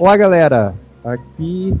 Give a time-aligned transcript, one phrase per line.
[0.00, 0.74] Olá, galera.
[1.04, 1.74] Aqui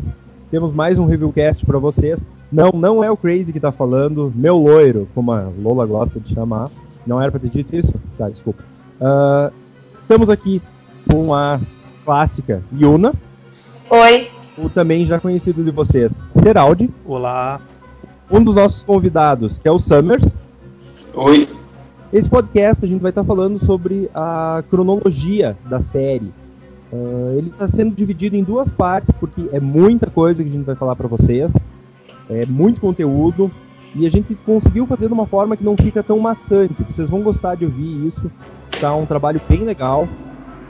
[0.50, 2.20] temos mais um reviewcast para vocês.
[2.52, 6.34] Não, não é o Crazy que tá falando, meu loiro, como a Lola gosta de
[6.34, 6.70] chamar.
[7.06, 7.94] Não era pra ter dito isso?
[8.18, 8.62] Tá, desculpa.
[9.00, 9.50] Uh,
[9.98, 10.60] estamos aqui
[11.10, 11.58] com a
[12.04, 13.14] clássica Yuna.
[13.88, 14.28] Oi.
[14.58, 16.90] O também já conhecido de vocês, Seraldi.
[17.06, 17.58] Olá.
[18.30, 20.36] Um dos nossos convidados, que é o Summers.
[21.14, 21.48] Oi.
[22.12, 26.30] Esse podcast a gente vai estar falando sobre a cronologia da série.
[26.92, 30.64] Uh, ele está sendo dividido em duas partes, porque é muita coisa que a gente
[30.64, 31.52] vai falar para vocês
[32.30, 33.50] é muito conteúdo
[33.94, 36.82] e a gente conseguiu fazer de uma forma que não fica tão maçante.
[36.84, 38.30] Vocês vão gostar de ouvir isso.
[38.80, 40.08] Tá um trabalho bem legal.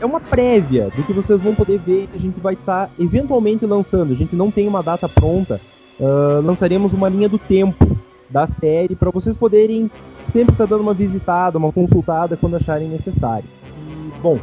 [0.01, 2.93] É uma prévia do que vocês vão poder ver que a gente vai estar tá
[2.99, 4.13] eventualmente lançando.
[4.13, 5.61] A gente não tem uma data pronta.
[6.01, 7.99] Uh, lançaremos uma linha do tempo
[8.31, 9.91] da série para vocês poderem
[10.33, 13.45] sempre estar tá dando uma visitada, uma consultada quando acharem necessário.
[13.77, 14.39] E, bom,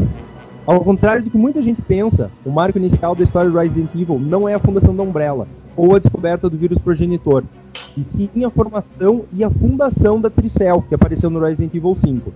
[0.68, 4.20] ao contrário do que muita gente pensa, o marco inicial da história do Resident Evil
[4.20, 7.44] não é a fundação da Umbrella ou a descoberta do vírus progenitor,
[7.96, 12.34] e sim a formação e a fundação da Tricell, que apareceu no Resident Evil 5.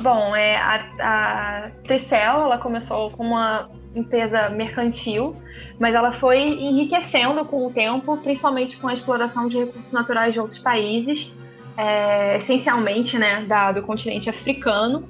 [0.00, 5.36] Bom, é, a, a Tricell ela começou como uma empresa mercantil,
[5.78, 10.40] mas ela foi enriquecendo com o tempo, principalmente com a exploração de recursos naturais de
[10.40, 11.30] outros países,
[11.76, 15.08] é, essencialmente né, da, do continente africano.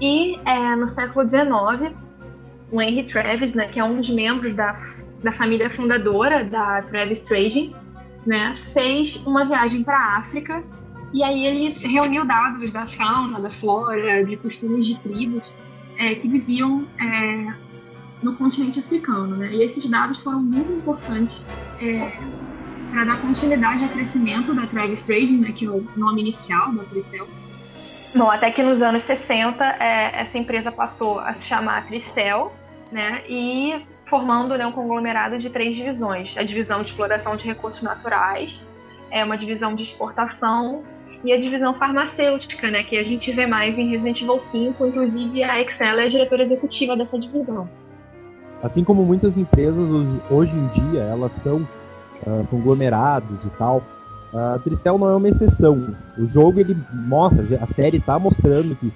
[0.00, 1.94] E é, no século XIX,
[2.70, 7.20] o Henry Travis, né, que é um dos membros da da família fundadora da Travis
[7.22, 7.74] Trading,
[8.26, 10.62] né, fez uma viagem para a África
[11.12, 15.50] e aí ele reuniu dados da fauna, da flora, de costumes de tribos
[15.96, 17.54] é, que viviam é,
[18.22, 19.52] no continente africano, né?
[19.52, 21.40] E esses dados foram muito importantes
[21.80, 22.18] é,
[22.90, 26.82] para dar continuidade ao crescimento da Travis Trading, né, que é o nome inicial da
[26.84, 27.28] Tricel.
[28.16, 32.52] Bom, até que nos anos 60 é, essa empresa passou a se chamar Tricel,
[32.92, 33.22] né?
[33.28, 33.74] E
[34.08, 38.56] formando né, um conglomerado de três divisões: a divisão de exploração de recursos naturais,
[39.10, 40.84] é uma divisão de exportação
[41.24, 45.42] e a divisão farmacêutica, né, que a gente vê mais em Resident Evil 5, inclusive
[45.42, 47.68] a Excel é a diretora executiva dessa divisão.
[48.62, 49.88] Assim como muitas empresas
[50.30, 51.66] hoje em dia elas são
[52.26, 53.82] uh, conglomerados e tal,
[54.34, 55.94] a Tricel não é uma exceção.
[56.18, 58.92] O jogo ele mostra, a série está mostrando que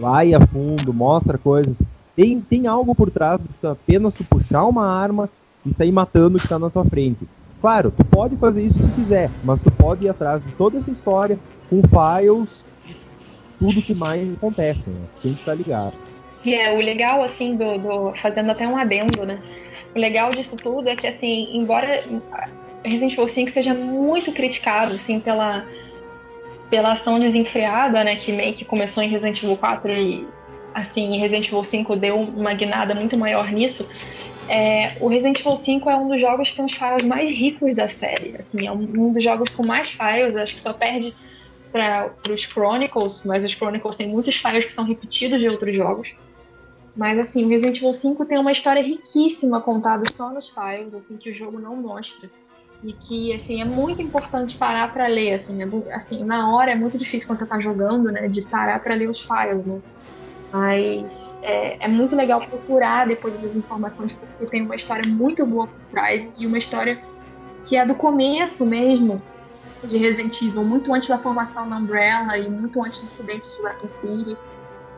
[0.00, 1.76] vai a fundo, mostra coisas
[2.16, 5.28] tem, tem algo por trás do apenas tu puxar uma arma
[5.64, 7.26] e sair matando o que está na tua frente.
[7.60, 10.90] Claro, tu pode fazer isso se quiser, mas tu pode ir atrás de toda essa
[10.90, 11.38] história
[11.70, 12.64] com files,
[13.58, 15.00] tudo que mais acontece, né?
[15.22, 15.94] Tem que estar ligado.
[16.44, 19.40] E é, o legal, assim, do, do, Fazendo até um adendo, né?
[19.94, 22.04] O legal disso tudo é que, assim, embora
[22.84, 25.64] Resident Evil 5 seja muito criticado, assim, pela,
[26.68, 28.16] pela ação desenfreada, né?
[28.16, 30.26] Que meio que começou em Resident Evil 4 e
[30.74, 33.86] assim, Resident Evil 5 deu uma guinada muito maior nisso.
[34.48, 37.74] É, o Resident Evil 5 é um dos jogos que tem os files mais ricos
[37.74, 38.36] da série.
[38.38, 41.14] Assim, é um, dos jogos com mais files, acho que só perde
[41.70, 46.08] para os Chronicles, mas os Chronicles têm muitos files que são repetidos de outros jogos.
[46.94, 51.30] Mas assim, Resident Evil 5 tem uma história riquíssima contada só nos files, assim, que
[51.30, 52.28] o jogo não mostra.
[52.82, 56.74] E que, assim, é muito importante parar para ler, assim, é, assim, na hora é
[56.74, 59.80] muito difícil quando você tá jogando, né, de parar para ler os files, né.
[60.52, 61.06] Mas
[61.42, 65.80] é, é, muito legal procurar depois das informações, porque tem uma história muito boa por
[65.90, 67.00] trás e uma história
[67.64, 69.22] que é do começo mesmo
[69.84, 73.62] de Resident Evil, muito antes da formação da Umbrella e muito antes do acidente de
[73.62, 74.36] Raccoon City.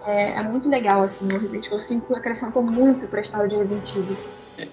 [0.04, 3.56] É, é, muito legal, assim, o Resident Evil 5 acrescentou muito para a história de
[3.56, 4.16] Resident Evil.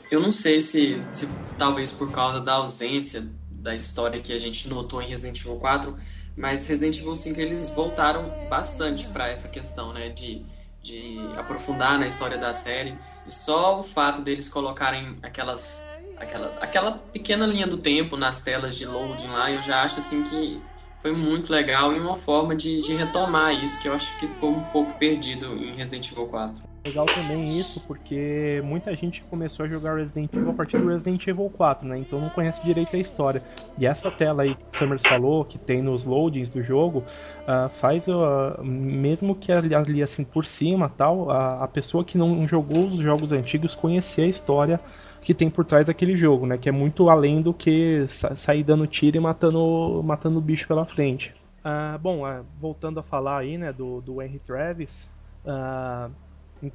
[0.09, 1.27] Eu não sei se, se
[1.57, 5.95] talvez por causa da ausência da história que a gente notou em Resident Evil 4,
[6.35, 10.45] mas Resident Evil 5 eles voltaram bastante para essa questão, né, de
[10.83, 12.97] de aprofundar na história da série.
[13.25, 15.83] E só o fato deles colocarem aquelas
[16.17, 20.23] aquela, aquela pequena linha do tempo nas telas de loading lá, eu já acho assim
[20.23, 20.61] que
[20.99, 24.55] foi muito legal e uma forma de, de retomar isso que eu acho que ficou
[24.55, 26.70] um pouco perdido em Resident Evil 4.
[26.83, 31.27] Legal também isso, porque muita gente começou a jogar Resident Evil a partir do Resident
[31.27, 31.99] Evil 4, né?
[31.99, 33.43] Então não conhece direito a história.
[33.77, 37.03] E essa tela aí que o Summers falou, que tem nos loadings do jogo,
[37.47, 42.17] uh, faz, uh, mesmo que ali, ali, assim por cima tal, a, a pessoa que
[42.17, 44.79] não jogou os jogos antigos conhecer a história
[45.21, 46.57] que tem por trás daquele jogo, né?
[46.57, 50.67] Que é muito além do que sa sair dando tiro e matando, matando o bicho
[50.67, 51.31] pela frente.
[51.63, 52.23] Uh, bom,
[52.57, 55.07] voltando a falar aí, né, do, do Henry Travis,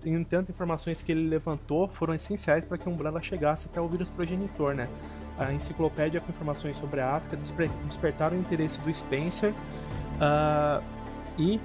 [0.05, 4.75] entanto, informações que ele levantou foram essenciais para que Umbrella chegasse até o vírus progenitor,
[4.75, 4.89] né?
[5.39, 10.83] A enciclopédia com informações sobre a África desper despertaram o interesse do Spencer uh,
[11.39, 11.61] E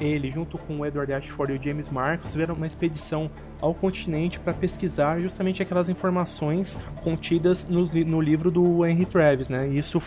[0.00, 3.30] ele, junto com o Edward Ashford e o James Marcos, fizeram uma expedição
[3.60, 9.68] ao continente para pesquisar justamente aquelas informações contidas no, no livro do Henry Travis, né?
[9.68, 10.02] E isso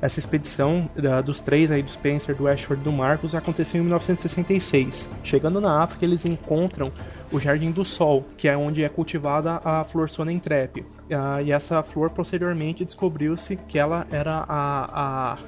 [0.00, 5.08] essa expedição da, dos três aí, do Spencer, do Ashford do Marcos, aconteceu em 1966.
[5.22, 6.92] Chegando na África, eles encontram
[7.32, 10.80] o Jardim do Sol, que é onde é cultivada a flor Sonentrep.
[10.80, 15.38] Uh, e essa flor, posteriormente, descobriu-se que ela era a, a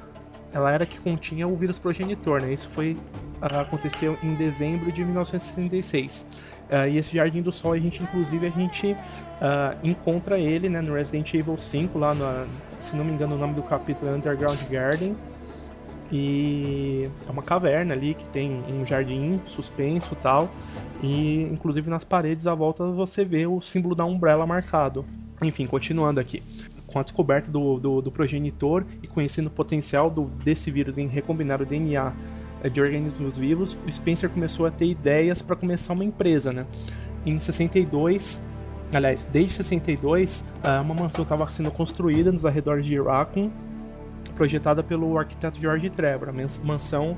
[0.53, 2.53] ela era que continha o vírus progenitor, né?
[2.53, 2.97] Isso foi
[3.41, 6.25] uh, aconteceu em dezembro de 1966.
[6.69, 10.81] Uh, e esse Jardim do Sol, a gente, inclusive, a gente uh, encontra ele né,
[10.81, 12.47] no Resident Evil 5, lá, no,
[12.79, 15.15] se não me engano, o nome do capítulo é Underground Garden.
[16.11, 20.49] E é uma caverna ali que tem um jardim suspenso tal.
[21.03, 25.05] E inclusive nas paredes à volta você vê o símbolo da Umbrella marcado.
[25.41, 26.41] Enfim, continuando aqui.
[26.91, 31.07] Com a descoberta do, do, do progenitor e conhecendo o potencial do, desse vírus em
[31.07, 32.13] recombinar o DNA
[32.63, 36.65] é, de organismos vivos, o Spencer começou a ter ideias para começar uma empresa, né?
[37.25, 38.41] Em 62,
[38.93, 43.51] aliás, desde 62, ah, uma mansão estava sendo construída nos arredores de Raccoon,
[44.35, 47.11] projetada pelo arquiteto George Trevor, a mansão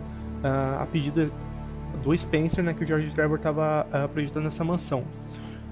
[0.44, 1.32] uh, a pedido
[2.04, 5.04] do Spencer, né, que o George Trevor estava uh, projetando essa mansão.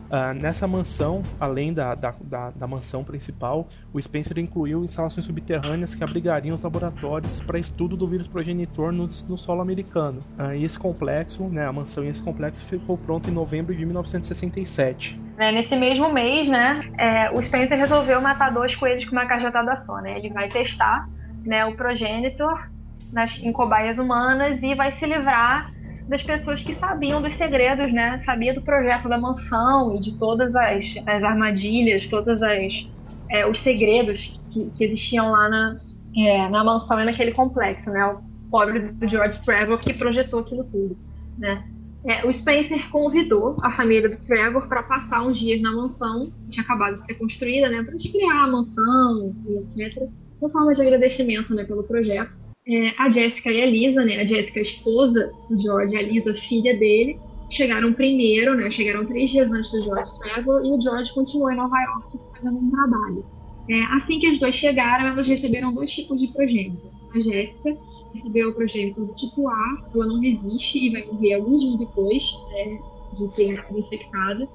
[0.10, 5.94] Uh, nessa mansão, além da, da, da, da, mansão principal, o Spencer incluiu instalações subterrâneas
[5.94, 10.20] que abrigariam os laboratórios para estudo do vírus progenitor no, no solo americano.
[10.38, 13.86] Uh, e esse complexo, né, a mansão e esse complexo ficou pronto em novembro de
[13.86, 15.20] 1967.
[15.38, 19.84] É, nesse mesmo mês, né, é, o Spencer resolveu matar dois coelhos com uma cajetada
[19.86, 19.98] só.
[20.02, 20.18] Né?
[20.18, 21.08] Ele vai testar
[21.46, 22.68] né, o progenitor
[23.12, 25.72] nas, em cobaias humanas e vai se livrar
[26.10, 28.22] das pessoas que sabiam dos segredos, né?
[28.26, 34.20] Sabia do projeto da mansão e de todas as, as armadilhas, todos é, os segredos
[34.52, 35.80] que, que, existiam lá na,
[36.18, 38.04] é, na mansão e naquele complexo, né?
[38.08, 40.98] O pobre do George Trevor que projetou aquilo tudo,
[41.38, 41.64] né?
[42.06, 46.50] É, o Spencer convidou a família do Trevor para passar uns dias na mansão que
[46.50, 47.84] tinha acabado de ser construída, né?
[47.84, 50.10] Para criar a mansão e etc.
[50.40, 51.66] Como forma de agradecimento, né?
[51.66, 52.36] Pelo projeto
[52.70, 54.18] é, a Jessica e a Lisa, né?
[54.18, 57.20] A Jessica, esposa do George, a Lisa, filha dele,
[57.50, 58.70] chegaram primeiro, né?
[58.70, 62.60] Chegaram três dias antes do George Trevor e o George continuou em Nova York fazendo
[62.60, 63.26] um trabalho.
[63.68, 66.88] É, assim que as duas chegaram, elas receberam dois tipos de progênito.
[67.16, 67.76] A Jéssica
[68.14, 72.24] recebeu o progênito do tipo A, ela não resiste e vai morrer alguns dias depois
[72.52, 72.80] né,
[73.18, 74.48] de ter sido infectada.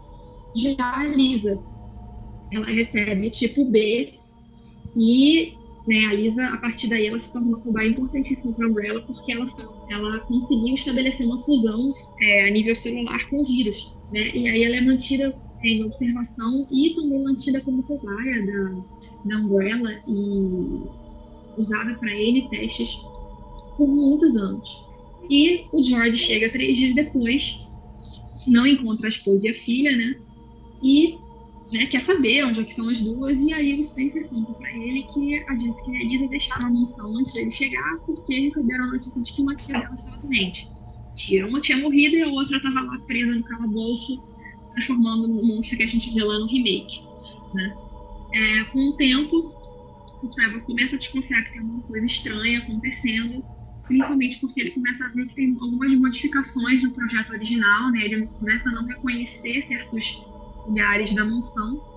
[0.56, 1.60] Já a Lisa,
[2.52, 4.14] ela recebe tipo B
[4.96, 5.54] e
[5.86, 9.02] né, a Lisa, a partir daí, ela se tornou uma cobaia importantíssima para a Umbrella,
[9.02, 9.46] porque ela,
[9.90, 13.92] ela conseguiu estabelecer uma fusão é, a nível celular com o vírus.
[14.10, 14.30] Né?
[14.34, 18.84] E aí ela é mantida em observação e também mantida como cobaia da,
[19.26, 22.88] da Umbrella e usada para N testes
[23.76, 24.68] por muitos anos.
[25.28, 27.42] E o George chega três dias depois,
[28.46, 30.16] não encontra a esposa e a filha, né?
[30.82, 31.18] E
[31.72, 35.02] né, quer saber onde é estão as duas, e aí o Spencer conta pra ele
[35.12, 38.86] que a Jessica e a Elisa deixaram a mansão antes dele chegar porque receberam a
[38.88, 40.68] notícia de que uma tia dela estava doente.
[41.16, 44.22] Tia, uma tinha morrido e a outra estava lá presa no calabouço,
[44.74, 47.02] transformando no monstro que a gente vê lá no remake.
[47.54, 47.76] Né?
[48.34, 49.54] É, com o tempo,
[50.22, 53.44] o Trevor começa a desconfiar que tem alguma coisa estranha acontecendo,
[53.86, 58.04] principalmente porque ele começa a ver que tem algumas modificações no projeto original, né?
[58.04, 60.33] ele começa a não reconhecer certos
[60.66, 61.94] lugares da mansão.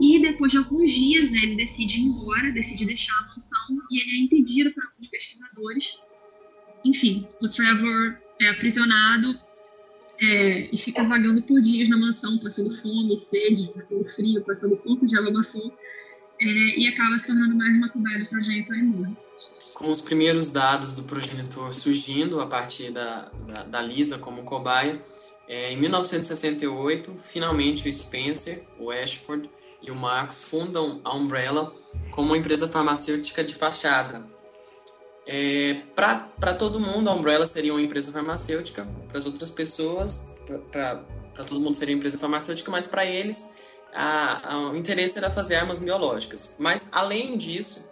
[0.00, 4.00] E depois de alguns dias, né, ele decide ir embora, decide deixar a mansão e
[4.00, 5.84] ele é impedido por alguns pesquisadores.
[6.84, 9.38] Enfim, o Trevor é aprisionado
[10.18, 15.06] é, e fica vagando por dias na mansão, passando fome, sede, passando frio, passando ponto
[15.06, 15.70] de lavação
[16.40, 19.16] é, e acaba se tornando mais uma cobaia do projeto e morre.
[19.74, 24.98] Com os primeiros dados do progenitor surgindo a partir da, da, da Lisa como cobaia,
[25.50, 29.50] é, em 1968, finalmente o Spencer, o Ashford
[29.82, 31.74] e o Marcos fundam a Umbrella
[32.12, 34.24] como uma empresa farmacêutica de fachada.
[35.26, 40.28] É, para todo mundo, a Umbrella seria uma empresa farmacêutica, para as outras pessoas,
[40.70, 41.02] para
[41.44, 43.52] todo mundo seria uma empresa farmacêutica, mas para eles
[43.92, 46.54] a, a, o interesse era fazer armas biológicas.
[46.60, 47.84] Mas além disso,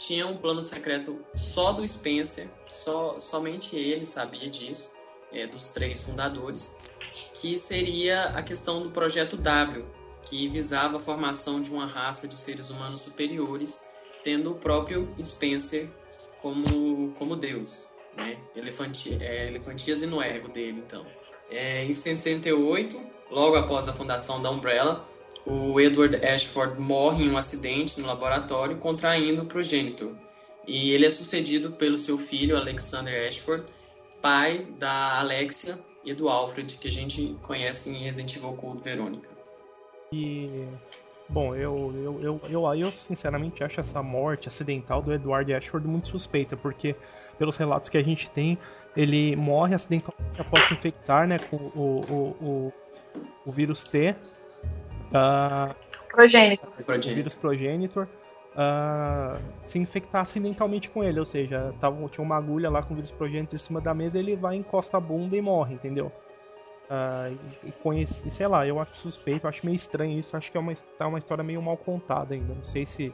[0.00, 4.90] tinha um plano secreto só do Spencer, só, somente ele sabia disso,
[5.32, 6.74] é, dos três fundadores
[7.34, 9.84] que seria a questão do projeto W,
[10.24, 13.84] que visava a formação de uma raça de seres humanos superiores,
[14.22, 15.88] tendo o próprio Spencer
[16.40, 18.38] como, como Deus, né?
[18.56, 21.04] Elefanti, é, Elefantíase no ego dele, então.
[21.50, 22.98] É, em 68,
[23.30, 25.06] logo após a fundação da Umbrella,
[25.44, 30.16] o Edward Ashford morre em um acidente no laboratório, contraindo o progenitor.
[30.66, 33.64] E ele é sucedido pelo seu filho, Alexander Ashford,
[34.22, 39.28] pai da Alexia e do Alfred, que a gente conhece em Resident Evil Code Verônica.
[40.12, 40.66] E.
[41.28, 46.08] Bom, eu, eu, eu, eu, eu sinceramente acho essa morte acidental do Edward Ashford muito
[46.08, 46.94] suspeita, porque
[47.38, 48.58] pelos relatos que a gente tem,
[48.94, 52.72] ele morre acidentalmente após se infectar né, com o, o, o,
[53.46, 54.14] o vírus T.
[55.10, 55.74] Uh,
[56.10, 56.68] progenitor.
[56.78, 58.08] O vírus progenitor.
[58.54, 62.96] Uh, se infectar acidentalmente com ele, ou seja, tava, tinha uma agulha lá com o
[62.96, 66.12] vírus progenitor em cima da mesa, ele vai, encosta a bunda e morre, entendeu?
[66.84, 70.60] Uh, e sei lá, eu acho suspeito, eu acho meio estranho isso, acho que é
[70.60, 72.54] uma, tá uma história meio mal contada ainda.
[72.54, 73.12] Não sei se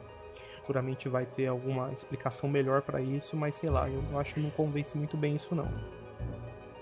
[0.60, 4.50] futuramente vai ter alguma explicação melhor para isso, mas sei lá, eu acho que não
[4.50, 5.68] convence muito bem isso não.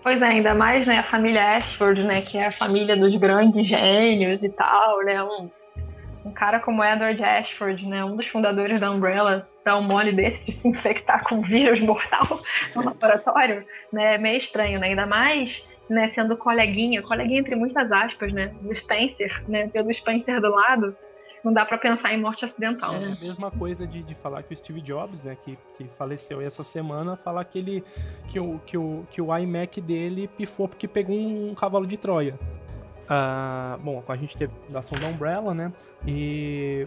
[0.03, 3.67] Pois é, ainda mais, né, a família Ashford, né, que é a família dos grandes
[3.67, 5.51] gênios e tal, né, um,
[6.29, 10.45] um cara como Edward Ashford, né, um dos fundadores da Umbrella, dá um mole desse
[10.45, 12.41] de se infectar com vírus mortal
[12.77, 17.91] no laboratório, né, é meio estranho, né, ainda mais né, sendo coleguinha, coleguinha entre muitas
[17.91, 20.95] aspas, né, do Spencer, né, pelo Spencer do lado,
[21.45, 22.95] não dá para pensar em morte acidental.
[22.95, 23.17] É né?
[23.19, 26.63] a mesma coisa de, de falar que o Steve Jobs, né, que, que faleceu essa
[26.63, 27.85] semana, falar que ele
[28.29, 32.39] que o, que o, que o iMac dele pifou porque pegou um, cavalo de Troia.
[33.09, 35.73] Ah, bom, a gente teve a ação da Umbrella, né?
[36.07, 36.87] E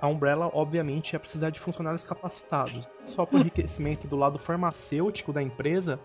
[0.00, 2.88] a Umbrella, obviamente, ia precisar de funcionários capacitados.
[3.06, 5.98] Só para enriquecimento do lado farmacêutico da empresa,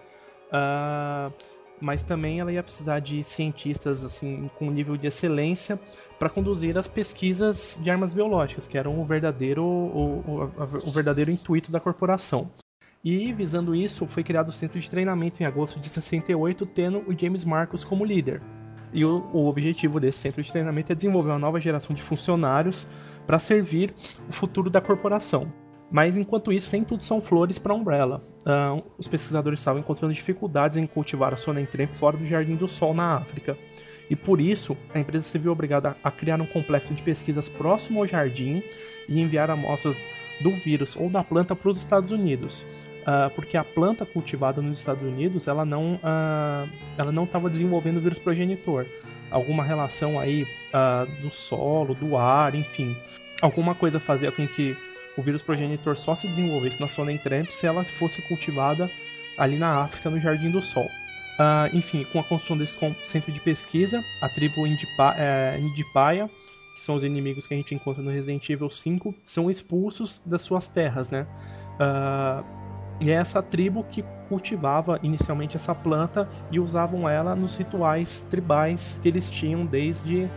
[0.47, 1.31] uh,
[1.79, 5.79] mas também ela ia precisar de cientistas assim com nível de excelência
[6.17, 11.31] para conduzir as pesquisas de armas biológicas, que eram o verdadeiro, o, o, o, verdadeiro
[11.31, 12.51] intuito da corporação.
[13.01, 17.17] E visando isso, foi criado o Centro de Treinamento em agosto de 68, tendo o
[17.17, 18.41] James Marcos como líder.
[18.93, 22.87] E o, o objetivo desse centro de treinamento é desenvolver uma nova geração de funcionários
[23.25, 23.93] para servir
[24.27, 25.51] o futuro da corporação.
[25.91, 28.23] Mas enquanto isso, nem tudo são flores para a Umbrella.
[28.41, 32.93] Uh, os pesquisadores estavam encontrando dificuldades em cultivar a Sonentremp fora do Jardim do Sol
[32.93, 33.57] na África.
[34.09, 37.99] E por isso, a empresa se viu obrigada a criar um complexo de pesquisas próximo
[37.99, 38.63] ao jardim
[39.07, 40.01] e enviar amostras
[40.41, 42.65] do vírus ou da planta para os Estados Unidos.
[43.09, 47.97] Uh, porque a planta cultivada nos Estados Unidos ela não uh, ela não estava desenvolvendo
[47.97, 48.85] o vírus progenitor
[49.31, 52.95] alguma relação aí uh, do solo do ar enfim
[53.41, 54.77] alguma coisa fazia com que
[55.17, 58.89] o vírus progenitor só se desenvolvesse na Sonentramp se ela fosse cultivada
[59.37, 60.85] ali na África, no Jardim do Sol.
[60.85, 66.29] Uh, enfim, com a construção desse centro de pesquisa, a tribo Indipa, é, Indipaia,
[66.75, 70.41] que são os inimigos que a gente encontra no Resident Evil 5, são expulsos das
[70.41, 71.25] suas terras, né?
[71.75, 72.58] Uh,
[72.99, 78.99] e é essa tribo que cultivava inicialmente essa planta e usavam ela nos rituais tribais
[79.01, 80.29] que eles tinham desde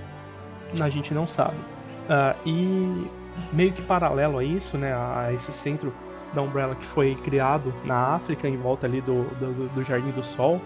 [0.81, 1.57] a gente não sabe.
[1.57, 3.11] Uh, e
[3.53, 5.93] meio que paralelo a isso, né, a esse centro
[6.33, 10.25] da Umbrella que foi criado na África, em volta ali do, do, do Jardim do
[10.25, 10.61] Sol.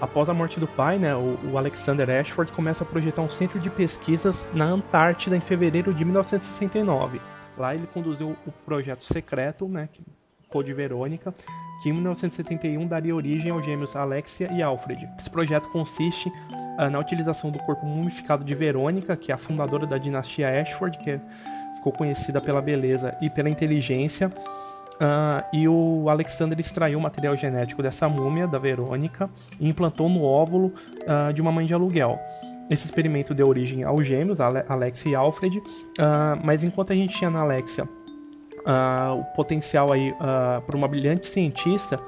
[0.00, 3.60] Após a morte do pai, né, o, o, Alexander Ashford começa a projetar um centro
[3.60, 7.20] de pesquisas na Antártida em fevereiro de 1969.
[7.56, 9.88] Lá ele conduziu o projeto secreto, né,
[10.52, 11.34] Code Verônica,
[11.82, 15.08] que em 1971 daria origem aos gêmeos Alexia e Alfred.
[15.18, 19.86] Esse projeto consiste uh, na utilização do corpo mumificado de Verônica, que é a fundadora
[19.86, 21.20] da dinastia Ashford, que é
[21.74, 24.28] ficou conhecida pela beleza e pela inteligência.
[24.28, 29.28] Uh, e o Alexander extraiu o material genético dessa múmia, da Verônica,
[29.58, 32.20] e implantou no óvulo uh, de uma mãe de aluguel.
[32.70, 35.60] Esse experimento deu origem aos gêmeos, Alexia e Alfred,
[36.42, 37.86] mas enquanto a gente tinha na Alexia
[38.64, 41.98] o potencial aí para uma brilhante cientista,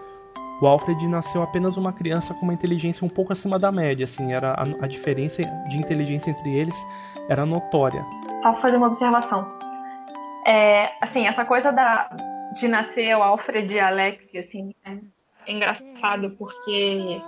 [0.60, 4.32] o Alfred nasceu apenas uma criança com uma inteligência um pouco acima da média, assim,
[4.32, 6.76] era a, a diferença de inteligência entre eles
[7.28, 8.04] era notória.
[8.42, 9.46] Só fazer uma observação.
[10.46, 12.08] É, assim, essa coisa da,
[12.60, 14.96] de nascer o Alfred e a Alex, assim, é,
[15.50, 17.20] engraçado porque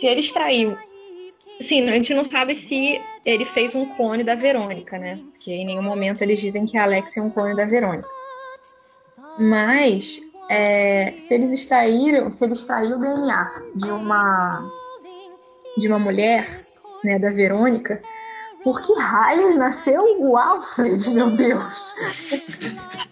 [0.00, 0.76] se ele extraiu.
[1.60, 5.18] Assim, a gente não sabe se ele fez um clone da Verônica, né?
[5.32, 8.17] Porque em nenhum momento eles dizem que a Alex é um clone da Verônica.
[9.38, 10.04] Mas
[10.50, 14.70] é, se eles extraíram, se ele extraiu o DNA de uma
[15.76, 16.60] de uma mulher,
[17.04, 18.02] né, da Verônica,
[18.64, 21.62] por que raios nasceu o Alfred, meu Deus?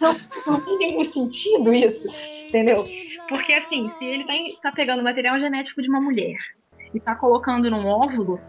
[0.00, 0.16] não,
[0.47, 2.09] não tem nenhum sentido isso,
[2.49, 2.85] entendeu?
[3.28, 4.33] Porque assim, se ele tá,
[4.71, 6.37] tá pegando material genético de uma mulher
[6.92, 8.40] e tá colocando num óvulo,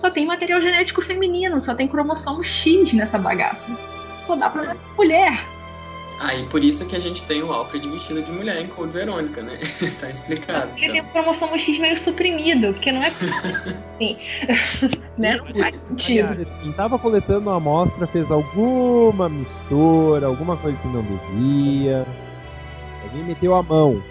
[0.00, 3.66] só tem material genético feminino, só tem cromossomo X nessa bagaça.
[4.24, 5.44] Só dá pra mulher.
[6.20, 8.92] Aí ah, por isso que a gente tem o Alfred vestido de mulher em Code
[8.92, 9.58] Verônica, né?
[10.00, 10.70] tá explicado.
[10.76, 10.92] Ele então.
[10.92, 14.18] tem o cromossomo X meio suprimido, porque não é assim.
[15.18, 15.36] né?
[15.36, 16.46] Não faz sentido.
[16.62, 22.06] Quem tava coletando a amostra fez alguma mistura, alguma coisa que não devia.
[23.02, 24.02] Alguém meteu a mão,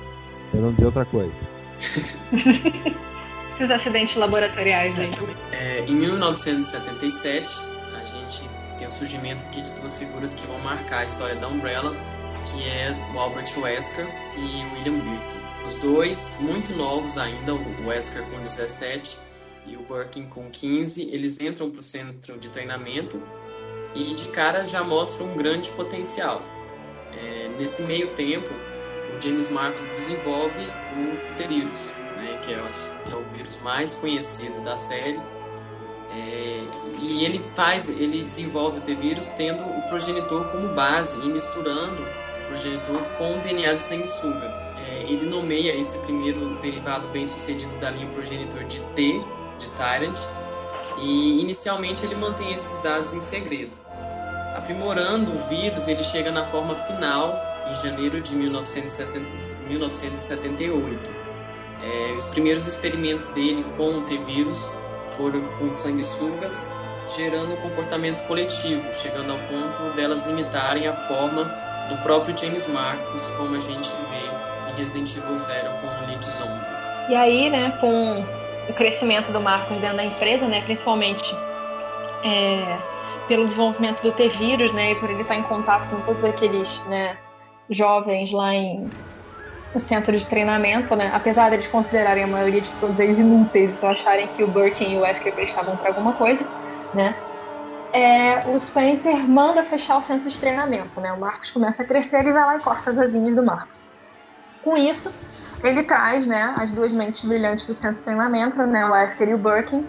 [0.51, 1.33] pra não dizer outra coisa.
[3.53, 5.11] Esses acidentes laboratoriais aí.
[5.51, 7.61] É, em 1977,
[7.95, 8.41] a gente
[8.77, 11.93] tem o surgimento aqui de duas figuras que vão marcar a história da Umbrella,
[12.51, 14.05] que é o Albert Wesker
[14.37, 15.43] e o William Birkin.
[15.67, 19.17] Os dois, muito novos ainda, o Wesker com 17
[19.65, 23.21] e o Birkin com 15, eles entram para o centro de treinamento
[23.95, 26.41] e de cara já mostram um grande potencial.
[27.13, 28.49] É, nesse meio tempo,
[29.15, 32.63] o James Marcos desenvolve o T-Vírus, né, que, é,
[33.05, 35.19] que é o vírus mais conhecido da série.
[36.15, 36.63] É,
[36.99, 42.47] e ele faz, ele desenvolve o T-Vírus tendo o progenitor como base e misturando o
[42.47, 44.45] progenitor com o DNA de sanguessuga.
[44.87, 49.23] É, ele nomeia esse primeiro derivado bem sucedido da linha progenitor de T,
[49.57, 50.19] de Tyrant,
[51.01, 53.75] e inicialmente ele mantém esses dados em segredo.
[54.55, 57.41] Aprimorando o vírus, ele chega na forma final
[57.71, 61.23] em janeiro de 1978.
[61.81, 64.69] É, os primeiros experimentos dele com o T-vírus
[65.17, 66.69] foram com sanguessugas,
[67.15, 71.43] gerando um comportamento coletivo, chegando ao ponto delas limitarem a forma
[71.89, 76.25] do próprio James Marcos, como a gente vê em Resident Evil Zero com o Lead
[76.25, 76.65] Zombie.
[77.09, 78.25] E aí, né, com
[78.69, 81.23] o crescimento do Marcos dentro da empresa, né, principalmente
[82.23, 82.77] é,
[83.27, 87.17] pelo desenvolvimento do T-vírus, né, e por ele estar em contato com todos aqueles, né,
[87.69, 88.89] jovens lá em
[89.73, 93.89] no centro de treinamento, né, apesar deles considerarem a maioria de todos eles inúteis, só
[93.89, 96.43] acharem que o Birkin e o Wesker prestavam para alguma coisa,
[96.93, 97.15] né,
[97.91, 102.25] é, o Spencer manda fechar o centro de treinamento, né, o Marcos começa a crescer
[102.25, 103.79] e vai lá e corta as asinhas do Marcos.
[104.63, 105.11] Com isso,
[105.63, 109.33] ele traz, né, as duas mentes brilhantes do centro de treinamento, né, o Wesker e
[109.33, 109.87] o Birkin,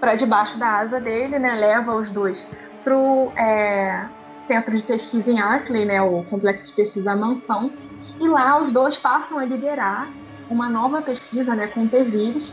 [0.00, 2.38] para debaixo da asa dele, né, leva os dois
[2.84, 4.06] pro é,
[4.46, 7.72] centro de pesquisa em Arkley, né, o complexo de pesquisa Mansão,
[8.20, 10.08] e lá os dois passam a liderar
[10.50, 12.50] uma nova pesquisa, né, com T-vírus,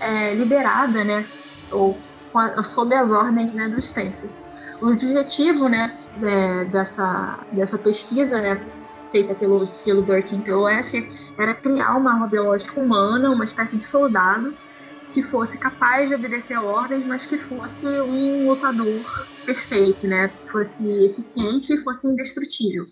[0.00, 1.24] é, liderada, né,
[1.72, 1.96] ou
[2.74, 4.30] sob as ordens, né, do Spencer.
[4.80, 8.60] O objetivo, né, é, dessa, dessa pesquisa, né,
[9.10, 14.54] feita pelo, pelo pelo Wesker, era criar uma arma biológica humana, uma espécie de soldado,
[15.10, 19.00] que fosse capaz de obedecer ordens, mas que fosse um lutador
[19.44, 20.28] perfeito, né?
[20.52, 22.84] Fosse eficiente e fosse indestrutível.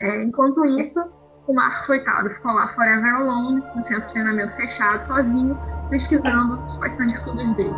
[0.00, 1.00] É, enquanto isso,
[1.46, 5.58] o Marco, coitado, ficou lá forever alone, no centro de treinamento fechado, sozinho,
[5.90, 7.74] pesquisando as sanguessugas dele.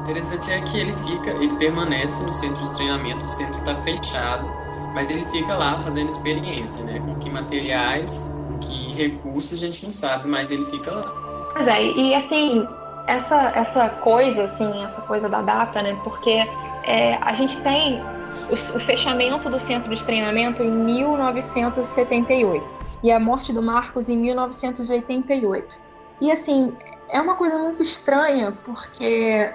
[0.00, 4.50] Interessante é que ele fica, ele permanece no centro de treinamento, o centro está fechado,
[4.94, 7.00] mas ele fica lá fazendo experiência, né?
[7.00, 11.04] Com que materiais, com que recursos a gente não sabe, mas ele fica lá.
[11.52, 12.66] Pois é, e assim,
[13.06, 15.94] essa, essa coisa, assim, essa coisa da data, né?
[16.02, 16.42] Porque
[16.84, 23.18] é, a gente tem o, o, fechamento do centro de treinamento em 1978 e a
[23.18, 25.74] morte do Marcos em 1988.
[26.20, 26.76] E assim,
[27.08, 29.52] é uma coisa muito estranha, porque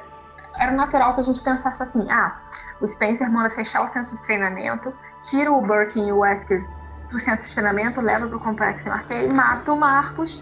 [0.58, 2.40] era natural que a gente pensasse assim, ah,
[2.82, 4.94] o Spencer manda fechar o centro de treinamento,
[5.30, 6.66] tira o Birkin e o Wesker
[7.12, 10.42] do centro de treinamento, leva para o complexo Marquei, mata o Marcos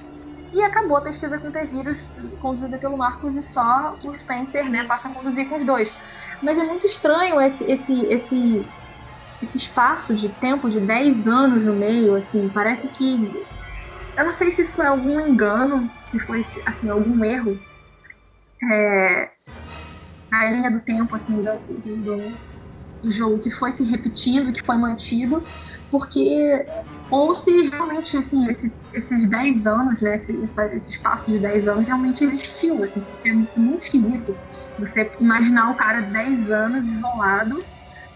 [0.53, 1.97] e acabou a pesquisa com T-vírus
[2.41, 5.91] conduzida pelo Marcos e só o Spencer né, passa a conduzir com os dois.
[6.41, 8.67] Mas é muito estranho esse, esse, esse,
[9.43, 13.31] esse espaço de tempo de 10 anos no meio, assim, parece que.
[14.17, 17.65] Eu não sei se isso é algum engano, se foi assim, algum erro
[18.71, 19.31] é,
[20.31, 21.59] na linha do tempo assim, do,
[22.03, 22.41] do,
[23.03, 25.47] do jogo que foi se repetindo, que foi mantido,
[25.91, 26.19] porque
[27.09, 31.85] ou se realmente assim, esses, esses 10 anos, né, esse, esse espaço de 10 anos
[31.85, 34.39] realmente existiu, assim, porque é muito esquisito
[34.77, 37.67] você imaginar o cara 10 anos isolado,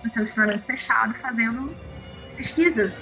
[0.03, 1.71] no seu ensinamento fechado, fazendo
[2.35, 2.93] pesquisa.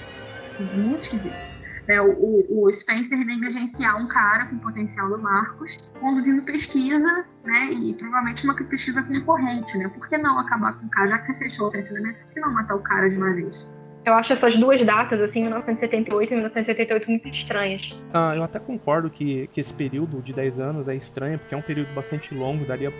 [0.74, 1.56] Muito esquisito.
[1.88, 7.70] É, o, o, Spencer negligenciar um cara com potencial do Marcos, conduzindo pesquisa, né?
[7.72, 9.88] E provavelmente uma pesquisa concorrente, né?
[9.88, 11.10] Por que não acabar com o cara?
[11.10, 13.66] Já que você fechou o treinamento, por que não matar o cara de uma vez?
[14.04, 17.82] Eu acho essas duas datas, assim, 1978 e 1978, muito estranhas.
[18.12, 21.58] Ah, eu até concordo que, que esse período de 10 anos é estranho, porque é
[21.58, 22.92] um período bastante longo, daria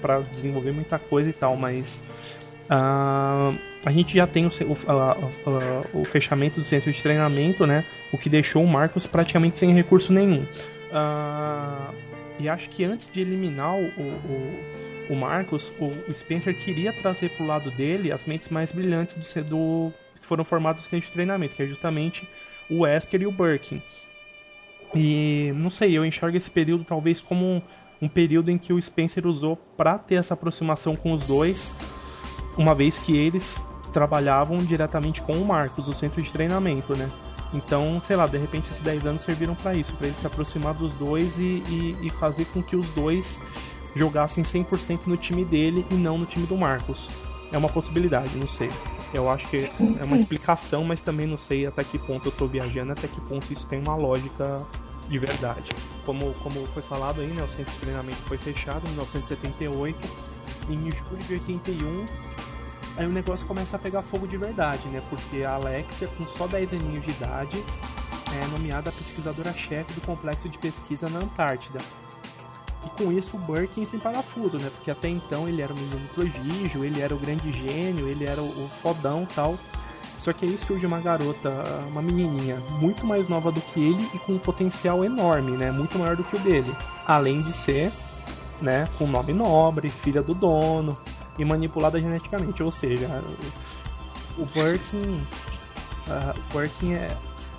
[0.00, 2.02] para desenvolver muita coisa e tal, mas
[2.70, 7.84] uh, a gente já tem o, o, o, fechamento do centro de treinamento, né?
[8.12, 10.42] O que deixou o Marcos praticamente sem recurso nenhum.
[10.42, 11.94] Uh,
[12.38, 13.74] e acho que antes de eliminar
[15.08, 19.42] o Marcos, o, Spencer queria trazer para o lado dele as mentes mais brilhantes do,
[19.42, 22.26] do que foram formados no centro de treinamento, que é justamente
[22.70, 23.82] o Wesker e o Birkin.
[24.94, 27.62] E não sei, eu enxergo esse período talvez como um,
[28.02, 31.74] um período em que o Spencer usou para ter essa aproximação com os dois,
[32.60, 37.10] uma vez que eles trabalhavam diretamente com o Marcos, o centro de treinamento, né?
[37.54, 40.74] Então, sei lá, de repente esses 10 anos serviram para isso, para ele se aproximar
[40.74, 43.40] dos dois e, e, e fazer com que os dois
[43.96, 47.10] jogassem 100% no time dele e não no time do Marcos.
[47.50, 48.70] É uma possibilidade, não sei.
[49.12, 49.68] Eu acho que
[49.98, 53.20] é uma explicação, mas também não sei até que ponto eu tô viajando, até que
[53.22, 54.62] ponto isso tem uma lógica
[55.08, 55.70] de verdade.
[56.04, 60.30] Como, como foi falado aí, né, o centro de treinamento foi fechado em 1978.
[60.68, 62.06] Em julho de 81,
[63.00, 65.02] aí o negócio começa a pegar fogo de verdade, né?
[65.08, 67.64] Porque a Alexia, com só 10 aninhos de idade,
[68.40, 71.78] é nomeada pesquisadora-chefe do complexo de pesquisa na Antártida.
[72.84, 74.70] E com isso o Burke entra em parafuso, né?
[74.74, 78.40] Porque até então ele era um menino prodígio, ele era o grande gênio, ele era
[78.40, 79.58] o fodão tal.
[80.18, 81.50] Só que aí surge uma garota,
[81.88, 85.70] uma menininha, muito mais nova do que ele e com um potencial enorme, né?
[85.70, 86.70] Muito maior do que o dele.
[87.06, 87.90] Além de ser,
[88.60, 90.96] né, com nome nobre, filha do dono
[91.40, 92.62] e manipulada geneticamente.
[92.62, 93.08] Ou seja,
[94.38, 95.20] o, Birkin.
[96.06, 97.16] O Birkin é.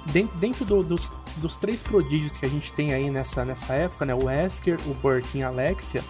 [0.08, 4.06] Dentro, dentro do, dos, dos três prodígios que a gente tem aí nessa, nessa época,
[4.06, 4.15] né?
[4.15, 6.02] O Wesker, o Birkin e a Alexia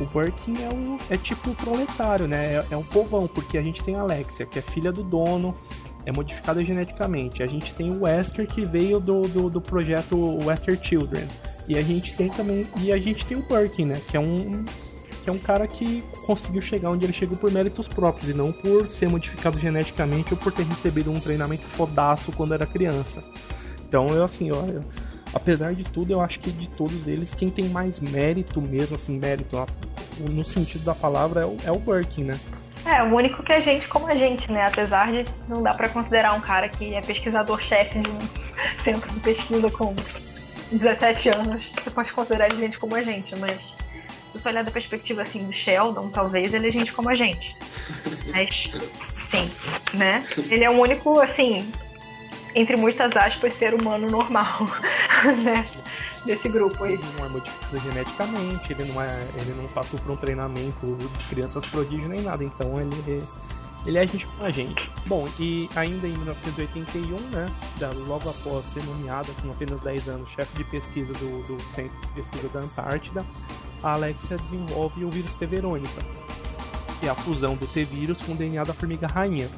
[0.00, 2.54] o Birkin é, o, é tipo o proletário, né?
[2.54, 5.54] É, é um povão, porque a gente tem a Alexia, que é filha do dono,
[6.04, 7.42] é modificada geneticamente.
[7.42, 11.26] A gente tem o Wesker que veio do, do, do, projeto Wesker Children.
[11.68, 12.66] E a gente tem também.
[12.80, 14.00] E a gente tem o Birkin, né?
[14.08, 14.64] Que é um.
[15.22, 18.52] Que é um cara que conseguiu chegar onde ele chegou por méritos próprios e não
[18.52, 23.22] por ser modificado geneticamente ou por ter recebido um treinamento fodaço quando era criança.
[23.86, 24.82] Então eu assim, olha,
[25.34, 29.18] apesar de tudo, eu acho que de todos eles, quem tem mais mérito mesmo, assim,
[29.18, 29.56] mérito
[30.18, 32.38] no sentido da palavra é o, é o Birkin, né?
[32.84, 34.66] É, o único que é gente como a gente, né?
[34.66, 38.18] Apesar de não dar para considerar um cara que é pesquisador-chefe de um
[38.82, 39.94] centro de pesquisa com
[40.72, 43.60] 17 anos, você pode considerar gente como a gente, mas
[44.32, 47.54] se você olhar da perspectiva assim do Sheldon, talvez ele é gente como a gente.
[48.32, 48.70] Mas
[49.30, 50.24] sim, né?
[50.50, 51.70] Ele é o único, assim,
[52.54, 54.66] entre muitas aspas, ser humano normal,
[55.44, 55.66] né?
[56.24, 56.94] desse grupo aí.
[56.94, 61.24] Ele não é modificado geneticamente, ele não, é, ele não passou por um treinamento de
[61.26, 63.22] crianças prodígio nem nada, então ele,
[63.86, 64.90] ele é gente com a gente.
[65.06, 67.50] Bom, e ainda em 1981, né,
[68.06, 72.08] logo após ser nomeada com apenas 10 anos chefe de pesquisa do, do Centro de
[72.08, 73.24] Pesquisa da Antártida,
[73.82, 75.46] a Alexia desenvolve o vírus T.
[75.46, 76.02] veronica,
[77.00, 79.50] que é a fusão do T-vírus com o DNA da formiga rainha.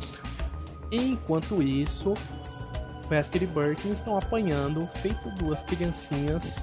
[0.90, 2.14] Enquanto isso,
[3.10, 6.62] Wesker e Birkin estão apanhando, feito duas criancinhas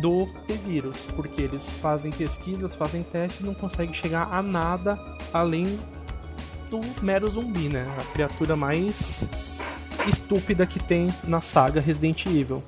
[0.00, 4.98] do T-Vírus, porque eles fazem pesquisas, fazem testes e não conseguem chegar a nada
[5.32, 5.78] além
[6.70, 7.84] do mero zumbi, né?
[7.98, 9.28] A criatura mais
[10.06, 12.62] estúpida que tem na saga Resident Evil.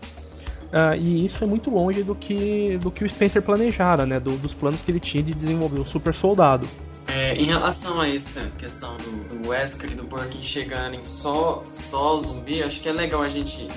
[0.72, 4.18] Uh, e isso é muito longe do que, do que o Spencer planejara, né?
[4.18, 6.66] Do, dos planos que ele tinha de desenvolver um super soldado.
[7.08, 12.18] É, em relação a essa questão do, do Wesker e do Birkin chegarem só, só
[12.18, 13.68] zumbi, acho que é legal a gente,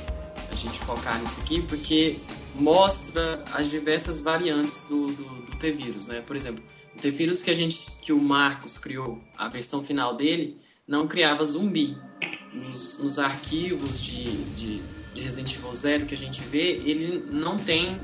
[0.49, 2.17] a gente focar nisso aqui, porque
[2.55, 6.23] mostra as diversas variantes do, do, do T-Vírus, né?
[6.25, 6.63] Por exemplo,
[6.95, 11.43] o T-Vírus que a gente, que o Marcos criou, a versão final dele, não criava
[11.43, 11.97] zumbi.
[12.53, 14.81] Nos, nos arquivos de, de,
[15.15, 17.99] de Resident Evil Zero que a gente vê, ele não tem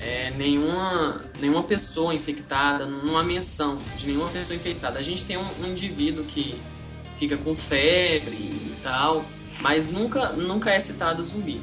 [0.00, 4.98] é, nenhuma, nenhuma pessoa infectada, não há menção de nenhuma pessoa infectada.
[4.98, 6.60] A gente tem um, um indivíduo que
[7.16, 9.24] fica com febre e tal,
[9.60, 11.62] mas nunca, nunca é citado zumbi.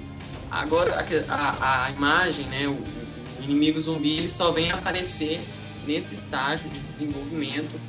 [0.50, 5.40] Agora, a, a, imagem, né, o, o, inimigo zumbi, ele só vem aparecer
[5.86, 7.80] nesse estágio de desenvolvimento,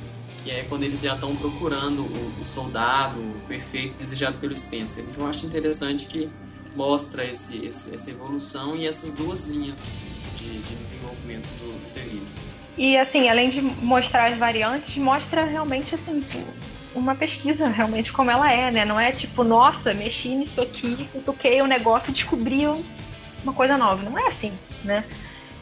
[0.43, 5.05] que é quando eles já estão procurando o, o soldado perfeito desejado pelo Spencer.
[5.09, 6.29] Então, eu acho interessante que
[6.75, 9.93] mostra esse, esse, essa evolução e essas duas linhas
[10.37, 12.45] de, de desenvolvimento do, do T-Vírus.
[12.77, 16.21] E assim, além de mostrar as variantes, mostra realmente assim
[16.93, 18.85] uma pesquisa realmente como ela é, né?
[18.85, 22.65] Não é tipo, nossa, mexi nisso aqui, toquei o um negócio e descobri
[23.43, 24.01] uma coisa nova.
[24.01, 25.03] Não é assim, né?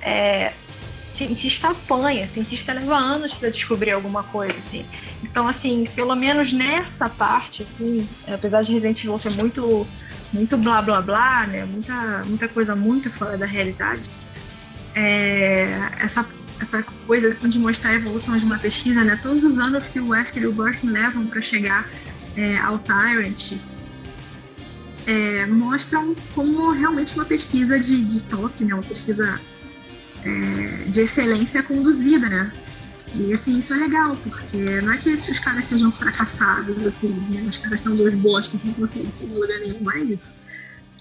[0.02, 0.54] É,
[1.18, 4.86] cientista apanha, cientista leva anos para descobrir alguma coisa, assim.
[5.24, 9.88] Então, assim, pelo menos nessa parte, assim, apesar de Resident Evil ser muito,
[10.34, 11.64] muito blá blá blá, né?
[11.64, 14.10] Muita, muita coisa muito fora da realidade
[14.96, 15.66] é,
[16.00, 16.26] essa,
[16.62, 19.20] essa coisa assim, de mostrar a evolução de uma pesquisa, né?
[19.22, 21.88] Todos os anos que o Wesker e o Burton levam para chegar
[22.36, 23.54] é, ao Tyrant
[25.06, 28.74] é, mostram como realmente uma pesquisa de, de top, né?
[28.74, 29.40] Uma pesquisa
[30.24, 32.52] é, de excelência conduzida, né?
[33.16, 37.44] E assim, isso é legal, porque não é que esses caras sejam fracassados, assim, né?
[37.48, 40.20] Os caras são dois bostas, não conseguem segurar nenhum mais,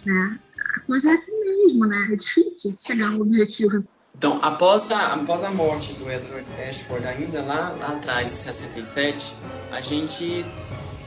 [0.05, 0.38] né?
[0.77, 2.09] a coisa é assim mesmo, né?
[2.12, 3.85] É difícil chegar a um objetivo.
[4.16, 9.35] Então, após a, após a morte do Edward Ashford, ainda lá, lá atrás, em 67,
[9.70, 10.44] a gente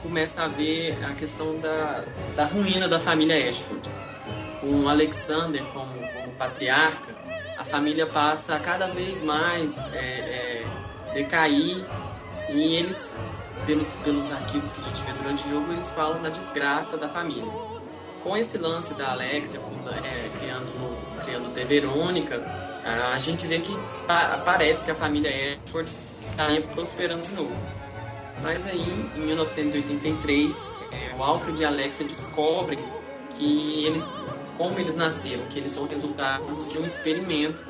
[0.02, 3.88] começa a ver a questão da, da ruína da família Ashford.
[4.60, 7.14] Com Alexander como, como patriarca,
[7.56, 10.66] a família passa a cada vez mais é, é,
[11.16, 11.84] decair
[12.50, 13.18] e eles,
[13.64, 17.08] pelos, pelos arquivos que a gente vê durante o jogo, eles falam da desgraça da
[17.08, 17.50] família.
[18.22, 19.60] Com esse lance da Alexia
[20.04, 21.64] é, criando, no, criando T.
[21.64, 22.44] Verônica,
[22.84, 23.72] a gente vê que
[24.06, 25.90] parece que a família Ashford
[26.22, 27.54] estaria prosperando de novo.
[28.42, 32.78] Mas aí, em 1983, é, o Alfred e a Alexia descobrem
[33.30, 34.08] que eles,
[34.56, 37.64] como eles nasceram, que eles são resultados de um experimento,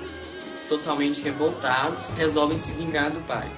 [0.68, 3.48] totalmente revoltados, resolvem se vingar do pai.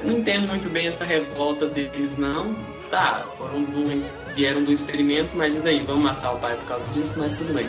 [0.00, 2.56] Eu não entendo muito bem essa revolta deles, não.
[2.90, 5.80] Tá, foram do, vieram do experimento, mas e daí?
[5.80, 7.18] Vamos matar o pai por causa disso?
[7.18, 7.68] Mas tudo bem.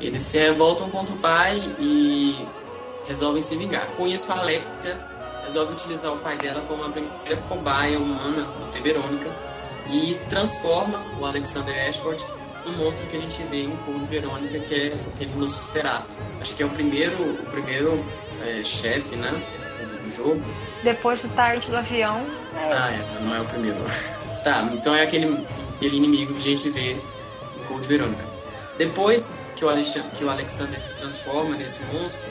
[0.00, 2.46] Eles se revoltam contra o pai e
[3.06, 3.86] resolvem se vingar.
[3.96, 4.96] Com isso, a Alexia
[5.42, 8.80] resolve utilizar o pai dela como a primeira cobaia humana T.
[8.80, 9.30] Verônica
[9.90, 12.24] e transforma o Alexander Ashford
[12.64, 16.16] no monstro que a gente vê em Code Verônica, que é aquele Nosferatu.
[16.40, 18.04] Acho que é o primeiro, o primeiro
[18.42, 19.30] é, chefe, né,
[19.78, 20.42] do, do, jogo.
[20.82, 22.18] Depois do Tyrant do avião.
[22.56, 22.72] É...
[22.72, 23.78] Ah, é, não é o primeiro.
[24.44, 25.46] tá, então é aquele,
[25.76, 27.00] aquele inimigo que a gente vê em
[27.68, 28.24] Code Verônica.
[28.76, 32.28] Depois que o, Alexandre, que o Alexander se transforma nesse monstro,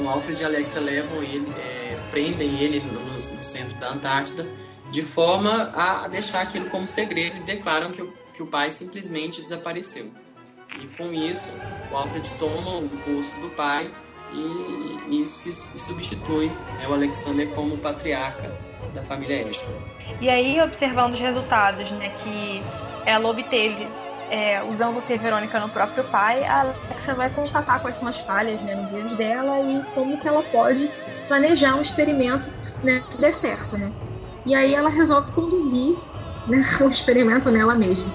[0.00, 4.46] o Alfred e a Alexa levam ele, é, prendem ele no, no, centro da Antártida,
[4.90, 9.40] de forma a deixar aquilo como segredo e declaram que o, que o pai simplesmente
[9.40, 10.10] desapareceu.
[10.80, 11.56] E com isso,
[11.90, 13.90] o Alfred toma o posto do pai
[14.32, 18.52] e, e se substitui né, o Alexander como patriarca
[18.92, 19.78] da família Ashford.
[20.20, 22.62] E aí, observando os resultados né, que
[23.06, 23.86] ela obteve
[24.30, 28.60] é, usando o Verônica no próprio pai, a Alexa vai constatar quais são as falhas
[28.62, 30.90] né, no vírus dela e como que ela pode
[31.28, 32.50] planejar um experimento
[32.82, 33.92] né, que dê certo, né?
[34.46, 35.96] E aí ela resolve conduzir
[36.46, 38.06] né, o experimento nela mesma.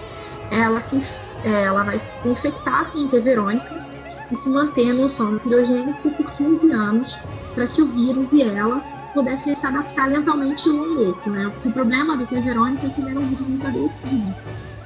[0.52, 1.04] Ela, se,
[1.44, 3.88] é, ela vai se infectar com T Verônica
[4.32, 7.18] e se manter no sono criogênico por 15 anos
[7.54, 8.82] para que o vírus e ela
[9.14, 11.52] pudessem se adaptar lentamente um ao outro, né?
[11.66, 14.36] O problema do T Verônica é que ele era um vírus muito agressivo.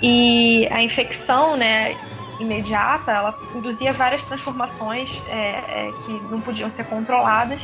[0.02, 1.96] E a infecção, né,
[2.40, 7.60] imediata, ela induzia várias transformações é, é, que não podiam ser controladas.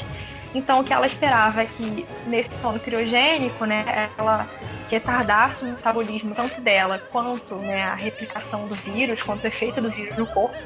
[0.54, 4.48] Então, o que ela esperava é que nesse sono criogênico, né, ela
[4.90, 9.90] retardasse o metabolismo tanto dela quanto né, a replicação do vírus, quanto o efeito do
[9.90, 10.58] vírus no corpo.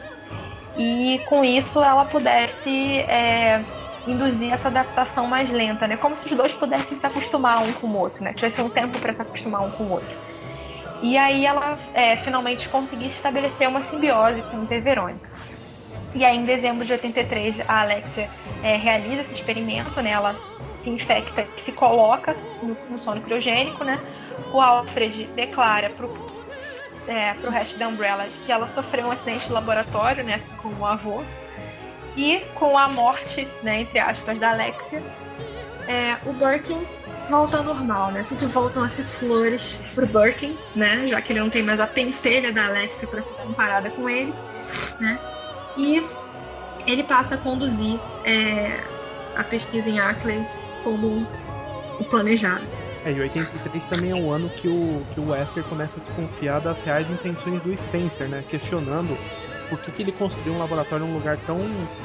[0.77, 3.61] E com isso ela pudesse é,
[4.07, 5.97] induzir essa adaptação mais lenta, né?
[5.97, 8.33] Como se os dois pudessem se acostumar um com o outro, né?
[8.33, 10.17] Tivesse um tempo para se acostumar um com o outro.
[11.01, 14.79] E aí ela é, finalmente conseguiu estabelecer uma simbiose com o T.
[14.79, 15.29] Verônica.
[16.15, 18.29] E aí em dezembro de 83 a Alexia
[18.63, 20.11] é, realiza esse experimento, né?
[20.11, 20.35] Ela
[20.83, 23.99] se infecta, se coloca no, no sono criogênico, né?
[24.51, 26.09] O Alfred declara pro,
[27.07, 30.39] é, pro resto da Umbrella que ela sofreu um acidente de laboratório, né?
[30.61, 31.23] Como o avô.
[32.15, 35.01] E com a morte, né, entre aspas, da Alexia,
[35.87, 36.85] é, o Birkin
[37.27, 38.23] volta ao normal, né?
[38.29, 41.07] Tudo voltam a ser flores pro Birkin, né?
[41.07, 44.31] Já que ele não tem mais a pentelha da Alexia para ser comparada com ele,
[44.99, 45.19] né?
[45.77, 46.05] E
[46.85, 48.79] ele passa a conduzir é,
[49.35, 50.45] a pesquisa em Ackley
[50.83, 51.25] como
[51.99, 52.63] o planejado.
[53.05, 56.61] É, e 83 também é um ano que o, que o Wesker começa a desconfiar
[56.61, 58.43] das reais intenções do Spencer, né?
[58.49, 59.17] Questionando
[59.69, 61.59] por que, que ele construiu um laboratório num lugar tão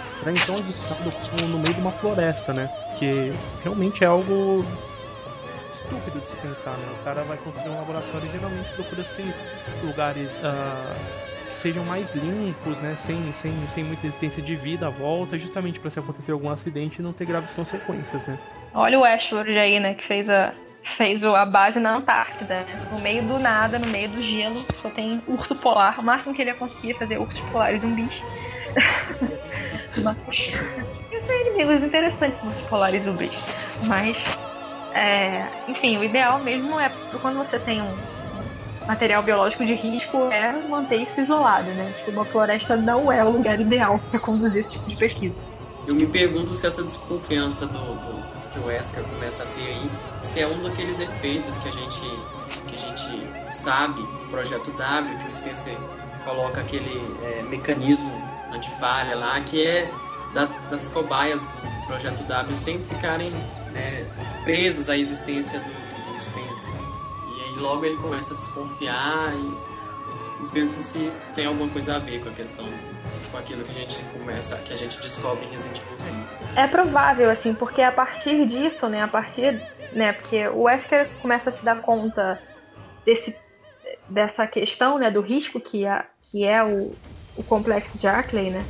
[0.04, 1.11] estranho, tão arriscado
[1.48, 2.68] no meio de uma floresta, né?
[2.98, 4.64] Que realmente é algo
[5.72, 6.88] estúpido de se pensar, né?
[7.00, 9.33] O cara vai construir um laboratório e geralmente procura ser
[9.85, 11.27] lugares uh,
[11.59, 12.94] sejam mais limpos, né?
[12.97, 17.01] Sem, sem, sem muita existência de vida à volta, justamente para se acontecer algum acidente
[17.01, 18.38] e não ter graves consequências, né?
[18.75, 19.94] Olha o Ashford aí, né?
[19.94, 20.53] Que fez a,
[20.97, 22.87] fez a base na Antártida, né?
[22.90, 25.99] no meio do nada, no meio do gelo, só tem urso polar.
[26.01, 28.23] O máximo que ele ia conseguir é fazer ursos polares zumbis.
[30.03, 30.16] Mas,
[31.27, 33.33] são inimigos interessantes, ursos polares zumbis.
[33.85, 34.16] Mas
[34.94, 36.90] é, enfim, o ideal mesmo é
[37.21, 38.17] quando você tem um
[38.88, 41.92] material biológico de risco é manter isso isolado, né?
[41.98, 45.35] Tipo, uma floresta não é o lugar ideal para conduzir esse tipo de pesquisa.
[45.87, 49.90] Eu me pergunto se essa desconfiança do, do, que o Wesker começa a ter aí,
[50.22, 52.01] se é um daqueles efeitos que a gente
[52.66, 55.77] que a gente sabe do projeto W, que o Spencer
[56.24, 58.11] coloca aquele é, mecanismo
[58.53, 59.90] antifalha lá, que é
[60.35, 63.31] das, das cobaias do projeto W sempre ficarem
[63.72, 64.05] né,
[64.44, 66.88] presos à existência do, do, do Spencer.
[67.59, 72.29] Logo ele começa a desconfiar e, e pergunta se tem alguma coisa a ver com
[72.29, 72.64] a questão
[73.31, 76.16] com aquilo que a gente começa, que a gente descobre em Resident Evil 5.
[76.57, 79.61] É provável, assim, porque a partir disso, né, a partir,
[79.92, 82.40] né, porque o Wesker começa a se dar conta
[83.05, 83.35] desse,
[84.09, 86.97] dessa questão né, do risco que é, que é o,
[87.37, 88.64] o complexo de Arkley, né?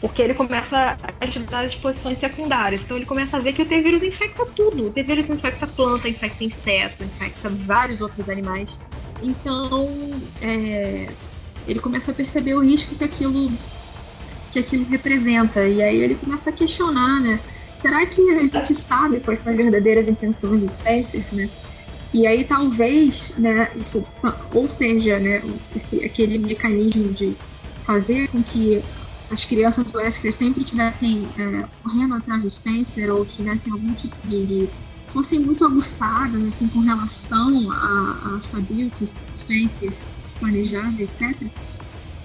[0.00, 2.80] Porque ele começa a ajudar as exposições secundárias.
[2.82, 4.86] Então ele começa a ver que o T-vírus infecta tudo.
[4.86, 8.76] O T-vírus infecta planta, infecta inseto, infecta vários outros animais.
[9.22, 9.90] Então
[10.40, 11.08] é,
[11.68, 13.50] ele começa a perceber o risco que aquilo,
[14.52, 15.66] que aquilo representa.
[15.66, 17.38] E aí ele começa a questionar, né?
[17.82, 21.48] Será que a gente sabe quais são as verdadeiras intenções dos Spencer, né?
[22.12, 24.04] E aí talvez, né, isso,
[24.52, 25.42] ou seja, né,
[25.76, 27.36] esse, aquele mecanismo de
[27.86, 28.82] fazer com que
[29.30, 34.46] as crianças Wesker sempre estivessem é, correndo atrás do Spencer ou tivessem algum tipo de,
[34.46, 34.68] de
[35.12, 39.92] fossem muito aguçadas assim, com relação a, a saber o que Spencer
[40.38, 41.48] planejava, etc.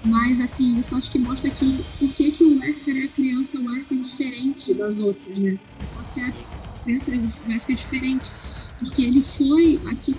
[0.04, 3.58] Mas assim, isso acho que mostra que por que, que o Wesker é a criança
[3.58, 5.58] Wesker diferente das outras, né?
[5.94, 7.10] Pode ser a criança
[7.48, 8.32] Wesker diferente.
[8.78, 10.16] Porque ele foi a que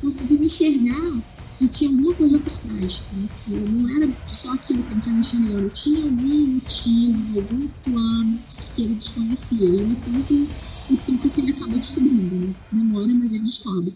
[0.00, 1.20] conseguiu enxergar
[1.60, 3.28] que tinha alguma coisa por trás, né?
[3.48, 8.40] não era só aquilo que ele estava enxergando, tinha algum motivo, algum plano
[8.74, 9.66] que ele desconhecia.
[9.68, 10.48] E no tempo,
[10.90, 12.54] o tempo que ele acaba descobrindo, né?
[12.72, 13.94] demora, mas ele descobre.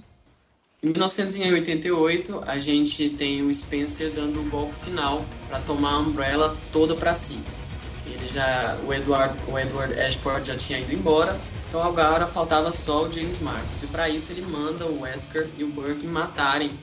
[0.83, 6.55] Em 1988, a gente tem o Spencer dando o golpe final para tomar a Umbrella
[6.70, 7.38] toda para si.
[8.05, 13.05] Ele já, o Edward, o Edward Ashford já tinha ido embora, então agora faltava só
[13.05, 13.83] o James Marcos.
[13.83, 16.79] E para isso ele manda o Wesker e o Burke matarem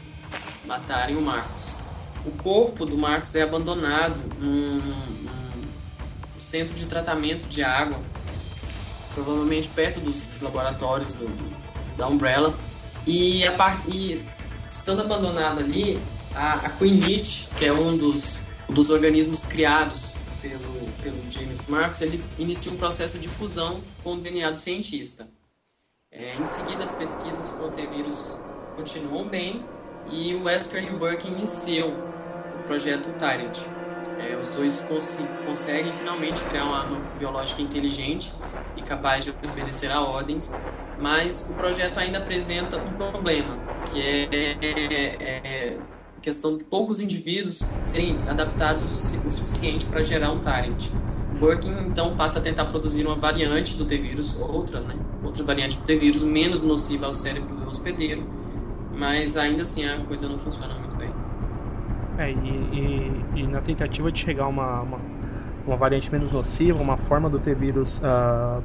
[0.65, 1.75] matarem o Marcos.
[2.25, 5.69] O corpo do Marcos é abandonado num, num
[6.37, 7.99] centro de tratamento de água,
[9.13, 11.27] provavelmente perto dos, dos laboratórios do,
[11.97, 12.57] da Umbrella.
[13.07, 13.81] E, a part...
[13.87, 14.23] e
[14.67, 16.01] estando abandonado ali,
[16.35, 22.23] a, a Queenit, que é um dos, dos organismos criados pelo, pelo James Marcos, ele
[22.37, 25.27] inicia um processo de fusão com o DNA do cientista.
[26.11, 28.39] É, em seguida, as pesquisas com o T-vírus
[28.75, 29.65] continuam bem
[30.11, 32.09] e o Wesker e o Burke iniciam
[32.51, 33.67] o projeto Tyrant.
[34.17, 38.43] É, os dois cons conseguem finalmente criar uma arma biológica inteligente
[38.75, 40.61] e capaz de obedecer a ordens,
[40.95, 44.29] mas o projeto ainda apresenta um problema, que é,
[44.61, 45.85] é, é
[46.21, 48.85] questão de poucos indivíduos serem adaptados
[49.23, 50.91] o suficiente para gerar um Tyrant.
[51.29, 55.01] Burke então passa a tentar produzir uma variante do T-vírus, outra, né?
[55.21, 58.29] Outra variante do T-vírus menos nociva ao cérebro do hospedeiro,
[58.97, 61.09] mas ainda assim a coisa não funciona muito bem.
[62.17, 64.99] É, e, e, e na tentativa de chegar a uma, uma,
[65.65, 68.61] uma, variante menos nociva, uma forma do T-vírus uh,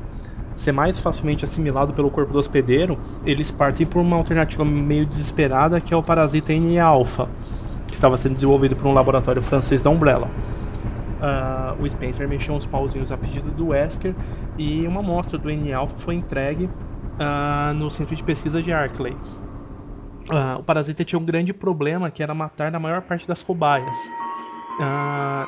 [0.57, 5.81] ser mais facilmente assimilado pelo corpo do hospedeiro, eles partem por uma alternativa meio desesperada
[5.81, 7.29] que é o parasita N-alpha,
[7.87, 10.29] que estava sendo desenvolvido por um laboratório francês da Umbrella.
[11.17, 14.15] Uh, o Spencer mexeu uns pauzinhos a pedido do Wesker
[14.59, 19.17] e uma amostra do N-alpha foi entregue uh, no centro de pesquisa de Arkley,
[20.29, 23.97] Uh, o parasita tinha um grande problema que era matar na maior parte das cobaias.
[24.81, 25.47] Uh,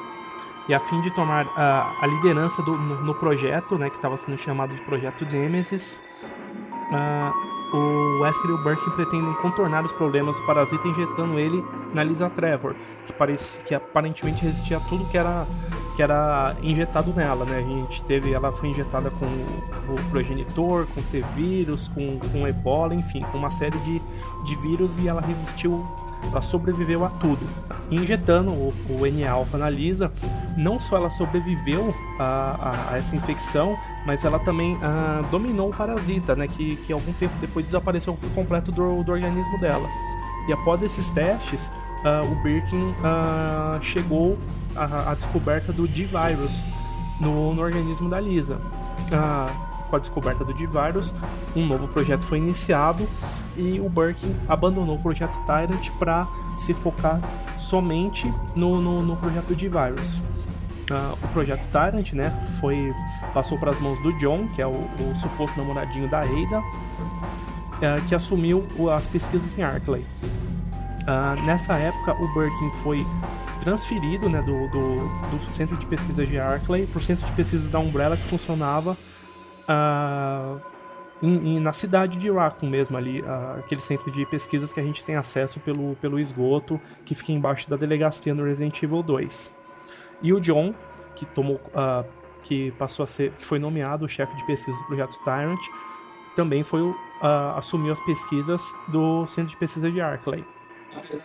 [0.68, 1.50] e a fim de tomar uh,
[2.00, 5.98] a liderança do, no, no, projeto, né, que estava sendo chamado de Projeto Nemesis,
[7.72, 12.30] o Wesker e o Burke pretendem contornar os problemas do parasita injetando ele na Lisa
[12.30, 12.74] Trevor,
[13.06, 15.46] que, parece, que aparentemente resistia a tudo que era,
[15.96, 17.44] que era injetado nela.
[17.44, 17.58] Né?
[17.58, 23.20] A gente teve, ela foi injetada com o progenitor, com T-vírus, com, com ebola, enfim,
[23.30, 24.00] com uma série de,
[24.44, 25.86] de vírus e ela resistiu
[26.30, 27.46] ela sobreviveu a tudo.
[27.90, 30.12] Injetando o, o N-alpha na Lisa,
[30.56, 32.24] não só ela sobreviveu a,
[32.60, 37.12] a, a essa infecção, mas ela também uh, dominou o parasita, né, que, que algum
[37.14, 39.88] tempo depois desapareceu por completo do, do organismo dela.
[40.48, 41.70] E após esses testes,
[42.04, 44.38] uh, o Birkin uh, chegou
[44.74, 46.64] à, descoberta do D-Virus
[47.20, 48.60] no, no, organismo da Lisa.
[49.88, 51.12] Com a descoberta do D-Virus,
[51.56, 53.08] um novo projeto foi iniciado
[53.56, 56.26] e o Birkin abandonou o projeto Tyrant para
[56.58, 57.20] se focar
[57.56, 60.18] somente no, no, no projeto D-Virus.
[60.90, 62.94] Uh, o projeto Tyrant, né, foi
[63.34, 68.06] passou para as mãos do John, que é o, o suposto namoradinho da Ada, uh,
[68.06, 70.00] que assumiu as pesquisas em Arkley.
[70.00, 73.06] Uh, nessa época, o Birkin foi
[73.60, 77.68] transferido né, do, do, do, centro de pesquisa de Arkley para o centro de pesquisa
[77.68, 78.96] da Umbrella, que funcionava
[81.22, 83.22] em, na cidade de Raccoon mesmo, ali,
[83.58, 87.68] aquele centro de pesquisas que a gente tem acesso pelo, pelo esgoto, que fica embaixo
[87.68, 89.50] da delegacia no Resident Evil 2.
[90.22, 90.74] E o John,
[91.14, 92.04] que tomou, uh,
[92.42, 95.60] que passou a ser, que foi nomeado o chefe de pesquisa do projeto Tyrant,
[96.34, 96.96] também foi uh,
[97.56, 100.44] assumiu as pesquisas do centro de pesquisa de Arkley.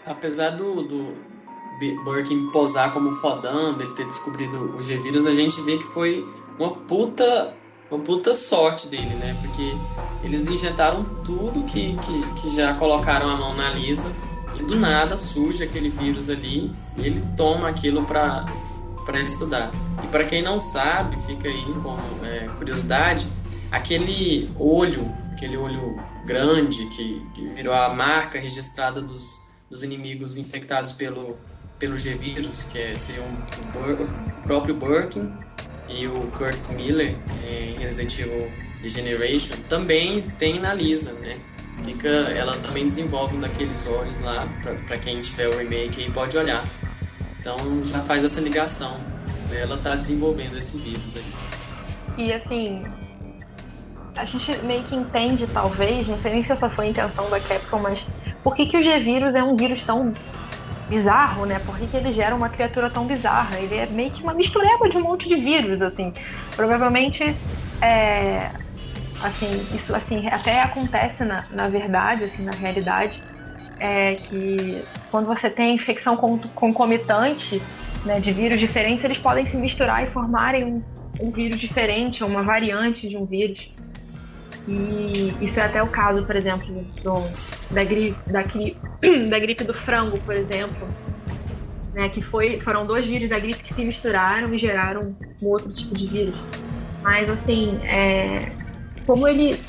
[0.05, 1.07] Apesar do, do
[2.51, 6.25] posar como fodão, dele ter descobrido os G-Vírus, a gente vê que foi
[6.59, 7.55] uma puta
[7.93, 9.37] uma puta sorte dele, né?
[9.41, 9.75] Porque
[10.23, 14.11] eles injetaram tudo que, que, que já colocaram a mão na Lisa
[14.59, 18.45] e do nada surge aquele vírus ali e ele toma aquilo para
[19.05, 19.69] para estudar.
[20.01, 23.27] E para quem não sabe, fica aí com é, curiosidade,
[23.69, 30.93] aquele olho, aquele olho grande que, que virou a marca registrada dos, dos inimigos infectados
[30.93, 31.37] pelo,
[31.77, 33.33] pelo G-Vírus, que é, seria um,
[34.05, 35.33] o próprio Birkin
[35.87, 37.15] e o Curtis Miller
[37.47, 38.51] em Resident Evil
[38.83, 41.37] Generation, também tem na Lisa, né?
[41.83, 44.47] Fica, ela também desenvolve um daqueles olhos lá,
[44.87, 46.63] para quem tiver o remake aí pode olhar.
[47.39, 48.97] Então já faz essa ligação.
[49.49, 49.61] Né?
[49.61, 52.25] Ela tá desenvolvendo esse vírus aí.
[52.25, 52.83] E assim,
[54.15, 57.39] a gente meio que entende, talvez, não sei nem se essa foi a intenção da
[57.39, 57.99] Capcom, mas
[58.43, 60.13] por que, que o G-Vírus é um vírus tão
[60.93, 61.59] bizarro, né?
[61.65, 63.59] Por que, que ele gera uma criatura tão bizarra?
[63.59, 66.13] Ele é meio que uma mistureba de um monte de vírus, assim.
[66.55, 67.23] Provavelmente,
[67.81, 68.51] é,
[69.23, 73.21] assim, isso assim, até acontece na, na verdade, assim, na realidade,
[73.79, 77.61] é que quando você tem infecção concomitante
[78.05, 80.83] né, de vírus diferentes, eles podem se misturar e formarem um,
[81.19, 83.59] um vírus diferente, uma variante de um vírus.
[84.67, 86.65] E isso é até o caso, por exemplo,
[87.03, 88.43] do, da, gripe, da,
[89.29, 90.87] da gripe do frango, por exemplo.
[91.93, 95.71] Né, que foi, foram dois vírus da gripe que se misturaram e geraram um outro
[95.71, 96.35] tipo de vírus.
[97.03, 98.51] Mas assim, é,
[99.05, 99.59] como ele,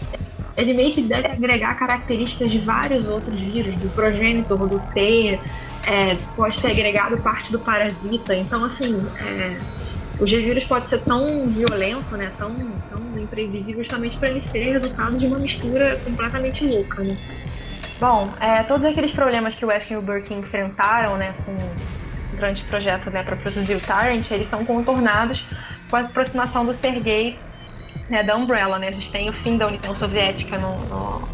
[0.57, 5.39] ele meio que deve agregar características de vários outros vírus, do progenitor, do T,
[5.87, 8.35] é, pode ter agregado parte do parasita.
[8.35, 9.57] Então, assim, é,
[10.19, 15.19] o G-Vírus pode ser tão violento, né, tão, tão imprevisível, justamente para ele ser resultado
[15.19, 17.17] de uma mistura completamente louca, né.
[18.01, 21.57] Bom, é, todos aqueles problemas que o Wesker e o Birkin enfrentaram, né, com,
[22.37, 25.43] durante o projeto, né, para produzir o Tyrant, eles são contornados
[25.91, 27.39] com a aproximação do Sergei,
[28.09, 31.29] né, da Umbrella, né, a gente tem o fim da União Soviética no, no,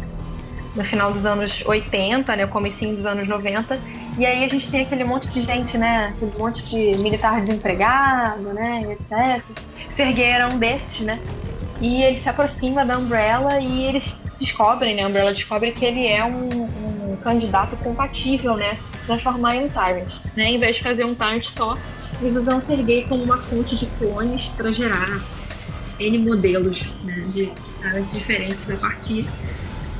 [0.75, 3.79] no final dos anos 80, né, o comecinho dos anos 90,
[4.17, 6.13] e aí a gente tem aquele monte de gente, né?
[6.15, 8.81] Aquele monte de militar desempregado, né?
[8.91, 9.43] Etc.
[9.95, 11.19] Serguei era um desses, né?
[11.79, 14.03] E ele se aproxima da Umbrella e eles
[14.37, 15.03] descobrem, né?
[15.03, 18.77] A Umbrella descobre que ele é um, um candidato compatível, né?
[19.05, 20.13] Transformar em um Tyrant.
[20.35, 20.51] Né?
[20.51, 21.75] Em vez de fazer um Tyrant só,
[22.21, 25.21] eles usam o Sergei como uma fonte de clones para gerar
[25.99, 27.25] N modelos né?
[27.33, 27.51] de
[27.81, 29.25] Tyrants diferentes a partir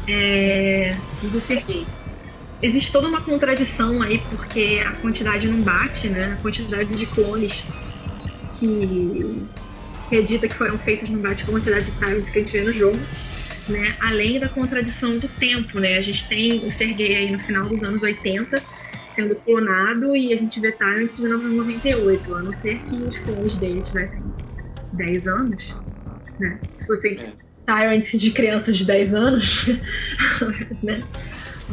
[0.07, 0.91] é,
[1.21, 1.85] do Sergei
[2.61, 6.35] existe toda uma contradição aí, porque a quantidade não bate, né?
[6.37, 7.63] A quantidade de clones
[8.59, 9.47] que,
[10.09, 12.41] que é dita que foram feitos não bate com a quantidade de tiles que a
[12.41, 12.99] gente vê no jogo.
[13.69, 13.95] Né?
[14.01, 15.97] Além da contradição do tempo, né?
[15.97, 18.61] A gente tem o Sergei aí no final dos anos 80
[19.15, 23.55] sendo clonado e a gente vê Tyrant de 1998, a não ser que os clones
[23.57, 24.23] dele tivessem
[24.93, 25.75] 10 anos,
[26.39, 26.59] né?
[26.79, 27.33] Se fossem é.
[27.65, 29.45] Tyrants de crianças de 10 anos,
[30.81, 30.93] né?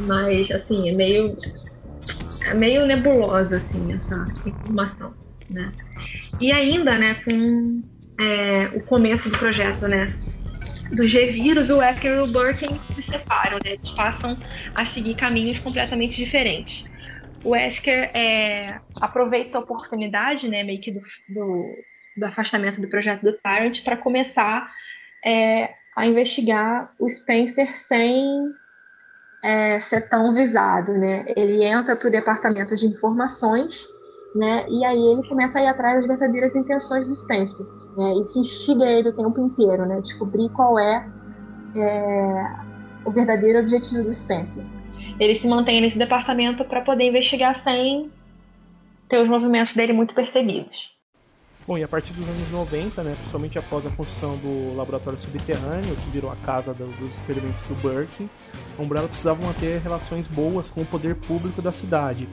[0.06, 1.36] Mas, assim, é meio.
[2.46, 5.12] É meio nebulosa, assim, essa informação,
[5.50, 5.70] né?
[6.40, 7.82] E ainda, né, com
[8.20, 10.14] é, o começo do projeto, né?
[10.92, 13.72] Do G-Vírus, o Wesker e o Birkin se separam, né?
[13.72, 14.36] Eles passam
[14.74, 16.84] a seguir caminhos completamente diferentes.
[17.44, 21.74] O Wesker é, aproveita a oportunidade, né, meio que do, do,
[22.16, 24.68] do afastamento do projeto do Tyrant, para começar
[25.24, 28.52] é, a investigar o Spencer sem
[29.42, 31.24] é, ser tão visado, né?
[31.36, 33.72] Ele entra para o departamento de informações,
[34.34, 34.66] né?
[34.68, 37.66] E aí ele começa a ir atrás das verdadeiras intenções do Spencer.
[37.96, 38.12] Né?
[38.22, 40.00] Isso instiga ele o tempo inteiro, né?
[40.00, 41.08] Descobrir qual é,
[41.76, 42.56] é
[43.04, 44.64] o verdadeiro objetivo do Spencer.
[45.18, 48.10] Ele se mantém nesse departamento para poder investigar sem
[49.08, 50.97] ter os movimentos dele muito percebidos.
[51.68, 55.94] Bom, e a partir dos anos 90, né, principalmente após a construção do laboratório subterrâneo,
[55.96, 58.26] que virou a casa do, dos experimentos do Burke,
[58.78, 62.26] a Umbrella precisava manter relações boas com o poder público da cidade.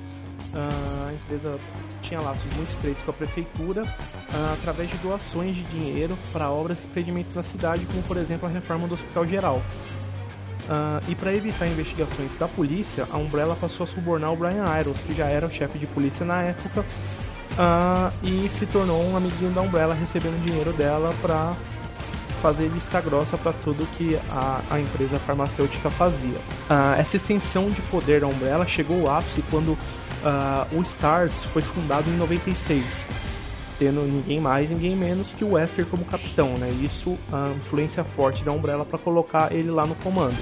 [0.53, 1.59] Uh, a empresa
[2.01, 6.81] tinha laços muito estreitos com a prefeitura uh, através de doações de dinheiro para obras
[6.81, 9.57] e empreendimentos na cidade, como por exemplo a reforma do Hospital Geral.
[9.57, 15.03] Uh, e para evitar investigações da polícia, a Umbrella passou a subornar o Brian Irons,
[15.03, 16.85] que já era o chefe de polícia na época,
[17.55, 21.55] uh, e se tornou um amiguinho da Umbrella, recebendo dinheiro dela para
[22.41, 26.37] fazer vista grossa para tudo que a, a, empresa farmacêutica fazia.
[26.69, 31.61] Uh, essa extensão de poder da Umbrella chegou ao ápice quando uh, o Stars foi
[31.61, 33.07] fundado em 96,
[33.79, 36.69] tendo ninguém mais, ninguém menos que o Wesker como capitão, né?
[36.81, 40.37] Isso a influência forte da Umbrella para colocar ele lá no comando.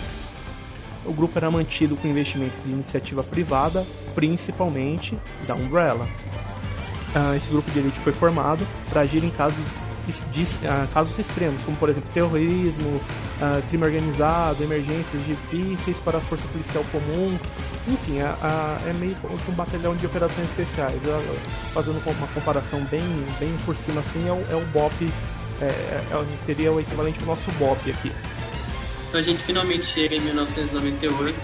[1.05, 3.85] O grupo era mantido com investimentos de iniciativa privada,
[4.15, 6.07] principalmente da Umbrella
[7.15, 9.65] uh, esse grupo de elite foi formado para agir em casos,
[10.31, 16.21] de, uh, casos extremos, como por exemplo terrorismo, uh, crime organizado, emergências difíceis para a
[16.21, 17.37] força policial comum.
[17.87, 19.15] Enfim, a, a, é meio
[19.47, 20.99] um batalhão de operações especiais.
[21.73, 23.03] Fazendo uma comparação bem,
[23.39, 24.93] bem por cima assim, é o, é o BOP,
[25.61, 28.11] é, é, seria o equivalente ao nosso BOP aqui.
[29.07, 31.37] Então a gente finalmente chega em 1998,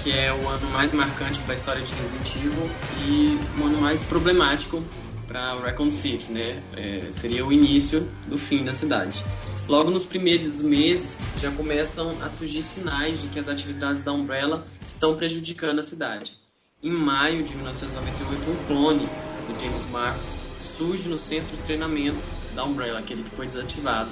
[0.00, 2.70] que é o ano mais marcante da história de Resident Evil
[3.04, 4.80] e o ano mais problemático
[5.26, 6.62] para Raccoon City, né?
[6.76, 9.24] É, seria o início do fim da cidade.
[9.68, 14.66] Logo nos primeiros meses já começam a surgir sinais de que as atividades da Umbrella
[14.86, 16.36] estão prejudicando a cidade.
[16.82, 19.08] Em maio de 1998, um clone
[19.48, 20.28] do James Marcos
[20.60, 22.18] surge no centro de treinamento
[22.54, 24.10] da Umbrella, aquele que foi desativado.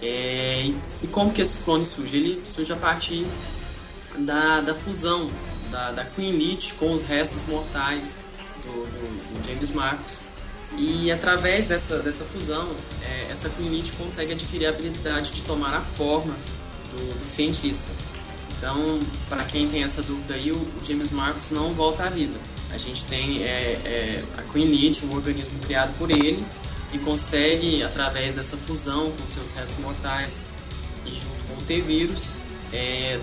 [0.00, 0.64] É,
[1.02, 2.16] e como que esse clone surge?
[2.16, 3.26] Ele surge a partir
[4.18, 5.30] da, da fusão
[5.70, 8.16] da, da Queen Elite com os restos mortais
[8.64, 10.22] do, do, do James Marcos.
[10.76, 15.80] E através dessa, dessa fusão, é, essa Queen consegue adquirir a habilidade de tomar a
[15.80, 16.34] forma
[16.92, 17.90] do, do cientista.
[18.56, 22.38] Então, para quem tem essa dúvida aí, o, o, James Marcos não volta à vida.
[22.70, 26.44] A gente tem é, é, a Queen Elite, um organismo criado por ele,
[26.92, 30.46] e consegue, através dessa fusão com seus restos mortais
[31.04, 32.28] e junto com o T-Vírus,
[32.72, 33.18] é,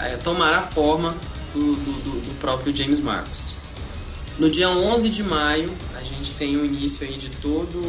[0.00, 1.16] é, tomar a forma
[1.52, 3.45] do, do, do próprio James Marcos.
[4.38, 7.80] No dia 11 de maio, a gente tem o início aí de todo,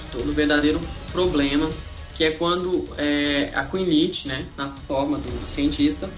[0.00, 0.80] de todo o verdadeiro
[1.12, 1.70] problema,
[2.12, 6.10] que é quando é, a Queen né, na forma do, do, cientista,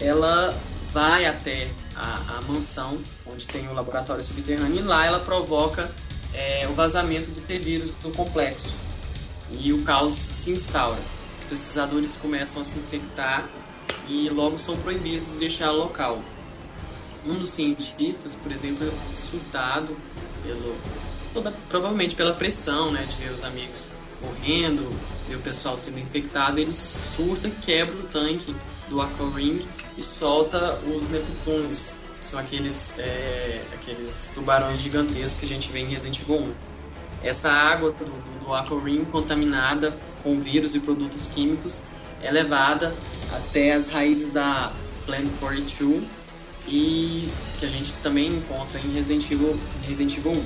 [0.00, 0.58] ela
[0.92, 5.88] vai até a, a, mansão onde tem o laboratório subterrâneo e lá ela provoca
[6.34, 8.74] é, o vazamento do T-vírus do complexo
[9.52, 10.98] e o caos se instaura.
[11.38, 13.48] Os pesquisadores começam a se infectar
[14.08, 16.20] e logo são proibidos de deixar o local
[17.26, 19.96] um dos cientistas, por exemplo, é surtado
[20.42, 20.76] pelo
[21.32, 23.88] toda, provavelmente pela pressão, né, de ver os amigos
[24.20, 24.88] morrendo,
[25.28, 28.54] ver o pessoal sendo infectado, ele surta, quebra o tanque
[28.88, 29.64] do Aqua Ring
[29.96, 35.86] e solta os Neptunes, são aqueles, é, aqueles tubarões gigantescos que a gente vê em
[35.86, 36.52] Resident Evil 1.
[37.22, 41.82] Essa água do, do, do Aqua Ring contaminada com vírus e produtos químicos
[42.22, 42.94] é levada
[43.32, 44.72] até as raízes da
[45.06, 46.19] Plant 42
[46.66, 50.44] e que a gente também encontra em Resident Evil, Resident Evil 1.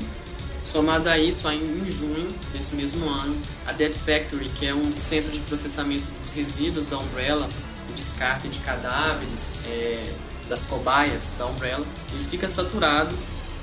[0.65, 3.37] Somado a isso, em junho desse mesmo ano,
[3.67, 7.49] a Dead Factory, que é um centro de processamento dos resíduos da Umbrella,
[7.91, 10.13] o descarte de cadáveres, é,
[10.49, 13.15] das cobaias da Umbrella, ele fica saturado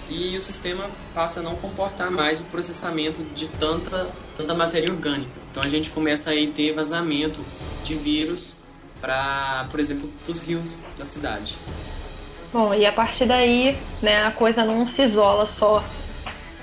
[0.09, 5.31] e o sistema passa a não comportar mais o processamento de tanta, tanta matéria orgânica.
[5.49, 7.41] Então a gente começa a ter vazamento
[7.83, 8.55] de vírus
[8.99, 11.55] para, por exemplo, os rios da cidade.
[12.53, 15.81] Bom, e a partir daí, né, a coisa não se isola só,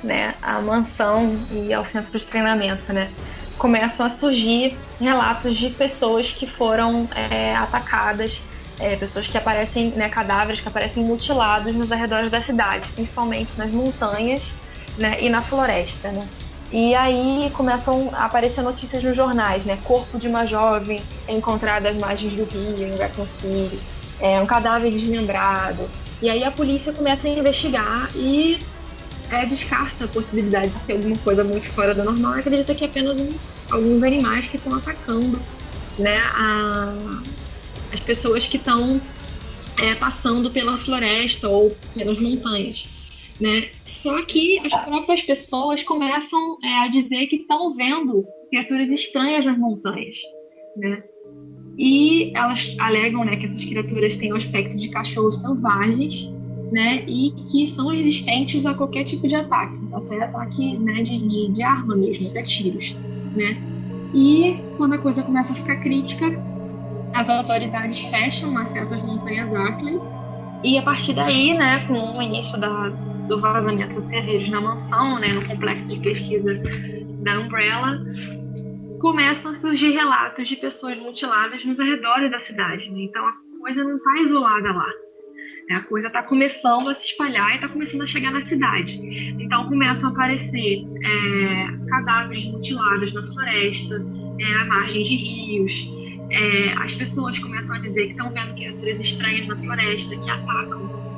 [0.05, 3.11] né, a mansão e ao centro de treinamento, né?
[3.57, 8.39] Começam a surgir relatos de pessoas que foram é, atacadas,
[8.79, 13.71] é, pessoas que aparecem, né, cadáveres que aparecem mutilados nos arredores da cidade, principalmente nas
[13.71, 14.43] montanhas,
[14.99, 16.29] né, e na floresta, né?
[16.71, 19.79] E aí começam a aparecer notícias nos jornais, né?
[19.85, 23.81] Corpo de uma jovem encontrada às margens do rio, em Raccoon City
[24.21, 25.89] é, um cadáver desmembrado.
[26.21, 28.59] E aí a polícia começa a investigar e
[29.31, 32.85] é, descarta a possibilidade de ser alguma coisa muito fora do normal e acredita que
[32.85, 33.33] é apenas um,
[33.71, 35.39] alguns animais que estão atacando
[35.99, 36.95] né, a,
[37.93, 39.01] as pessoas que estão
[39.79, 42.85] é, passando pela floresta ou pelas montanhas.
[43.41, 43.71] Né?
[44.03, 49.59] Só que as próprias pessoas começam é, a dizer que estão vendo criaturas estranhas nas
[49.59, 50.17] montanhas.
[50.77, 51.03] Né?
[51.79, 56.29] E elas alegam né, que essas criaturas têm o aspecto de cachorros selvagens
[56.73, 61.53] né, e que são resistentes a qualquer tipo de ataque, até ataque né, de, de,
[61.53, 62.95] de arma mesmo, até tiros.
[63.37, 63.57] Né?
[64.13, 66.27] E quando a coisa começa a ficar crítica,
[67.15, 69.99] as autoridades fecham o acesso às montanhas Arkley
[70.65, 72.89] e a partir daí, né, com o início da,
[73.29, 76.61] do vazamento dos terreiros na mansão, né, no complexo de pesquisa
[77.23, 78.01] da Umbrella,
[79.01, 82.91] começam a surgir relatos de pessoas mutiladas nos arredores da cidade.
[82.91, 83.03] Né?
[83.03, 84.89] Então a coisa não está isolada lá.
[85.69, 85.77] Né?
[85.77, 88.93] A coisa está começando a se espalhar e está começando a chegar na cidade.
[89.41, 94.07] Então começam a aparecer é, cadáveres mutilados na floresta,
[94.41, 95.99] é, à margem de rios.
[96.31, 101.09] É, as pessoas começam a dizer que estão vendo criaturas estranhas na floresta que atacam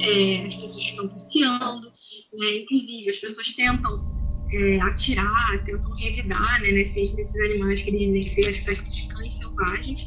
[0.00, 1.94] é, as pessoas que estão passeando.
[2.36, 2.56] Né?
[2.62, 4.13] Inclusive, as pessoas tentam
[4.56, 9.34] é, atirar, tentam revidar né, nesses, nesses animais que eles dizem têm aspectos de cães
[9.38, 10.00] selvagens.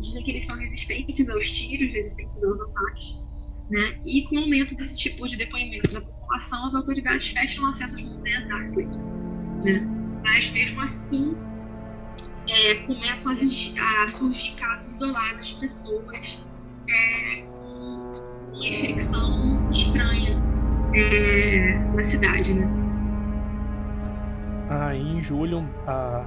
[0.00, 3.22] Dizem que eles são resistentes aos tiros, resistentes aos ataques.
[3.70, 4.00] Né?
[4.04, 8.02] E com o aumento desse tipo de depoimento da população, as autoridades fecham acesso às
[8.02, 8.98] montanhas Darkwood.
[9.64, 9.80] Né?
[10.24, 11.36] Mas mesmo assim,
[12.48, 16.40] é, começam a, a, surgir casos isolados de pessoas
[16.88, 20.42] é, com infecção estranha
[20.94, 22.91] é, na cidade, né?
[24.80, 26.24] Aí, em julho, a,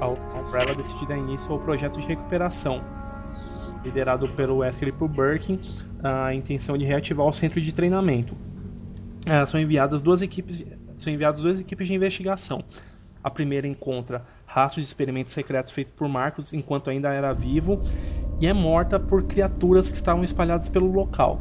[0.00, 2.82] a Umbrella decide dar início ao projeto de recuperação,
[3.84, 5.60] liderado pelo Wesker e por Birkin,
[6.02, 8.34] a intenção de reativar o centro de treinamento.
[9.24, 10.66] É, são enviadas duas equipes,
[10.96, 12.64] são enviadas duas equipes de investigação.
[13.22, 17.80] A primeira encontra rastros de experimentos secretos feitos por Marcos enquanto ainda era vivo
[18.40, 21.40] e é morta por criaturas que estavam espalhadas pelo local.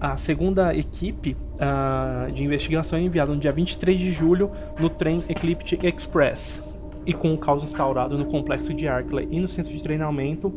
[0.00, 5.24] A segunda equipe uh, de investigação é enviada no dia 23 de julho no trem
[5.28, 6.62] Eclipse Express.
[7.06, 10.52] E com o caos instaurado no complexo de Arkley e no centro de treinamento,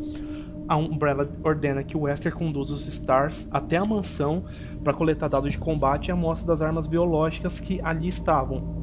[0.68, 4.44] a Umbrella ordena que o Wesker conduza os Stars até a mansão
[4.84, 8.80] para coletar dados de combate e amostra das armas biológicas que ali estavam.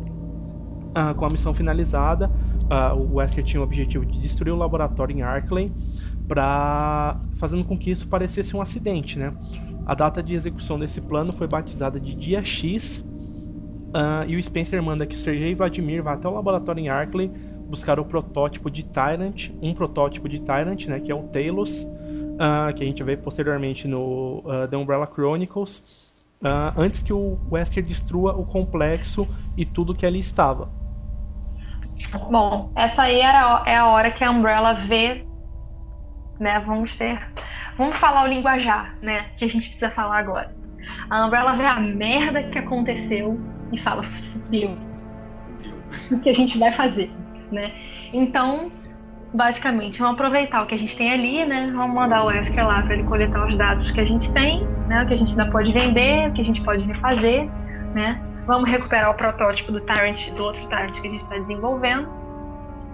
[0.95, 2.31] Ah, com a missão finalizada,
[2.69, 5.73] ah, o Wesker tinha o objetivo de destruir o laboratório em Arkley,
[6.29, 9.33] para fazendo com que isso parecesse um acidente, né?
[9.87, 14.83] A data de execução desse plano foi batizada de Dia X, uh, e o Spencer
[14.83, 17.31] manda que Sergei Vladimir vá até o laboratório em Arkley
[17.69, 22.75] buscar o protótipo de Tyrant, um protótipo de Tyrant, né, que é o Talos, uh,
[22.75, 26.03] que a gente vê posteriormente no uh, The Umbrella Chronicles,
[26.77, 30.69] antes que o Wesker destrua o complexo e tudo que ali estava.
[32.29, 35.25] Bom, essa aí era, é a hora que a Umbrella vê,
[36.41, 37.17] né, vamos ter,
[37.77, 40.55] vamos falar o linguajar, né, que a gente precisa falar agora.
[41.09, 43.41] A Umbrella vê a merda que aconteceu
[43.73, 44.77] e fala, fudeu,
[46.11, 47.11] o que a gente vai fazer?
[47.53, 47.71] né?
[48.13, 48.73] Então,
[49.33, 51.71] basicamente, vamos aproveitar o que a gente tem ali, né?
[51.75, 55.03] Vamos mandar o Wesker lá para ele coletar os dados que a gente tem, né?
[55.03, 57.49] O que a gente ainda pode vender, o que a gente pode refazer,
[57.95, 58.21] né?
[58.47, 62.09] Vamos recuperar o protótipo do Tyrant, do outro Tyrant que a gente está desenvolvendo,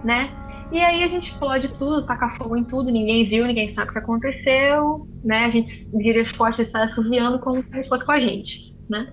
[0.03, 0.29] né?
[0.71, 3.93] E aí a gente explode tudo, taca fogo em tudo, ninguém viu, ninguém sabe o
[3.93, 5.45] que aconteceu, né?
[5.45, 9.11] A gente vira as costas e sai assoviando como se fosse com a gente, né?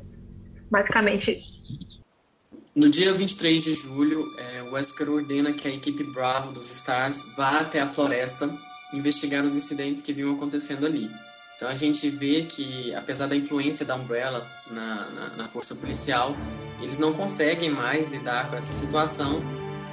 [0.71, 1.43] Basicamente
[2.77, 7.61] no dia 23 de julho, é, Wesker ordena que a equipe Bravo dos Stars vá
[7.61, 8.55] até a floresta
[8.93, 11.11] investigar os incidentes que vinham acontecendo ali.
[11.57, 16.37] Então a gente vê que, apesar da influência da Umbrella na, na, na força policial,
[16.83, 19.43] eles não conseguem mais lidar com essa situação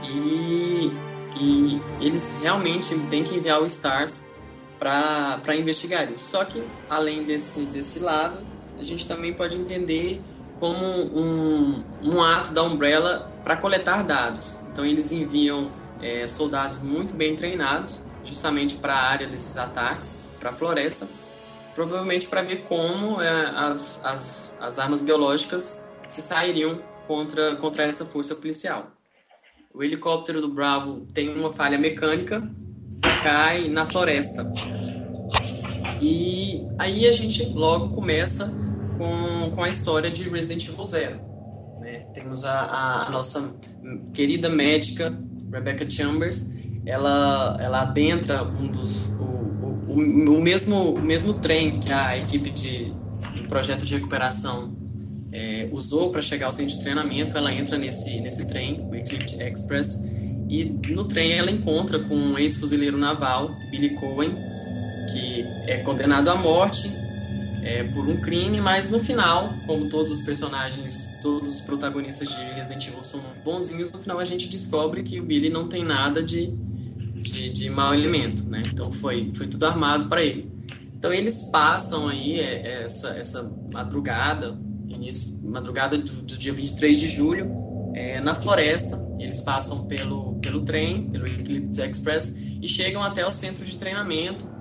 [0.03, 0.91] e,
[1.39, 4.25] e eles realmente têm que enviar o Stars
[4.79, 6.31] para investigar isso.
[6.31, 8.37] Só que, além desse, desse lado,
[8.79, 10.21] a gente também pode entender
[10.59, 14.59] como um, um ato da Umbrella para coletar dados.
[14.71, 15.71] Então, eles enviam
[16.01, 21.07] é, soldados muito bem treinados, justamente para a área desses ataques, para a floresta,
[21.75, 28.05] provavelmente para ver como é, as, as, as armas biológicas se sairiam contra, contra essa
[28.05, 28.91] força policial.
[29.73, 32.47] O helicóptero do Bravo tem uma falha mecânica
[32.97, 34.45] e cai na floresta.
[35.99, 38.53] E aí a gente logo começa
[38.99, 41.19] com, com a história de Resident Evil Zero.
[41.79, 42.05] Né?
[42.13, 43.55] Temos a, a, nossa
[44.13, 45.17] querida médica,
[45.51, 46.51] Rebecca Chambers,
[46.85, 52.51] ela, ela adentra um dos, o, o, o, mesmo, o mesmo trem que a equipe
[52.51, 52.93] de,
[53.47, 54.82] projeto de recuperação
[55.33, 59.41] é, usou para chegar ao centro de treinamento, ela entra nesse, nesse trem, o Eclipse
[59.41, 60.07] Express,
[60.47, 64.35] e no trem ela encontra com um ex-fuzileiro naval, Billy Cohen,
[65.11, 66.87] que é condenado à morte
[67.63, 72.43] é, por um crime, mas no final, como todos os personagens, todos os protagonistas de
[72.53, 76.21] Resident Evil são bonzinhos, no final a gente descobre que o Billy não tem nada
[76.21, 76.53] de,
[77.21, 78.63] de, de mau elemento, né?
[78.71, 80.51] Então foi, foi tudo armado para ele.
[80.95, 84.57] Então eles passam aí é, essa, essa madrugada,
[84.93, 87.49] início, madrugada do, do dia 23 de julho,
[87.95, 89.03] é, na floresta.
[89.19, 94.53] Eles passam pelo, pelo trem, pelo Eclipse Express, e chegam até o centro de treinamento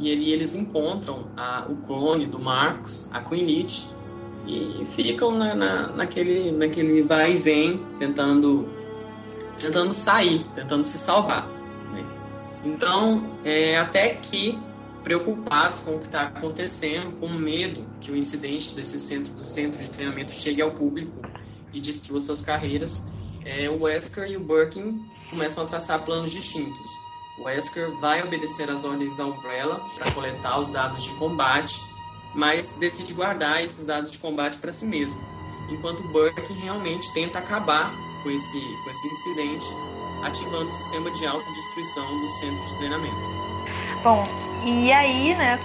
[0.00, 3.66] e ali eles encontram a, o clone do Marcos, a Queen
[4.46, 8.68] e ficam na, na, naquele, naquele vai e vem, tentando,
[9.58, 11.46] tentando sair, tentando se salvar.
[11.92, 12.04] Né?
[12.64, 14.58] Então, é, até que,
[15.02, 19.80] preocupados com o que está acontecendo, com medo que o incidente desse centro, do centro
[19.80, 21.22] de treinamento chegue ao público
[21.72, 23.04] e destrua suas carreiras,
[23.44, 26.88] é, o Wesker e o Birkin começam a traçar planos distintos.
[27.38, 31.80] O Wesker vai obedecer às ordens da Umbrella para coletar os dados de combate,
[32.34, 35.18] mas decide guardar esses dados de combate para si mesmo,
[35.70, 37.92] enquanto Burke realmente tenta acabar
[38.22, 39.66] com esse, com esse incidente,
[40.22, 43.16] ativando o sistema de autodestruição do centro de treinamento.
[44.02, 45.58] Bom, e aí, né,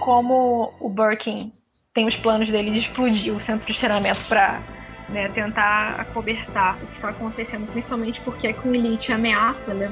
[0.00, 1.52] como o Birkin
[1.94, 4.60] tem os planos dele de explodir o centro de treinamento para
[5.08, 9.90] né, tentar acobertar o que está acontecendo, principalmente porque a Queen Elite ameaça né,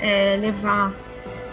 [0.00, 0.92] é, levar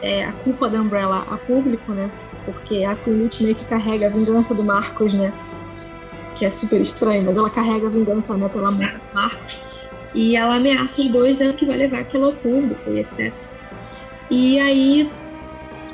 [0.02, 2.10] é, a culpa da Umbrella a público, né?
[2.46, 5.34] Porque a Elite meio que carrega a vingança do Marcos, né?
[6.38, 9.58] Que é super estranho, mas ela carrega a vingança né, pela morte do Marcos.
[10.14, 13.34] E ela ameaça os dois, né, que vai levar aquilo ao público e etc.
[14.30, 15.12] E aí,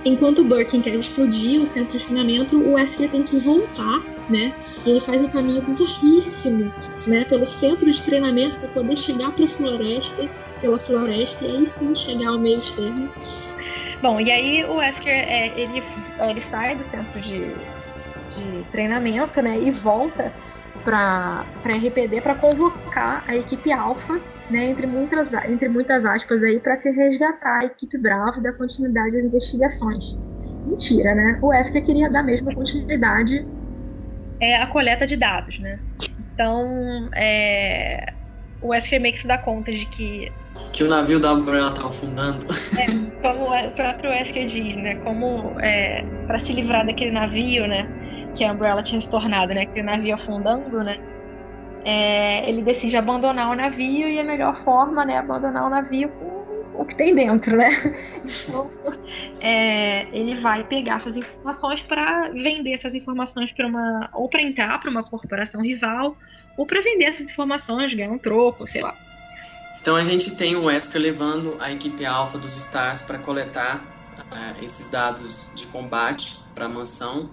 [0.06, 4.54] enquanto o Birkin quer explodir o centro de treinamento, o Wesley tem que voltar, né?
[4.86, 6.72] E ele faz um caminho bizarríssimo,
[7.08, 7.26] né?
[7.26, 10.30] Pelo centro de treinamento para poder chegar para a floresta,
[10.62, 13.10] pela floresta, e aí sim chegar ao meio termo.
[14.02, 15.84] Bom, e aí o Wesker, é, ele,
[16.20, 17.54] ele sai do centro de,
[18.36, 19.60] de treinamento, né?
[19.60, 20.34] E volta
[20.84, 24.20] para RPD para convocar a equipe Alpha,
[24.50, 29.18] né, entre muitas, entre muitas aspas aí, para se resgatar a equipe Bravo dar continuidade
[29.18, 30.04] às investigações.
[30.66, 31.40] Mentira, né?
[31.42, 33.46] O Wesker queria dar mesmo continuidade
[34.40, 35.80] é, à coleta de dados, né?
[36.34, 38.14] Então, é,
[38.62, 40.32] o Wesker meio que se dá conta de que
[40.74, 42.46] que o navio da Umbrella estava afundando.
[42.80, 44.96] É, como o próprio Wesker diz, né?
[45.04, 47.88] Como é, para se livrar daquele navio, né?
[48.36, 49.64] Que a Umbrella tinha se tornado, né?
[49.64, 51.00] Aquele navio afundando, né?
[51.84, 55.18] É, ele decide abandonar o navio e a melhor forma, né?
[55.18, 57.70] Abandonar o navio com o que tem dentro, né?
[58.22, 58.70] Então,
[59.42, 64.80] é, ele vai pegar essas informações para vender essas informações para uma ou para entrar
[64.80, 66.16] para uma corporação rival
[66.56, 68.96] ou para vender essas informações, ganhar um troco, sei lá.
[69.82, 74.64] Então a gente tem o Wesker levando a equipe alfa dos Stars para coletar uh,
[74.64, 77.32] esses dados de combate para a mansão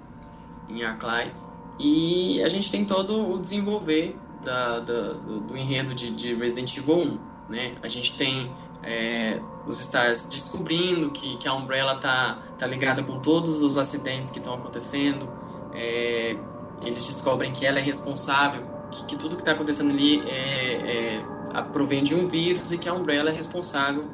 [0.68, 1.32] em Arclay.
[1.78, 6.76] E a gente tem todo o desenvolver da, da, do, do, enredo de, de, Resident
[6.76, 7.18] Evil 1.
[7.48, 7.74] Né?
[7.82, 8.50] A gente tem
[8.82, 14.30] é, os Stars descobrindo que, que a Umbrella tá, tá ligada com todos os acidentes
[14.30, 15.28] que estão acontecendo.
[15.74, 16.36] É,
[16.82, 21.62] eles descobrem que ela é responsável, que, que tudo que está acontecendo ali é, é
[21.72, 24.08] provém de um vírus e que a Umbrella é responsável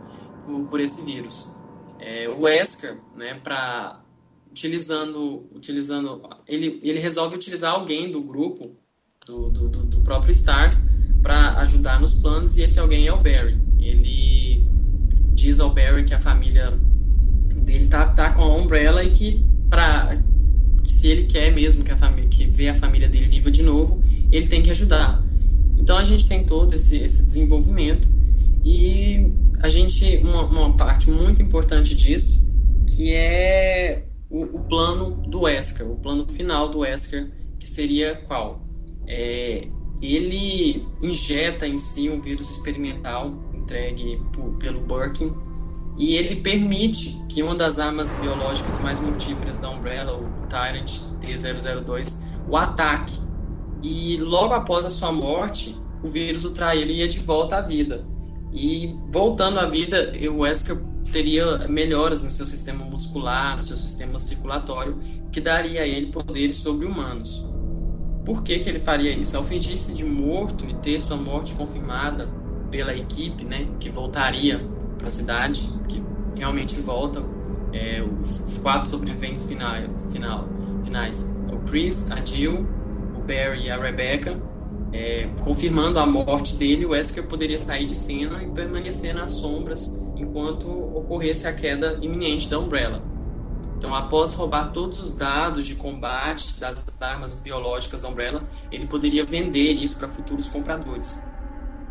[0.46, 1.57] por, por esse vírus.
[1.98, 4.00] É, o Wesker, né, para
[4.55, 8.70] utilizando, utilizando, ele, ele resolve utilizar alguém do grupo,
[9.26, 10.90] do, do, do próprio Stars,
[11.20, 13.59] para ajudar nos planos e esse alguém é o Barry.
[13.80, 14.64] Ele
[15.34, 16.70] diz ao Barry que a família
[17.64, 20.22] dele tá, tá com a Umbrella e que para
[20.84, 23.62] que se ele quer mesmo que a família que vê a família dele viva de
[23.62, 25.20] novo, ele tem que ajudar.
[25.76, 28.09] Então a gente tem todo esse, esse desenvolvimento
[28.64, 32.48] e a gente uma, uma, parte muito importante disso
[32.86, 38.66] que é o, o, plano do Wesker, o plano final do Wesker, que seria qual?
[39.07, 39.68] É,
[40.03, 45.35] ele injeta em si um vírus experimental entregue por, pelo Birkin
[45.97, 52.25] e ele permite que uma das armas biológicas mais mortíferas da Umbrella, o Tyrant T-002,
[52.49, 53.14] o ataque
[53.83, 58.05] e logo após a sua morte, o vírus o trairia de volta à vida.
[58.53, 60.77] E voltando à vida, o Wesker
[61.14, 64.98] teria melhoras no seu sistema muscular, no seu sistema circulatório,
[65.30, 67.46] que daria a ele poderes sobre-humanos.
[68.24, 69.36] Por que, que ele faria isso?
[69.36, 72.28] Ao fingir-se de morto e ter sua morte confirmada
[72.68, 74.58] pela equipe, né, que voltaria
[74.98, 76.02] para a cidade, que
[76.36, 77.24] realmente volta,
[77.72, 80.48] é, os, os, quatro sobreviventes finais, final,
[80.82, 82.66] finais, o Chris, a Jill,
[83.24, 84.40] Barry e a Rebecca,
[84.92, 90.00] é, confirmando a morte dele, o Wesker poderia sair de cena e permanecer nas sombras
[90.25, 93.03] enquanto ocorresse a queda iminente da Umbrella.
[93.77, 99.25] Então, após roubar todos os dados de combate das armas biológicas da Umbrella, ele poderia
[99.25, 101.22] vender isso para futuros compradores.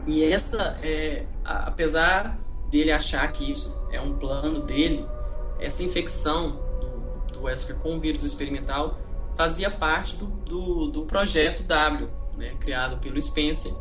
[0.07, 2.37] E essa, é, apesar
[2.69, 5.05] dele achar que isso é um plano dele,
[5.59, 8.97] essa infecção do, do Wesker com o vírus experimental
[9.35, 13.73] fazia parte do, do, do projeto W, né, criado pelo Spencer.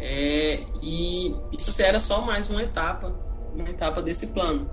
[0.00, 3.14] É, e isso era só mais uma etapa,
[3.54, 4.70] uma etapa desse plano.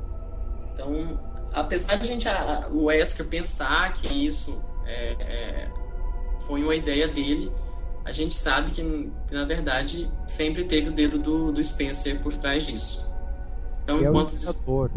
[0.74, 1.20] Então,
[1.54, 5.72] apesar de a gente, a, o Wesker pensar que isso é, é,
[6.46, 7.52] foi uma ideia dele,
[8.04, 12.66] a gente sabe que, na verdade, sempre teve o dedo do, do Spencer por trás
[12.66, 13.08] disso.
[13.84, 14.32] Então, é enquanto...
[14.32, 14.92] O imperador.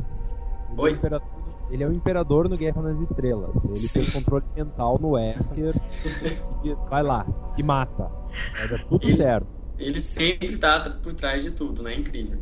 [0.77, 0.91] Oi?
[0.91, 1.35] O imperador
[1.71, 3.65] ele é o imperador no Guerra nas Estrelas.
[3.65, 4.01] Ele Sim.
[4.01, 5.75] tem controle mental no Wesker
[6.63, 7.27] e vai lá,
[7.57, 8.11] e mata.
[8.53, 9.47] Vai dar tudo ele, certo.
[9.79, 11.95] Ele sempre tá por trás de tudo, né?
[11.95, 12.39] Incrível.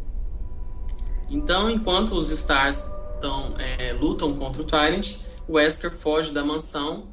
[1.33, 5.17] Então, enquanto os Stars tão, é, lutam contra o Tyrant,
[5.49, 7.05] o Wesker foge da mansão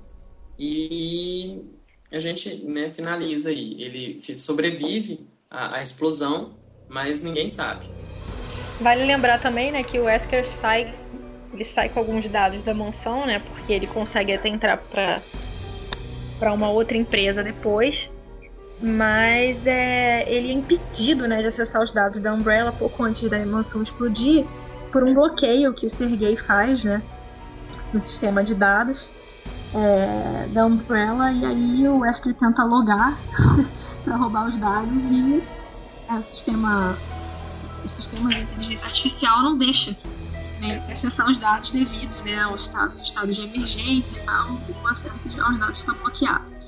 [0.58, 1.64] e
[2.12, 3.82] a gente né, finaliza aí.
[3.82, 6.52] Ele sobrevive à, à explosão,
[6.90, 7.86] mas ninguém sabe.
[8.82, 10.94] Vale lembrar também né, que o Wesker sai
[11.54, 13.40] ele sai com alguns dados da mansão, né?
[13.40, 15.22] Porque ele consegue até entrar para
[16.38, 17.96] para uma outra empresa depois.
[18.82, 23.38] Mas é, ele é impedido né, de acessar os dados da Umbrella pouco antes da
[23.46, 24.46] mansão explodir
[24.92, 27.02] por um bloqueio que o Sergei faz né,
[27.94, 28.98] no sistema de dados
[29.74, 33.20] é, da Umbrella e aí o Wesker tenta logar
[34.04, 35.44] para roubar os dados e
[36.10, 36.98] é, o sistema
[37.84, 39.96] o sistema de inteligência artificial não deixa
[40.60, 45.42] né, acessar os dados devido né, ao estado, estado de emergência e tal, o acesso
[45.42, 46.59] aos dados está bloqueado.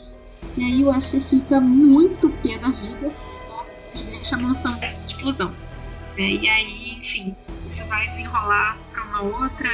[0.58, 5.52] E aí o Wesker fica muito pé da vida, né, deixa a mansão de explosão.
[6.18, 7.36] Né, e aí, enfim,
[7.72, 9.70] isso vai desenrolar para uma outra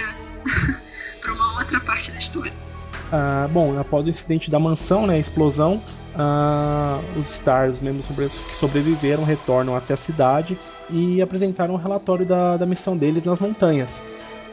[1.21, 2.53] para uma outra parte da história.
[3.11, 5.81] Ah, bom, após o incidente da mansão, né, a explosão,
[6.15, 8.07] ah, os Stars, membros
[8.43, 10.57] que sobreviveram, retornam até a cidade
[10.89, 14.01] e apresentaram um relatório da, da missão deles nas montanhas.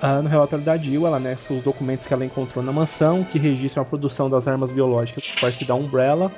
[0.06, 3.38] Ah, no relatório da Jill, ela né, os documentos que ela encontrou na mansão, que
[3.38, 6.30] registram a produção das armas biológicas por parte da Umbrella,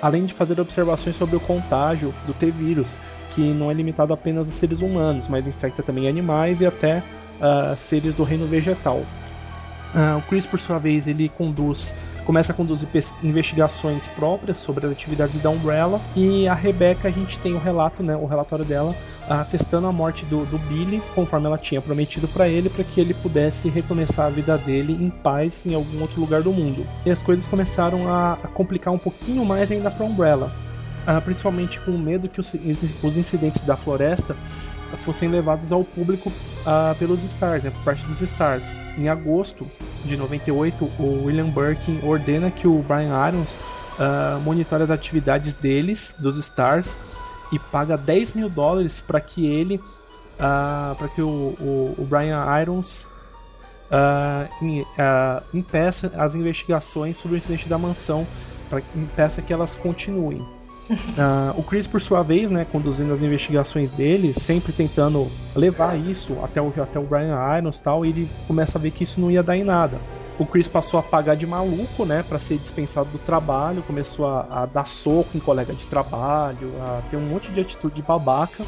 [0.00, 3.00] além de fazer observações sobre o contágio do T-vírus,
[3.32, 7.02] que não é limitado apenas a seres humanos, mas infecta também animais e até
[7.40, 8.98] uh, seres do reino vegetal.
[8.98, 12.88] Uh, o Chris, por sua vez, ele conduz, começa a conduzir
[13.22, 18.02] investigações próprias sobre as atividades da Umbrella e a Rebecca a gente tem o relato,
[18.02, 18.94] né, o relatório dela
[19.28, 23.14] atestando a morte do, do Billy, conforme ela tinha prometido para ele, para que ele
[23.14, 26.84] pudesse recomeçar a vida dele em paz em algum outro lugar do mundo.
[27.06, 30.52] E as coisas começaram a, complicar um pouquinho mais ainda para Umbrella,
[31.06, 32.52] uh, principalmente com o medo que os,
[33.02, 34.36] os incidentes da floresta
[34.96, 38.66] fossem levados ao público uh, pelos Stars, né, por parte dos Stars.
[38.98, 39.66] Em agosto
[40.04, 46.14] de 98, o William Birkin ordena que o Brian Irons uh, monitore as atividades deles,
[46.18, 46.98] dos Stars,
[47.52, 52.44] e paga 10 mil dólares para que ele, uh, para que o, o, o, Brian
[52.60, 53.06] Irons
[53.90, 58.26] uh, impeça as investigações sobre o incidente da mansão,
[58.68, 60.46] para impeça que elas continuem.
[60.90, 66.36] Uh, o Chris, por sua vez, né, conduzindo as investigações dele, sempre tentando levar isso
[66.42, 69.20] até o, até o Brian Irons e tal, e ele começa a ver que isso
[69.20, 70.00] não ia dar em nada.
[70.36, 74.62] O Chris passou a pagar de maluco, né, para ser dispensado do trabalho, começou a,
[74.62, 78.64] a, dar soco em colega de trabalho, a ter um monte de atitude de babaca.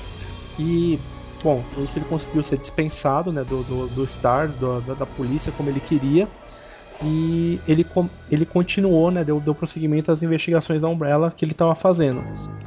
[0.58, 1.00] E,
[1.42, 5.06] bom, com isso ele conseguiu ser dispensado, né, do, do, do Stars, do, da, da
[5.06, 6.28] polícia, como ele queria
[7.00, 7.86] e ele,
[8.30, 12.22] ele continuou, né, deu, deu prosseguimento às investigações da Umbrella que ele estava fazendo.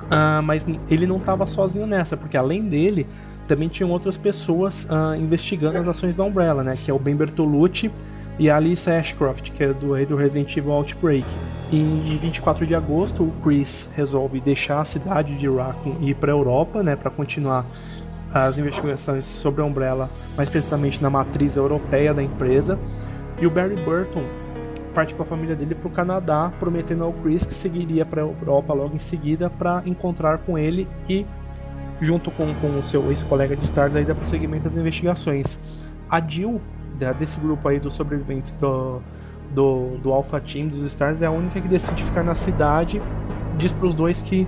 [0.10, 3.08] Ah, mas ele não estava sozinho nessa, porque além dele,
[3.48, 7.16] também tinham outras pessoas ah, investigando as ações da Umbrella, né, que é o Ben
[7.16, 7.92] Bertolucci
[8.38, 11.26] e a Alice Ashcroft, que é do, do Resident Evil Outbreak.
[11.72, 16.32] Em 24 de agosto, o Chris resolve deixar a cidade de Raccoon e ir para
[16.32, 17.66] a Europa, né, para continuar
[18.34, 22.78] as investigações sobre a Umbrella, mais precisamente na matriz europeia da empresa.
[23.40, 24.24] E o Barry Burton
[24.96, 28.26] parte com a família dele para o Canadá, prometendo ao Chris que seguiria para a
[28.26, 31.26] Europa logo em seguida para encontrar com ele e,
[32.00, 35.60] junto com, com o seu ex-colega de Stars, aí dar prosseguimento das investigações.
[36.10, 36.62] A Jill,
[37.20, 39.02] desse grupo aí dos sobreviventes do,
[39.54, 43.02] do, do Alpha Team, dos Stars, é a única que decide ficar na cidade.
[43.58, 44.48] Diz para os dois que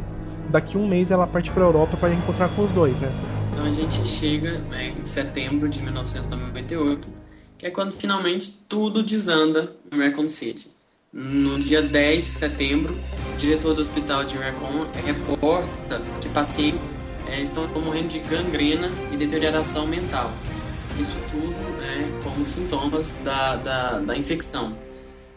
[0.49, 3.11] daqui um mês ela parte para a Europa para encontrar com os dois, né?
[3.51, 7.26] Então a gente chega né, em setembro de 1998
[7.57, 10.71] que é quando finalmente tudo desanda em Raccoon City.
[11.11, 12.93] No dia 10 de setembro,
[13.33, 16.97] o diretor do hospital de Raccoon reporta que pacientes
[17.27, 20.31] é, estão morrendo de gangrena e deterioração mental.
[20.99, 24.77] Isso tudo né, como sintomas da, da, da infecção.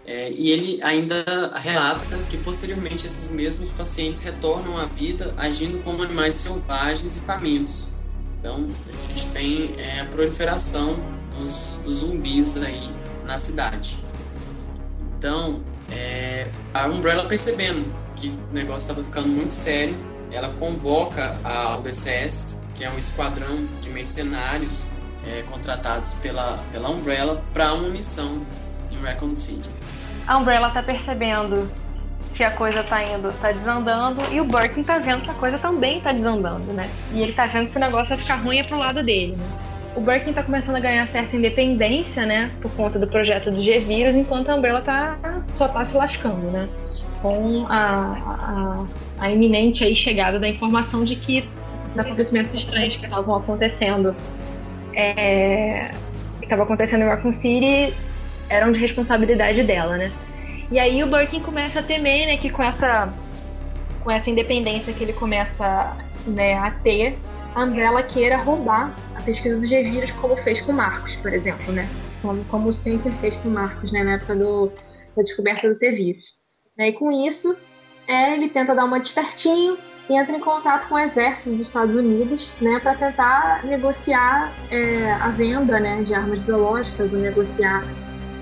[0.05, 6.03] É, e ele ainda relata que posteriormente esses mesmos pacientes retornam à vida agindo como
[6.03, 7.87] animais selvagens e famintos.
[8.39, 13.99] Então a gente tem é, a proliferação dos, dos zumbis aí na cidade.
[15.19, 15.61] Então,
[15.91, 19.97] é, a Umbrella percebendo que o negócio estava ficando muito sério,
[20.33, 24.87] ela convoca a UBCS, que é um esquadrão de mercenários
[25.27, 28.47] é, contratados pela, pela Umbrella, para uma missão
[28.91, 29.69] em Raccoon City.
[30.27, 31.71] A Umbrella está percebendo
[32.35, 35.59] que a coisa está indo, está desandando, e o Birkin está vendo que a coisa
[35.59, 36.89] também está desandando, né?
[37.13, 39.70] E ele está vendo que o negócio vai ficar ruim é pro lado dele, né?
[39.95, 44.15] O Birkin está começando a ganhar certa independência, né, por conta do projeto do G-Vírus,
[44.15, 45.19] enquanto a Umbrella tá,
[45.55, 46.69] só está se lascando, né,
[47.21, 48.87] com a,
[49.19, 51.49] a, a, iminente aí chegada da informação de que
[51.93, 54.15] os acontecimentos estranhos que estavam acontecendo
[54.95, 55.91] é,
[56.41, 57.95] que acontecendo em Raccoon City
[58.49, 60.13] eram de responsabilidade dela, né.
[60.71, 63.13] E aí o Birkin começa a temer, né, que com essa
[64.03, 67.19] com essa independência que ele começa né, a ter,
[67.55, 71.89] a Umbrella queira roubar a pesquisa do G-Vírus, como fez com Marcos, por exemplo, né?
[72.23, 74.05] Como, como o Spencer fez com Marcos, né?
[74.05, 74.73] Na época do,
[75.17, 76.25] da descoberta do T-Vírus.
[76.77, 76.89] Né?
[76.89, 77.57] E com isso,
[78.07, 79.77] é ele tenta dar uma despertinho
[80.09, 85.13] e entra em contato com o exército dos Estados Unidos, né, para tentar negociar é,
[85.13, 87.85] a venda, né, de armas biológicas, ou negociar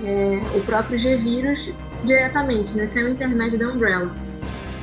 [0.03, 1.71] é, o próprio G-Vírus
[2.03, 4.09] diretamente, né, sem o intermédio da Umbrella.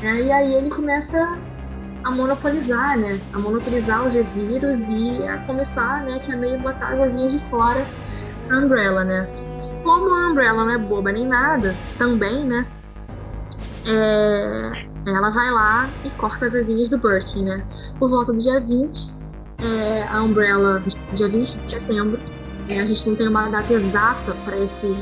[0.05, 1.37] É, e aí ele começa
[2.07, 6.91] a monopolizar, né, a monopolizar o G-Vírus e a começar, né, que é meio botar
[6.91, 7.85] as asinhas de fora
[8.49, 9.29] a Umbrella, né.
[9.83, 12.65] Como a Umbrella não é boba nem nada, também, né,
[13.85, 17.65] é, ela vai lá e corta as asinhas do Birkin, né?
[17.99, 19.13] Por volta do dia 20,
[19.59, 20.83] é, a Umbrella,
[21.15, 22.21] dia 20 de setembro,
[22.69, 24.97] é, a gente não tem uma data exata para esse,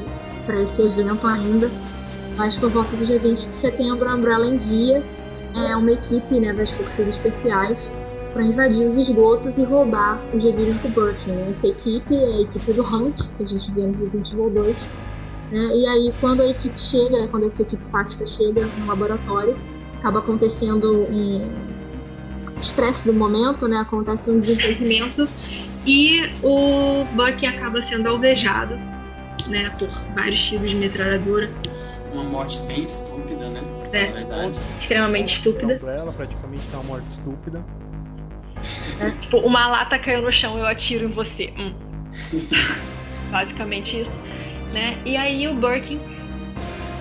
[0.48, 1.70] esse evento ainda,
[2.36, 5.02] mas por volta do dia 20 de setembro, a Umbrella envia
[5.54, 7.92] é, uma equipe né, das forças especiais
[8.32, 11.06] para invadir os esgotos e roubar os revírus do.
[11.26, 11.54] Né?
[11.56, 14.76] Essa equipe é a equipe do Hunt, que a gente vê no Resident Evil 2.
[15.52, 15.76] Né?
[15.76, 19.56] E aí, quando a equipe chega, quando essa equipe tática chega no laboratório,
[19.98, 21.48] acaba acontecendo um
[22.60, 23.78] estresse do momento, né?
[23.78, 25.28] Acontece um desentendimento
[25.86, 28.74] e o Bucky acaba sendo alvejado,
[29.48, 29.70] né?
[29.78, 31.50] Por vários tiros de metralhadora.
[32.12, 33.60] Uma morte bem estúpida, né?
[33.98, 34.58] É, verdade.
[34.80, 35.80] extremamente estúpida.
[35.86, 37.64] Ela praticamente é uma morte estúpida.
[39.00, 41.52] É, tipo, uma lata caiu no chão, eu atiro em você.
[41.56, 41.74] Hum.
[43.30, 44.10] Basicamente isso.
[44.72, 44.98] Né?
[45.04, 46.00] E aí o Birkin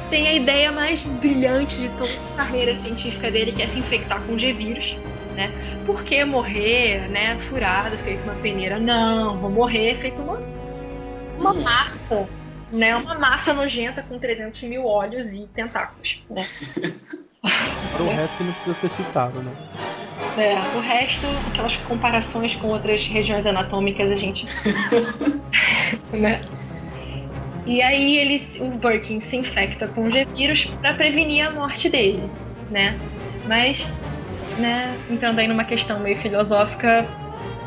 [0.09, 4.21] tem a ideia mais brilhante de toda a carreira científica dele, que é se infectar
[4.21, 4.95] com G-vírus,
[5.35, 5.49] né?
[5.87, 8.79] Por que morrer, né, furado, feito uma peneira?
[8.79, 10.39] Não, vou morrer feito uma,
[11.37, 12.27] uma massa,
[12.73, 12.95] né?
[12.95, 16.41] Uma massa nojenta com 300 mil olhos e tentáculos, né?
[17.99, 19.51] O resto não precisa ser citado, né?
[20.37, 24.45] É, o resto, aquelas comparações com outras regiões anatômicas, a gente.
[26.17, 26.41] né?
[27.65, 32.23] E aí ele, o Birkin se infecta com o G-Vírus para prevenir a morte dele,
[32.71, 32.97] né?
[33.45, 33.77] Mas,
[34.57, 37.05] né, entrando aí numa questão meio filosófica,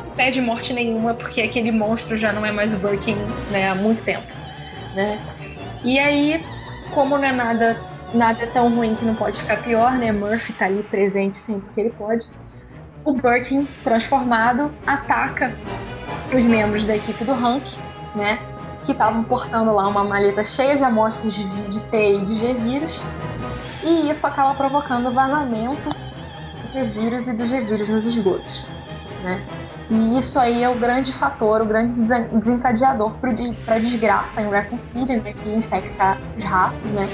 [0.04, 3.16] não pede morte nenhuma porque aquele monstro já não é mais o Birkin,
[3.50, 4.26] né, há muito tempo,
[4.96, 5.20] né?
[5.84, 6.44] E aí,
[6.92, 7.76] como não é nada,
[8.12, 10.10] nada tão ruim que não pode ficar pior, né?
[10.10, 12.26] Murphy tá ali presente sempre que ele pode.
[13.04, 15.54] O Birkin, transformado, ataca
[16.34, 17.64] os membros da equipe do Hank,
[18.16, 18.38] né?
[18.86, 23.00] que estavam portando lá uma maleta cheia de amostras de, de T e de G-vírus.
[23.82, 28.64] E isso acaba provocando vazamento do G-vírus e do G-vírus nos esgotos.
[29.22, 29.44] Né?
[29.88, 32.00] E isso aí é o grande fator, o grande
[32.32, 37.08] desencadeador para a desgraça em Raccoon City, né, que infecta os ratos, né?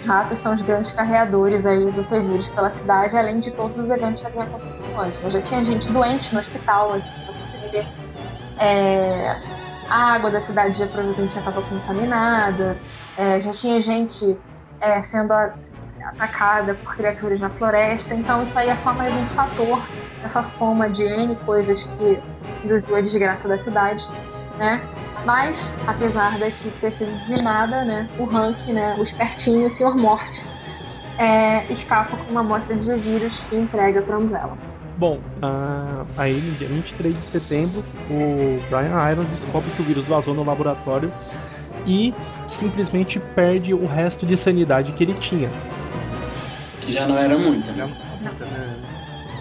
[0.00, 3.88] Os ratos são os grandes carreadores aí do T-vírus pela cidade, além de todos os
[3.88, 5.32] eventos que haviam acontecido antes.
[5.32, 7.10] Já tinha gente doente no hospital antes
[7.70, 7.86] de
[8.58, 9.36] é,
[9.88, 12.76] a água da cidade já provavelmente já estava contaminada,
[13.16, 14.38] é, já tinha gente
[14.80, 15.32] é, sendo
[16.08, 19.80] atacada por criaturas na floresta, então isso aí é só mais um fator,
[20.24, 22.20] essa soma de N coisas que
[22.64, 24.06] induziu a desgraça da cidade,
[24.58, 24.80] né?
[25.24, 25.56] Mas,
[25.86, 29.96] apesar da equipe ter sido dizimada, né, o Hank, né, o espertinho, o Sr.
[29.96, 30.42] Morte,
[31.18, 34.56] é, escapa com uma amostra de vírus e entrega para Umbrella.
[34.96, 40.08] Bom, uh, aí no dia 23 de setembro, o Brian Irons descobre que o vírus
[40.08, 41.12] vazou no laboratório
[41.86, 42.12] e
[42.48, 45.48] simplesmente perde o resto de sanidade que ele tinha.
[46.88, 47.84] Já não era muita, né?
[48.20, 48.76] Muita, né?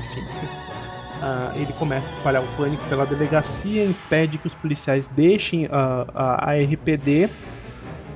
[0.01, 0.21] Enfim.
[0.21, 5.69] Uh, ele começa a espalhar o pânico pela delegacia, impede que os policiais deixem uh,
[6.13, 7.29] a, a RPD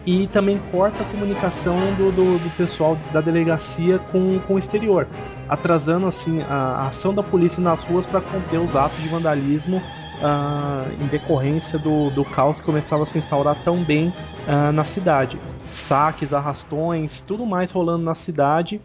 [0.05, 5.07] e também corta a comunicação do, do, do, pessoal da delegacia com, com o exterior,
[5.47, 9.77] atrasando assim a, a ação da polícia nas ruas para conter os atos de vandalismo
[9.77, 14.13] uh, em decorrência do, do caos que começava a se instaurar tão bem
[14.47, 15.39] uh, na cidade.
[15.73, 18.81] Saques, arrastões, tudo mais rolando na cidade.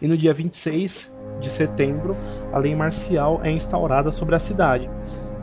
[0.00, 2.16] E no dia 26 de setembro,
[2.52, 4.88] a lei marcial é instaurada sobre a cidade.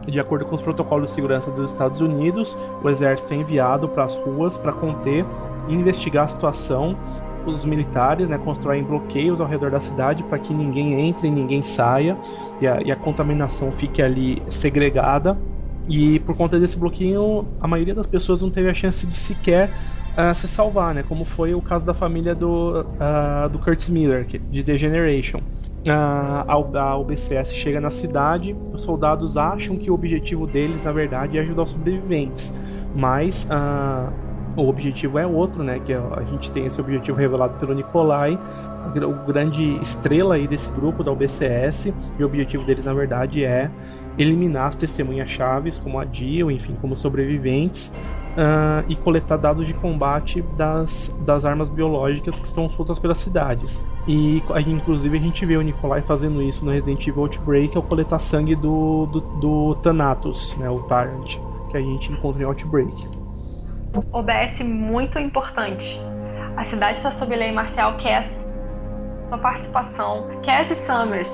[0.08, 4.06] De acordo com os protocolos de segurança dos Estados Unidos, o exército é enviado para
[4.06, 5.26] as ruas para conter
[5.68, 6.98] e investigar a situação.
[7.46, 12.18] Os militares né, constroem bloqueios ao redor da cidade para que ninguém entre ninguém saia
[12.62, 15.38] e a, e a contaminação fique ali segregada.
[15.90, 19.70] E por conta desse bloqueio, a maioria das pessoas não teve a chance de sequer
[20.18, 21.04] uh, se salvar, né?
[21.04, 25.42] Como foi o caso da família do, uh, do Curtis Miller, de The Generation
[25.90, 31.38] a, a OBCS chega na cidade, os soldados acham que o objetivo deles, na verdade,
[31.38, 32.54] é ajudar os sobreviventes,
[32.96, 33.48] mas
[34.56, 35.80] o objetivo é outro, né?
[35.80, 38.38] Que a gente tem esse objetivo revelado pelo Nikolai,
[39.06, 43.70] o grande estrela aí desse grupo da UBCS, e o objetivo deles, na verdade, é
[44.18, 47.92] eliminar as testemunhas chaves, como a Dio, enfim, como sobreviventes,
[48.38, 53.86] uh, e coletar dados de combate das, das armas biológicas que estão soltas pelas cidades.
[54.08, 58.20] E inclusive a gente vê o Nikolai fazendo isso no Resident Evil Outbreak ao coletar
[58.20, 61.38] sangue do, do, do Thanatos, né, o Tyrant,
[61.70, 63.08] que a gente encontra em Outbreak.
[64.14, 66.00] OBS muito importante.
[66.56, 68.26] A cidade está sob lei marcial Cass.
[69.30, 70.28] Sua participação.
[70.46, 71.28] Cass e Summers.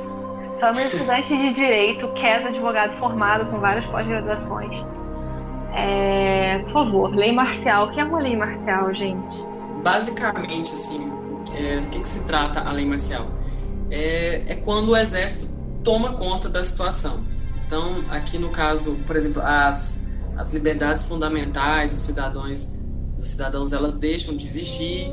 [0.60, 2.08] Summers, estudante de direito.
[2.10, 4.84] Cass, advogado formado com várias pós-graduações.
[5.74, 7.88] É, por favor, lei marcial.
[7.88, 9.36] O que é uma lei marcial, gente?
[9.84, 11.12] Basicamente, assim,
[11.56, 13.26] é, do que, que, se trata a lei marcial?
[13.90, 15.52] É, é quando o exército
[15.84, 17.24] toma conta da situação.
[17.66, 20.04] Então, aqui no caso, por exemplo, as
[20.36, 22.80] as liberdades fundamentais dos cidadãos,
[23.16, 25.12] dos cidadãos elas deixam de existir.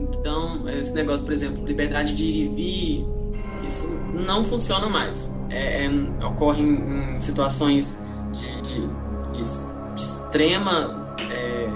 [0.00, 3.06] Então, esse negócio, por exemplo, liberdade de ir e vir,
[3.66, 5.34] isso não funciona mais.
[5.50, 8.88] É, é, ocorre em, em, situações de, de,
[9.32, 11.16] de, de extrema.
[11.30, 11.68] É,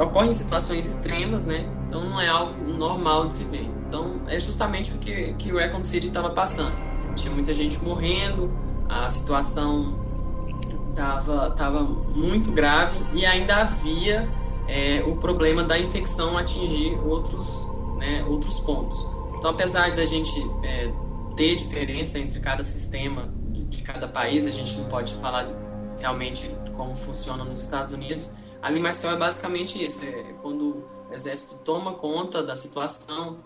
[0.00, 1.66] ocorre em situações extremas, né?
[1.88, 3.68] Então não é algo normal de se ver.
[3.88, 6.72] Então é justamente o que, que o Recon City estava passando.
[7.16, 8.52] Tinha muita gente morrendo,
[8.88, 10.00] a situação
[10.88, 14.28] estava tava muito grave e ainda havia
[14.68, 17.66] é, o problema da infecção atingir outros,
[17.98, 19.06] né, outros pontos.
[19.36, 20.32] Então, apesar da gente
[20.62, 20.90] é,
[21.36, 23.28] ter diferença entre cada sistema
[23.76, 25.48] de, cada país, a gente não pode falar
[25.98, 28.30] realmente como funciona nos Estados Unidos.
[28.60, 33.38] A animação é basicamente isso: é quando o exército toma conta da situação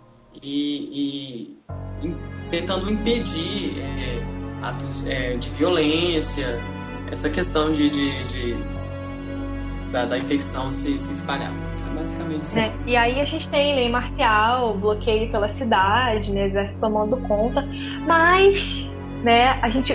[0.43, 1.57] e,
[2.03, 2.17] e
[2.51, 6.61] tentando impedir é, atos é, de violência,
[7.11, 8.57] essa questão de, de, de
[9.91, 11.53] da, da, infecção se, se espalhar.
[11.91, 12.59] É basicamente isso.
[12.59, 17.65] É, e aí a gente tem lei marcial, bloqueio pela cidade, né, exército tomando conta,
[18.07, 18.86] mas
[19.23, 19.93] né, a gente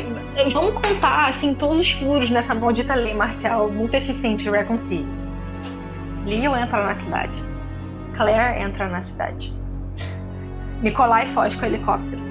[0.51, 4.49] vamos contar assim todos os furos nessa maldita lei marcial muito eficiente de
[4.89, 5.05] City.
[6.26, 7.43] Leon entra na cidade.
[8.15, 9.53] Claire entra na cidade.
[10.82, 12.22] Nikolai foge com o helicóptero.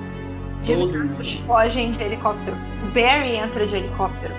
[0.67, 2.57] Todos fogem de helicóptero.
[2.93, 4.35] Barry entra de helicóptero.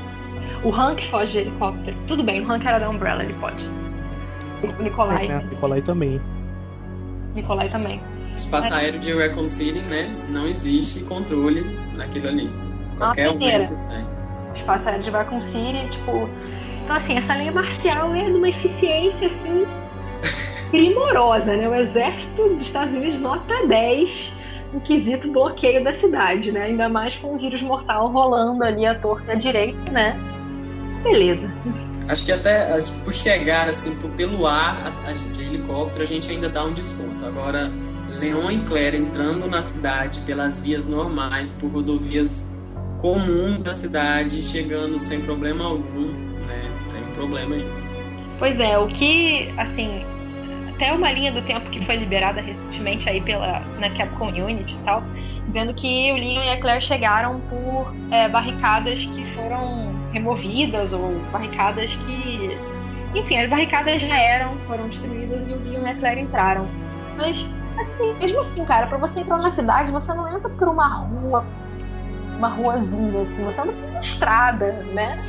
[0.63, 1.97] O Hank foge de helicóptero.
[2.07, 3.65] Tudo bem, o Hank era da Umbrella, ele pode.
[4.63, 5.27] O Nikolai.
[5.27, 6.21] É, Nikolai também.
[7.33, 8.01] Nikolai também.
[8.43, 10.09] Espaço aéreo de Recon City, né?
[10.29, 11.63] Não existe controle
[11.95, 12.49] naquilo ali.
[12.97, 14.05] Qualquer um sai.
[14.55, 16.29] Espaço aéreo de Recon City, tipo.
[16.83, 19.65] Então, assim, essa linha marcial é de uma eficiência, assim.
[20.69, 21.67] primorosa, né?
[21.67, 24.09] O exército dos Estados Unidos nota 10
[24.73, 26.63] no quesito bloqueio da cidade, né?
[26.63, 30.17] Ainda mais com o vírus mortal rolando ali à torta direita, né?
[31.01, 31.51] beleza.
[32.07, 32.67] Acho que até
[33.03, 37.25] por chegar assim pelo ar a, a, de helicóptero a gente ainda dá um desconto.
[37.25, 37.71] Agora,
[38.21, 42.55] Leon e Claire entrando na cidade pelas vias normais, por rodovias
[42.99, 46.09] comuns da cidade, chegando sem problema algum,
[46.47, 46.61] né?
[46.87, 47.65] Sem problema aí.
[48.37, 50.05] Pois é, o que, assim,
[50.69, 54.85] até uma linha do tempo que foi liberada recentemente aí pela na Capcom Unity e
[54.85, 55.03] tal,
[55.47, 61.19] dizendo que o Leon e a Claire chegaram por é, barricadas que foram removidas ou
[61.31, 62.55] barricadas que.
[63.15, 66.67] Enfim, as barricadas já eram, foram destruídas e o Leon e a Claire entraram.
[67.17, 67.37] Mas,
[67.79, 71.45] assim, mesmo assim, cara, pra você entrar na cidade, você não entra por uma rua,
[72.37, 75.19] uma ruazinha, assim, você entra por uma estrada, né?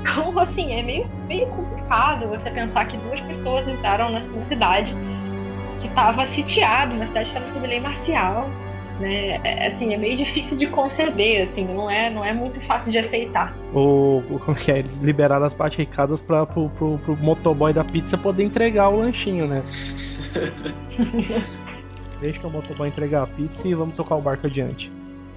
[0.00, 4.94] Então, assim, é meio, meio complicado você pensar que duas pessoas entraram na cidade
[5.80, 8.48] que estava sitiado, uma cidade que estava sob lei marcial
[8.98, 9.40] né?
[9.44, 12.98] É, assim, é meio difícil de conceber, assim, não é, não é muito fácil de
[12.98, 13.54] aceitar.
[13.72, 14.78] O, o como que é?
[14.78, 19.46] Eles liberaram as barricadas para pro, pro, pro motoboy da pizza poder entregar o lanchinho,
[19.46, 19.62] né?
[22.20, 24.90] Deixa o motoboy entregar a pizza e vamos tocar o barco adiante.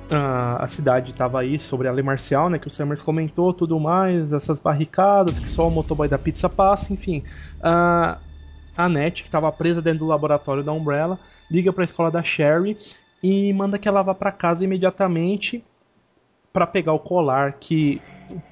[0.10, 2.60] Ah, a cidade estava aí sobre a lei marcial, né?
[2.60, 6.92] Que o Summers comentou, tudo mais, essas barricadas que só o motoboy da pizza passa,
[6.92, 7.24] enfim.
[7.62, 8.18] Ah,
[8.76, 11.20] a Net, que estava presa dentro do laboratório da Umbrella,
[11.50, 12.78] liga para a escola da Sherry
[13.22, 15.64] e manda que ela vá para casa imediatamente
[16.52, 18.02] para pegar o colar que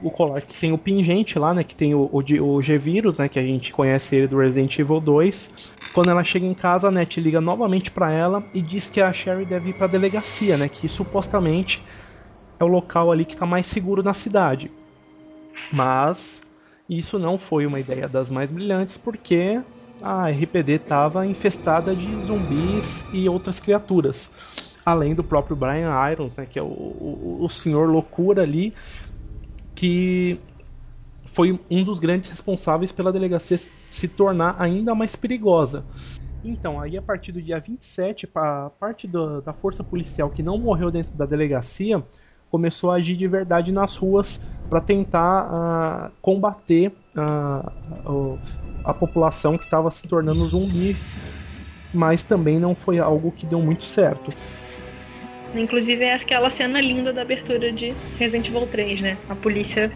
[0.01, 3.29] o colar que tem o pingente lá, né, que tem o, o, o G-Vírus, né,
[3.29, 5.78] que a gente conhece ele do Resident Evil 2.
[5.93, 9.11] Quando ela chega em casa, a Net liga novamente para ela e diz que a
[9.11, 11.83] Sherry deve ir para a delegacia, né, que supostamente
[12.59, 14.71] é o local ali que está mais seguro na cidade.
[15.71, 16.41] Mas
[16.87, 19.61] isso não foi uma ideia das mais brilhantes, porque
[20.01, 24.31] a RPD estava infestada de zumbis e outras criaturas.
[24.85, 28.73] Além do próprio Brian Irons, né, que é o, o, o senhor loucura ali,
[29.75, 30.39] que
[31.31, 33.57] foi um dos grandes responsáveis pela delegacia
[33.87, 35.85] se tornar ainda mais perigosa.
[36.43, 40.57] Então, aí a partir do dia 27, a parte do, da força policial que não
[40.57, 42.03] morreu dentro da delegacia
[42.49, 44.39] começou a agir de verdade nas ruas
[44.69, 48.39] para tentar uh, combater uh,
[48.83, 50.95] a população que estava se tornando zumbi,
[51.93, 54.33] mas também não foi algo que deu muito certo.
[55.53, 59.17] Inclusive é aquela cena linda da abertura de Resident Evil 3, né?
[59.27, 59.91] A polícia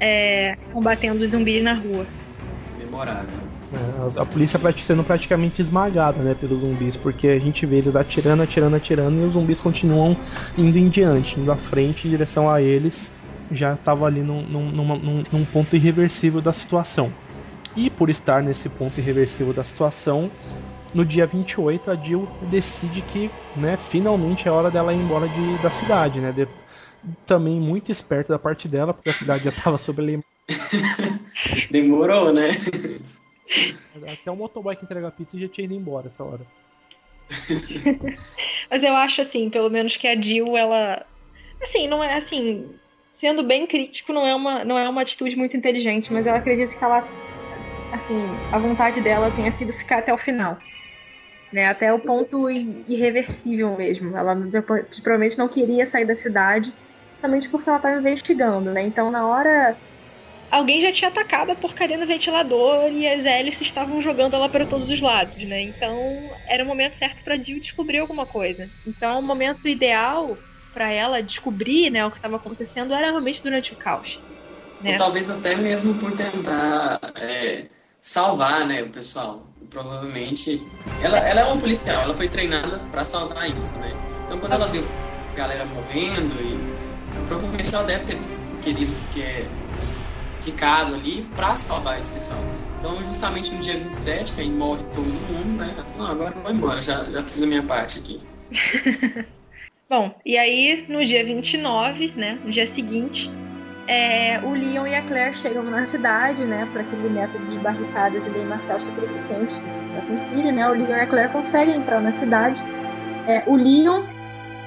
[0.00, 2.06] é, combatendo os zumbis na rua.
[2.78, 3.50] Memorável.
[3.72, 8.42] É, a polícia sendo praticamente esmagada né, pelos zumbis, porque a gente vê eles atirando,
[8.42, 10.16] atirando, atirando e os zumbis continuam
[10.58, 13.14] indo em diante, indo à frente em direção a eles.
[13.52, 17.12] Já estava ali num, num, num, num ponto irreversível da situação.
[17.76, 20.30] E por estar nesse ponto irreversível da situação,
[20.92, 25.58] no dia 28 a Jill decide que né, finalmente é hora dela ir embora de,
[25.58, 26.20] da cidade.
[26.20, 26.32] Né?
[26.32, 26.48] De,
[27.26, 30.20] também muito esperto da parte dela, porque a cidade já estava sob lei.
[31.70, 32.50] Demorou, né?
[34.12, 36.40] Até o motoboy que entrega pizza já tinha ido embora essa hora.
[38.70, 41.04] Mas eu acho assim, pelo menos que a Jill, ela.
[41.62, 42.78] Assim, não é assim.
[43.20, 46.76] Sendo bem crítico, não é uma, não é uma atitude muito inteligente, mas eu acredito
[46.76, 47.06] que ela.
[47.92, 50.56] Assim, a vontade dela tenha sido ficar até o final.
[51.52, 54.16] Né, até o ponto irreversível mesmo.
[54.16, 54.36] Ela
[55.02, 56.72] provavelmente não queria sair da cidade,
[57.20, 58.82] somente porque ela estava investigando, né?
[58.82, 59.76] Então, na hora
[60.50, 64.66] alguém já tinha atacado a porcaria no ventilador e as hélices estavam jogando ela para
[64.66, 65.62] todos os lados, né?
[65.62, 65.96] Então
[66.46, 68.68] era o momento certo para Jill descobrir alguma coisa.
[68.86, 70.36] Então o momento ideal
[70.74, 74.20] para ela descobrir, né, o que estava acontecendo era realmente durante o caos.
[74.80, 74.92] Né?
[74.92, 77.64] Ou talvez até mesmo por tentar é,
[78.00, 79.46] salvar, né, o pessoal.
[79.68, 80.60] Provavelmente
[81.02, 83.92] ela, ela é uma policial, ela foi treinada para salvar isso, né?
[84.24, 84.84] Então quando ela viu
[85.36, 86.69] galera morrendo e
[87.30, 88.18] provavelmente ela deve ter
[88.60, 89.46] querido que é
[90.42, 92.40] ficado ali para salvar esse pessoal.
[92.76, 95.72] Então, justamente no dia 27, que aí morre todo mundo, né?
[95.96, 98.20] Não, agora eu vou embora, já, já fiz a minha parte aqui.
[99.88, 103.30] Bom, e aí no dia 29, né, no dia seguinte,
[103.86, 108.24] é, o Leon e a Claire chegam na cidade, né, para aquele método de barricadas
[108.24, 109.54] e lei marcial super eficiente
[109.94, 112.60] da Conspire, né, o Leon e a Claire conseguem entrar na cidade.
[113.26, 114.04] É, o Leon,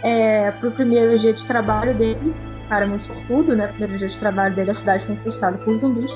[0.04, 2.34] é, pro primeiro dia de trabalho dele,
[2.68, 3.68] cara muito sortudo, né?
[3.68, 6.12] Primeiro dia de trabalho dele, a cidade tem infestada por zumbis.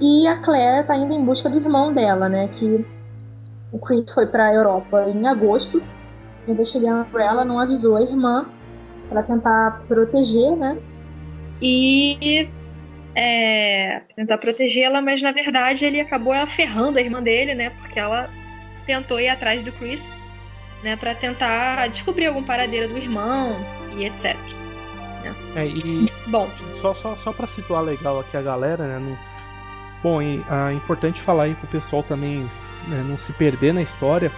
[0.00, 2.48] E a Claire tá indo em busca do irmão dela, né?
[2.48, 2.84] Que
[3.72, 5.82] o Chris foi pra Europa em agosto.
[6.46, 8.46] Investigando por ela, não avisou a irmã
[9.08, 10.78] para tentar proteger, né?
[11.60, 12.48] E
[13.14, 17.70] é, tentar protegê-la, mas na verdade ele acabou ferrando a irmã dele, né?
[17.80, 18.30] Porque ela
[18.86, 20.00] tentou ir atrás do Chris,
[20.82, 20.96] né?
[20.96, 23.56] Para tentar descobrir algum paradeiro do irmão
[23.96, 24.57] e etc.
[25.54, 26.48] É, e Bom.
[26.76, 28.98] só, só, só para situar legal aqui a galera, né?
[28.98, 29.18] No...
[30.02, 32.48] Bom, e, é importante falar aí pro pessoal também
[32.86, 34.30] né, não se perder na história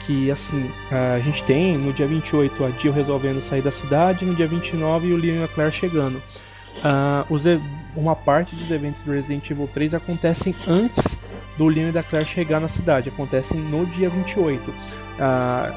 [0.00, 4.34] que assim, a gente tem no dia 28 a Jill resolvendo sair da cidade, no
[4.34, 6.22] dia 29 o Leon e a Claire chegando.
[6.76, 7.44] Uh, os,
[7.94, 11.18] uma parte dos eventos do Resident Evil 3 acontecem antes
[11.58, 14.70] do Leon e da Claire chegar na cidade, acontecem no dia 28.
[14.70, 14.74] Uh,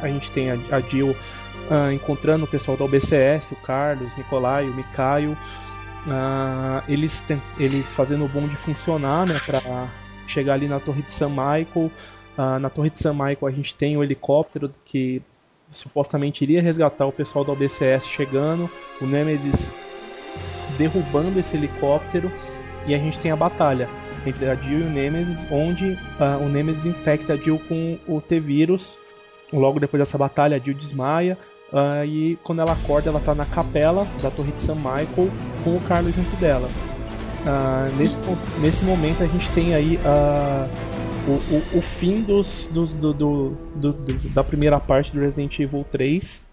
[0.01, 1.15] a gente tem a, a Jill
[1.73, 7.91] uh, encontrando o pessoal da OBCS, o Carlos, Nicolai, o Mikaio, uh, eles, tem, eles
[7.93, 9.87] fazendo o bonde funcionar né, para
[10.27, 11.91] chegar ali na Torre de San Michael.
[12.37, 15.21] Uh, na Torre de San Michael a gente tem o helicóptero que
[15.71, 18.69] supostamente iria resgatar o pessoal da OBCS chegando,
[19.01, 19.71] o Nemesis
[20.77, 22.31] derrubando esse helicóptero
[22.87, 23.89] e a gente tem a batalha
[24.25, 28.21] entre a Jill e o Nemesis, onde uh, o Nemesis infecta a Jill com o
[28.21, 28.97] T-Vírus.
[29.51, 31.37] Logo depois dessa batalha, a Jill desmaia,
[31.73, 35.31] Uh, e quando ela acorda, ela está na capela da Torre de São Michael
[35.63, 36.69] com o Carlos junto dela.
[37.43, 38.15] Uh, nesse,
[38.61, 40.69] nesse momento a gente tem aí uh,
[41.27, 43.93] o, o, o, fim dos, dos do, do, do,
[44.29, 46.45] da primeira parte do Resident Evil 3,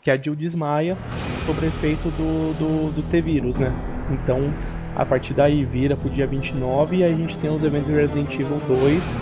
[0.00, 0.96] que a Jill desmaia
[1.44, 3.70] sobre efeito do, do, do T-Vírus, né?
[4.10, 4.52] Então,
[4.96, 8.32] a partir daí vira pro dia 29 e a gente tem os eventos do Resident
[8.32, 9.18] Evil 2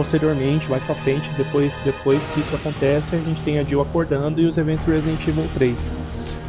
[0.00, 4.40] posteriormente, mais pra frente, depois, depois que isso acontece, a gente tem a Jill acordando
[4.40, 5.92] e os eventos do Resident Evil 3.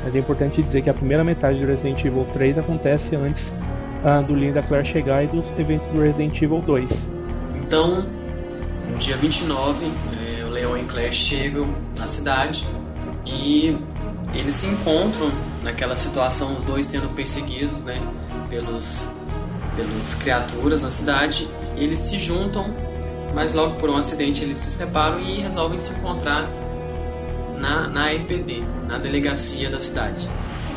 [0.06, 3.54] Mas é importante dizer que a primeira metade do Resident Evil 3 acontece antes
[4.06, 7.12] uh, do Leon da Claire chegar e dos eventos do Resident Evil 2.
[7.58, 8.08] Então,
[8.90, 12.66] no dia 29, eh, o Leon e Claire chegam na cidade
[13.26, 13.78] e
[14.34, 15.30] eles se encontram
[15.62, 18.02] naquela situação, os dois sendo perseguidos né,
[18.50, 19.12] pelos,
[19.76, 21.50] pelos criaturas na cidade.
[21.76, 22.91] Eles se juntam
[23.34, 26.50] mas logo por um acidente eles se separam e resolvem se encontrar
[27.58, 30.30] na, na RPD, na delegacia da cidade.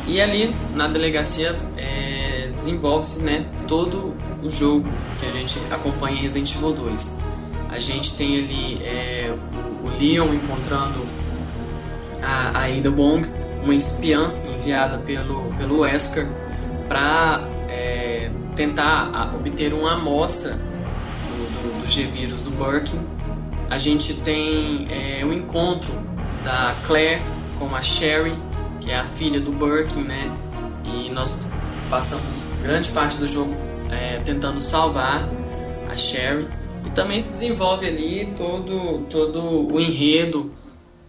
[0.07, 4.87] E ali na delegacia é, desenvolve-se né, todo o jogo
[5.19, 7.19] que a gente acompanha em Resident Evil 2.
[7.69, 9.33] A gente tem ali é,
[9.83, 11.05] o, Leon encontrando
[12.21, 13.27] a, a Ada Wong,
[13.63, 16.27] uma espiã enviada pelo, pelo Wesker
[16.87, 20.57] para é, tentar obter uma amostra
[21.85, 22.99] do, G-Vírus do Birkin.
[23.69, 25.93] A gente tem é, o encontro
[26.43, 27.21] da Claire
[27.57, 28.35] com a Sherry,
[28.81, 30.31] que é a filha do Birkin, né?
[30.83, 31.51] E nós
[31.89, 33.55] passamos grande parte do jogo
[33.89, 35.27] é, tentando salvar
[35.89, 36.47] a Sherry.
[36.85, 40.53] E também se desenvolve ali todo, todo o enredo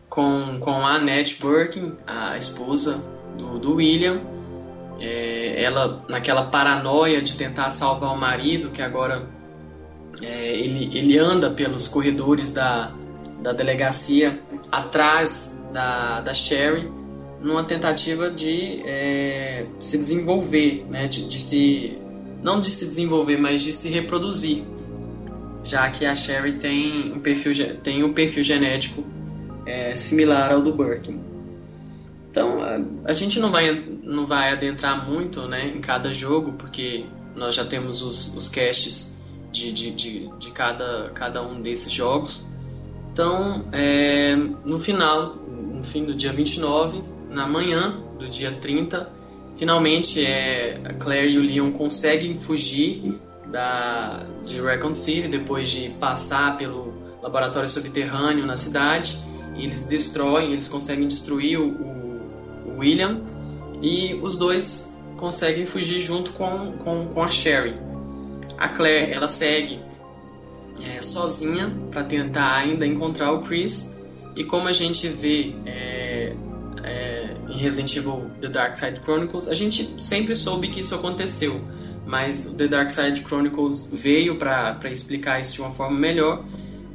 [0.09, 3.03] com, com a Annette Birkin, a esposa
[3.37, 4.21] do, do William.
[4.99, 9.27] É, ela naquela paranoia de tentar salvar o marido, que agora
[10.23, 12.93] é, ele, ele anda pelos corredores da,
[13.43, 14.41] da delegacia
[14.71, 16.91] atrás da, da Sherry,
[17.41, 21.99] numa tentativa de é, se desenvolver, né, de, de se
[22.43, 24.63] não de se desenvolver, mas de se reproduzir,
[25.65, 29.07] já que a Sherry tem um perfil, tem um perfil genético
[29.65, 31.21] é, similar ao do Birkin.
[32.31, 33.73] Então a, a, gente não vai,
[34.03, 39.21] não vai adentrar muito né, em cada jogo, porque nós já temos os, os casts
[39.57, 42.47] de, de, de, de cada, cada um desses jogos.
[43.13, 49.11] Então, é, no final, no fim do dia 29, na manhã do dia 30,
[49.57, 53.19] finalmente é, a Claire e o Leon conseguem fugir
[53.51, 59.19] da, de Recon City depois de passar pelo laboratório subterrâneo na cidade
[59.57, 63.23] e eles destroem, eles conseguem destruir o, o, William
[63.81, 67.75] e os dois conseguem fugir junto com, com, com a Sherry.
[68.59, 69.81] A Claire ela segue
[70.85, 74.01] é, sozinha para tentar ainda encontrar o Chris.
[74.35, 76.33] E como a gente vê é,
[76.85, 81.61] é, em Resident Evil The Dark Side Chronicles, a gente sempre soube que isso aconteceu,
[82.07, 86.45] mas The Dark Side Chronicles veio para explicar isso de uma forma melhor.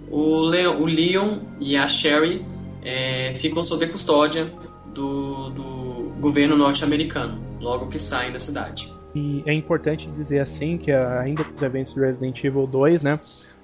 [0.10, 2.46] O, Leon, o Leon e a Sherry
[2.84, 4.54] é, ficam sob a custódia
[4.94, 8.92] do, do governo norte-americano, logo que saem da cidade.
[9.14, 13.20] E é importante dizer assim que ainda dos eventos do Resident Evil 2, né,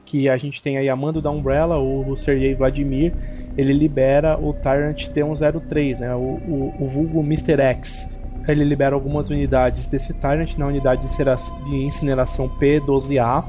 [0.06, 3.14] que a gente tem aí a mando da Umbrella, o Sergei Vladimir,
[3.58, 7.62] ele libera o Tyrant T103, né, o, o, o vulgo Mr.
[7.62, 8.20] X.
[8.48, 13.44] Ele libera algumas unidades desse Tyrant na unidade de incineração P12A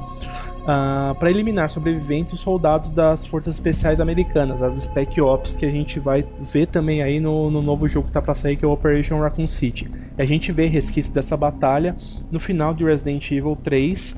[0.69, 5.65] uh, ah, para eliminar sobreviventes e soldados das forças especiais americanas, as Spec Ops, que
[5.65, 8.65] a gente vai ver também aí no, no novo jogo que está para sair, que
[8.65, 9.91] é o Operation Raccoon City.
[10.19, 11.97] E a gente vê resquícios dessa batalha
[12.31, 14.17] no final de Resident Evil 3, uh,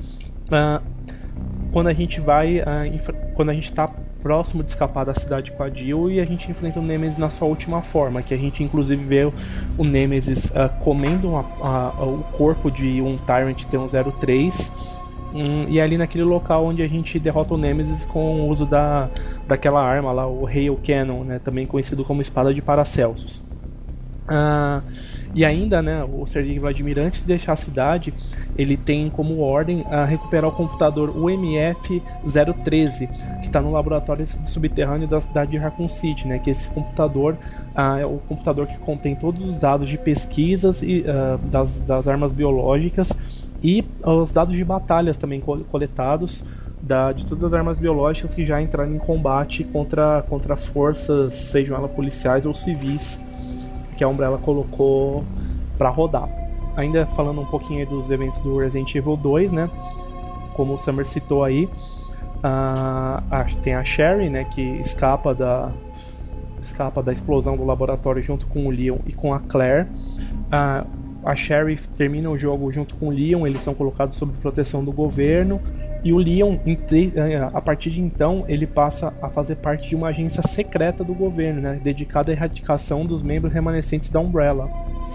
[0.51, 0.81] ah,
[1.71, 3.89] quando a gente vai, uh, quando a gente está
[4.21, 7.31] próximo de escapar da cidade com a Jill e a gente enfrenta o Nemesis na
[7.31, 9.31] sua última forma, que a gente inclusive vê
[9.77, 14.91] o Nemesis uh, comendo o corpo de um Tyrant T-103
[15.33, 19.09] e é ali naquele local onde a gente derrota o Nemesis com o uso da,
[19.47, 23.41] daquela arma lá, o Hail Cannon, né, também conhecido como espada de Paracelsus.
[24.23, 24.81] Uh,
[25.33, 28.13] e ainda, né, o Sergei Vladimir, antes de deixar a cidade,
[28.57, 33.07] ele tem como ordem a recuperar o computador UMF-013,
[33.39, 37.37] que está no laboratório subterrâneo da cidade de Raccoon City, né, que esse computador
[37.75, 41.05] uh, é o computador que contém todos os dados de pesquisas e,
[41.49, 43.15] das, das armas biológicas
[43.63, 46.43] e os dados de batalhas também coletados
[46.81, 51.77] da, de todas as armas biológicas que já entraram em combate contra, contra forças, sejam
[51.77, 53.19] elas policiais ou civis,
[53.95, 55.23] que a Umbrella colocou
[55.77, 56.27] para rodar.
[56.75, 59.69] Ainda falando um pouquinho dos eventos do Resident Evil 2, né?
[60.55, 61.69] Como o Summer citou aí,
[62.41, 63.21] a,
[63.61, 64.45] tem a Sherry, né?
[64.45, 65.71] Que escapa da,
[66.61, 69.87] escapa da explosão do laboratório junto com o Leon e com a Claire.
[70.47, 74.83] Uh, a Sheriff termina o jogo junto com o Leon, eles são colocados sob proteção
[74.83, 75.61] do governo.
[76.03, 80.07] E o Leon, eh, a partir de então, ele passa a fazer parte de uma
[80.07, 84.67] agência secreta do governo, né, dedicada à erradicação dos membros remanescentes da Umbrella.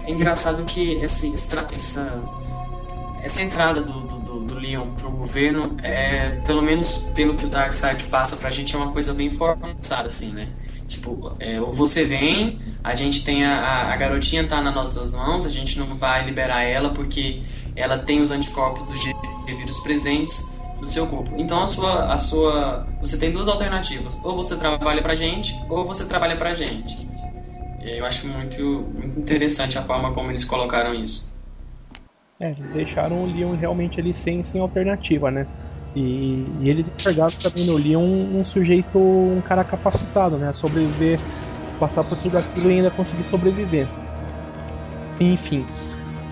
[0.05, 1.27] É engraçado que essa,
[3.21, 8.05] essa entrada do, do, do Leon pro governo, é, pelo menos pelo que o Darkseid
[8.05, 10.47] passa pra gente, é uma coisa bem forçada, assim, né?
[10.87, 15.49] Tipo, é, você vem, a gente tem a, a, garotinha tá nas nossas mãos, a
[15.49, 17.43] gente não vai liberar ela porque
[17.75, 18.93] ela tem os anticorpos do
[19.45, 21.33] vírus presentes no seu corpo.
[21.37, 25.85] Então a sua, a sua, você tem duas alternativas: ou você trabalha pra gente, ou
[25.85, 27.07] você trabalha pra gente.
[27.81, 28.61] Eu acho muito,
[28.93, 31.37] muito interessante a forma como eles colocaram isso.
[32.39, 35.47] É, eles deixaram o Leon realmente ali sem, sem alternativa, né?
[35.97, 40.53] E, e eles enxergaram também no Leon um, um, sujeito, um cara capacitado, né?
[40.53, 41.19] Sobreviver,
[41.79, 43.87] passar por tudo aquilo e ainda conseguir sobreviver.
[45.19, 45.65] Enfim.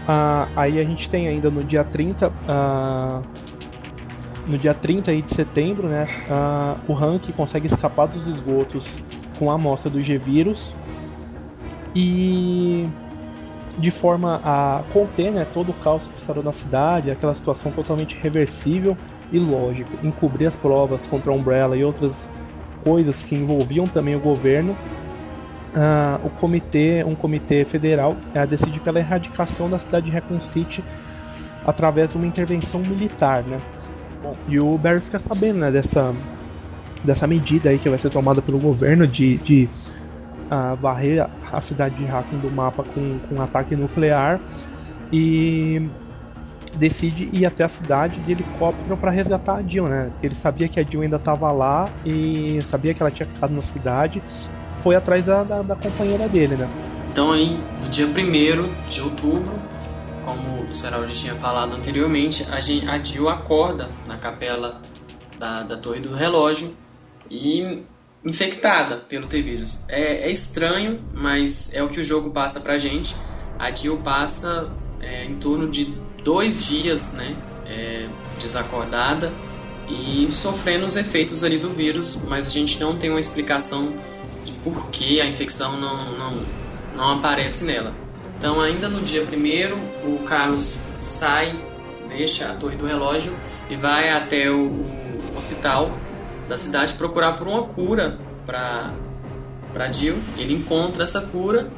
[0.07, 2.27] uh, aí a gente tem ainda no dia 30.
[2.29, 3.23] Uh,
[4.45, 8.99] no dia 30 de setembro, né, uh, o Hank consegue escapar dos esgotos
[9.39, 10.75] com a amostra do G-Vírus
[11.95, 12.87] e
[13.75, 18.15] de forma a conter né, todo o caos que estará na cidade, aquela situação totalmente
[18.21, 18.95] reversível
[19.31, 22.29] e lógico, encobrir as provas contra a Umbrella e outras
[22.83, 24.73] coisas que envolviam também o governo,
[25.75, 30.83] uh, o comitê, um comitê federal uh, decide pela erradicação da cidade de Recon City
[31.65, 33.59] através de uma intervenção militar, né?
[34.21, 36.13] Bom, e o Barry fica sabendo né, dessa,
[37.03, 39.69] dessa medida aí que vai ser tomada pelo governo de, de
[40.51, 44.39] uh, varrer a cidade de Hacking do mapa com, com um ataque nuclear.
[45.11, 45.89] E
[46.75, 50.07] decide ir até a cidade de helicóptero para resgatar a Jill, né?
[50.21, 53.61] Ele sabia que a Jill ainda estava lá e sabia que ela tinha ficado na
[53.61, 54.21] cidade,
[54.77, 56.69] foi atrás da, da, da companheira dele, né?
[57.11, 59.57] Então aí, no dia 1 de outubro,
[60.23, 64.81] como o Seraldi tinha falado anteriormente, a, gente, a Jill acorda na capela
[65.39, 66.75] da, da Torre do Relógio
[67.29, 67.83] e
[68.23, 69.83] infectada pelo T-Vírus.
[69.87, 73.15] É, é, estranho, mas é o que o jogo passa pra gente.
[73.59, 75.95] A Jill passa é, em torno de
[76.25, 77.37] dois dias, né,
[77.67, 79.31] é, desacordada
[79.87, 83.95] e sofrendo os efeitos ali do vírus, mas a gente não tem uma explicação
[84.43, 86.43] de por que a infecção não, não,
[86.95, 87.93] não aparece nela.
[88.37, 91.57] Então, ainda no dia primeiro, o Carlos sai,
[92.09, 93.37] deixa a torre do relógio
[93.69, 95.95] e vai até o, o hospital
[96.49, 100.17] da cidade procurar por uma cura para Jill.
[100.37, 101.71] Ele encontra essa cura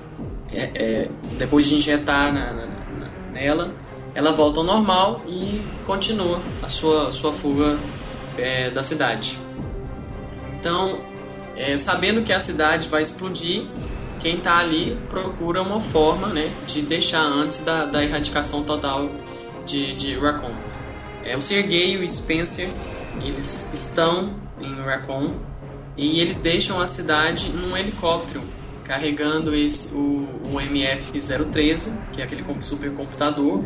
[0.53, 3.86] é, é, depois de injetar na, na, na, nela
[4.18, 7.77] ela volta ao normal e continua a sua, sua fuga
[8.35, 9.38] é, da cidade.
[10.56, 10.99] Então,
[11.56, 13.68] é, sabendo que a cidade vai explodir,
[14.19, 19.07] quem está ali procura uma forma né, de deixar antes da, da erradicação total
[19.68, 20.56] de, de Raccoon.
[21.23, 22.69] É, o Sergei e o Spencer
[23.23, 25.35] eles estão em Raccoon
[25.95, 28.41] e eles deixam a cidade num helicóptero
[28.84, 33.65] carregando esse, o, o MF-013, que é aquele supercomputador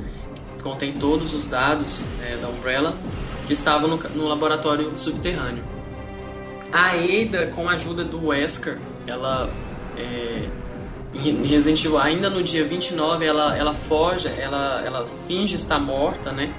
[0.62, 2.98] contém todos os dados é, da Umbrella
[3.46, 5.64] que estavam no, no, laboratório subterrâneo.
[6.72, 9.50] A Ada, com a ajuda do Wesker, ela
[9.98, 10.48] é,
[11.14, 16.32] em Resident Evil, ainda no dia 29, ela, ela foge, ela, ela finge estar morta,
[16.32, 16.54] né?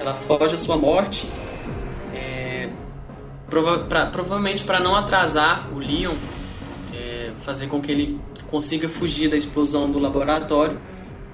[0.00, 1.28] Ela foge a sua morte,
[2.14, 2.70] é,
[3.50, 6.16] prova pra, provavelmente para não atrasar o Leon,
[6.94, 8.20] é, fazer com que ele
[8.50, 10.80] consiga fugir da explosão do laboratório.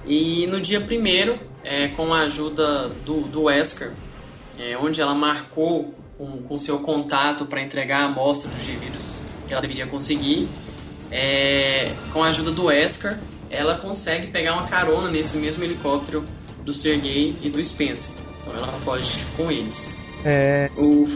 [0.05, 3.91] E no dia primeiro, é, com a ajuda do, do Wesker,
[4.57, 9.53] é, onde ela marcou com, com seu contato para entregar a amostra do G-Vírus que
[9.53, 10.47] ela deveria conseguir,
[11.11, 13.19] é, com a ajuda do Wesker,
[13.49, 16.25] ela consegue pegar uma carona nesse mesmo helicóptero
[16.63, 18.15] do Sergei e do Spencer.
[18.41, 19.97] Então ela foge com eles.
[20.23, 21.07] É, o...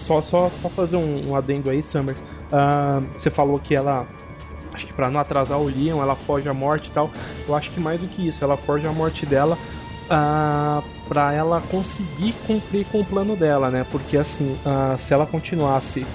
[0.00, 2.18] só, só, só fazer um, um adendo aí, Summers.
[2.18, 4.06] Uh, você falou que ela
[4.74, 7.10] acho que para não atrasar o Leon, ela foge à morte e tal.
[7.48, 9.56] Eu acho que mais do que isso, ela foge à morte dela
[10.08, 13.86] para ela conseguir cumprir com o plano dela, né?
[13.90, 14.56] Porque assim,
[14.98, 16.06] se ela continuasse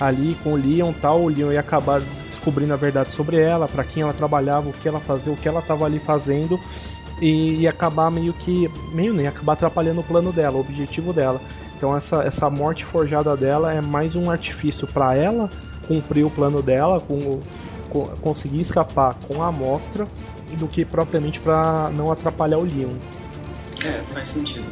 [0.00, 3.84] ali com o Leon tal, o Leon ia acabar descobrindo a verdade sobre ela, para
[3.84, 6.58] quem ela trabalhava, o que ela fazia, o que ela estava ali fazendo
[7.20, 11.40] e ia acabar meio que meio nem acabar atrapalhando o plano dela, o objetivo dela.
[11.76, 15.50] Então essa, essa morte forjada dela é mais um artifício para ela
[15.86, 17.40] cumprir o plano dela, com
[18.20, 20.06] conseguir escapar com a amostra
[20.56, 22.94] do que propriamente para não atrapalhar o Leon.
[23.84, 24.66] É, faz sentido.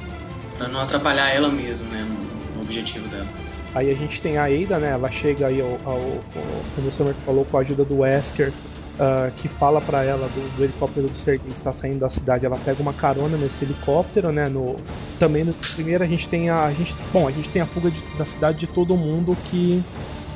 [0.57, 2.07] Para não atrapalhar ela mesmo, né,
[2.55, 3.27] no, objetivo dela.
[3.75, 4.91] Aí a gente tem a Ada, né?
[4.91, 8.49] Ela chega aí ao, ao, ao como o Summer falou, com a ajuda do Wesker,
[8.49, 12.45] uh, que fala para ela do, do, helicóptero do Sergei que está saindo da cidade.
[12.45, 14.49] Ela pega uma carona nesse helicóptero, né?
[14.49, 14.77] No,
[15.19, 17.91] também no primeiro a gente tem a, a gente, bom, a gente tem a fuga
[17.91, 19.83] de, da cidade de todo mundo que,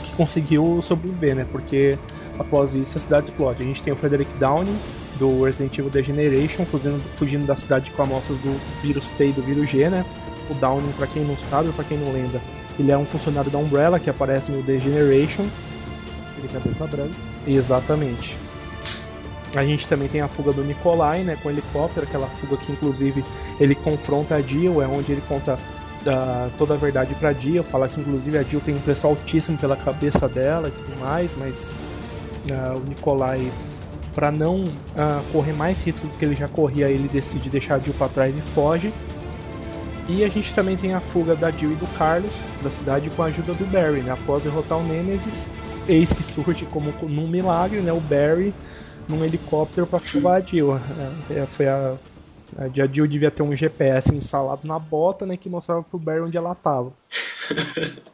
[0.05, 1.47] que conseguiu sobreviver, né?
[1.51, 1.99] Porque
[2.39, 3.63] Após isso, a cidade explode.
[3.63, 4.77] A gente tem o Frederick Downing,
[5.23, 9.41] do Resident Evil Degeneration, fugindo, fugindo da cidade com amostras do vírus T e do
[9.41, 10.05] vírus G, né?
[10.51, 12.41] O Downing, para quem não sabe ou para quem não lembra,
[12.77, 15.47] ele é um funcionário da Umbrella que aparece no Degeneration.
[16.37, 17.15] Ele cabeça branca.
[17.47, 18.37] Exatamente.
[19.55, 22.73] A gente também tem a fuga do Nikolai, né, com o helicóptero, aquela fuga que
[22.73, 23.23] inclusive
[23.61, 27.87] ele confronta a Jill, é onde ele conta uh, toda a verdade pra Jill, fala
[27.87, 31.71] que inclusive a Jill tem um preço altíssimo pela cabeça dela e tudo mais, mas
[32.51, 33.53] uh, o Nikolai,
[34.15, 37.79] para não uh, correr mais risco do que ele já corria, ele decide deixar a
[37.79, 38.93] Jill para trás e foge.
[40.09, 42.33] E a gente também tem a fuga da Jill e do Carlos
[42.63, 44.13] da cidade com a ajuda do Barry, né?
[44.13, 45.49] Após derrotar o Nemesis,
[45.89, 47.93] eis que surge como num milagre, né?
[47.93, 48.53] O Barry
[49.09, 50.77] num helicóptero para salvar a Jill.
[51.31, 51.97] É, é, foi a
[52.59, 56.37] A Jill devia ter um GPS instalado na bota, né, que mostrava pro Barry onde
[56.37, 56.93] ela tava.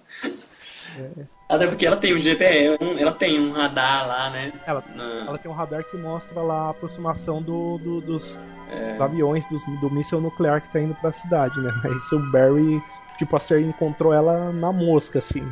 [1.48, 4.52] Até porque ela tem um GPS, ela tem um radar lá, né?
[4.66, 5.24] Ela, na...
[5.26, 8.38] ela tem um radar que mostra lá a aproximação do, do dos,
[8.70, 8.92] é.
[8.92, 11.72] dos, aviões, dos, do míssil nuclear que tá indo pra cidade, né?
[11.82, 12.82] Mas o Barry,
[13.16, 15.46] tipo, a série encontrou ela na mosca, assim.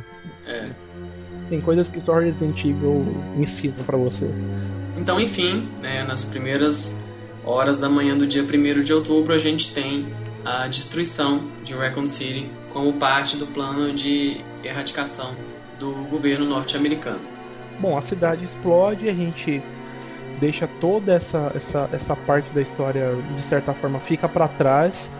[0.45, 0.69] É.
[1.49, 3.05] Tem coisas que só Resident Evil
[3.37, 4.29] ensina para você.
[4.97, 7.01] Então, enfim, né, nas primeiras
[7.45, 10.07] horas da manhã do dia 1 de outubro, a gente tem
[10.43, 15.35] a destruição de Recon City como parte do plano de erradicação
[15.79, 17.19] do governo norte-americano.
[17.79, 19.61] Bom, a cidade explode, a gente
[20.39, 25.11] deixa toda essa, essa, essa parte da história de certa forma fica para trás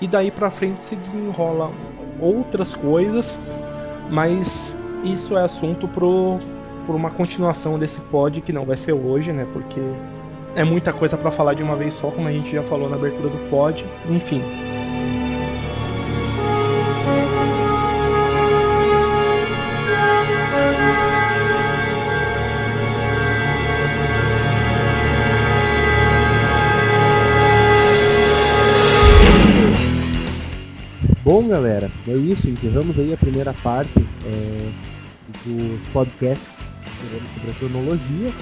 [0.00, 1.70] e daí para frente se desenrola
[2.20, 3.38] outras coisas,
[4.10, 6.38] mas isso é assunto pro,
[6.86, 9.46] por uma continuação desse pod que não vai ser hoje, né?
[9.52, 9.80] Porque
[10.54, 12.96] é muita coisa para falar de uma vez só, como a gente já falou na
[12.96, 13.84] abertura do pod.
[14.08, 14.42] Enfim.
[31.54, 32.50] Galera, é isso.
[32.50, 34.70] Encerramos aí a primeira parte é,
[35.44, 36.64] dos podcasts
[37.36, 38.32] sobre a cronologia.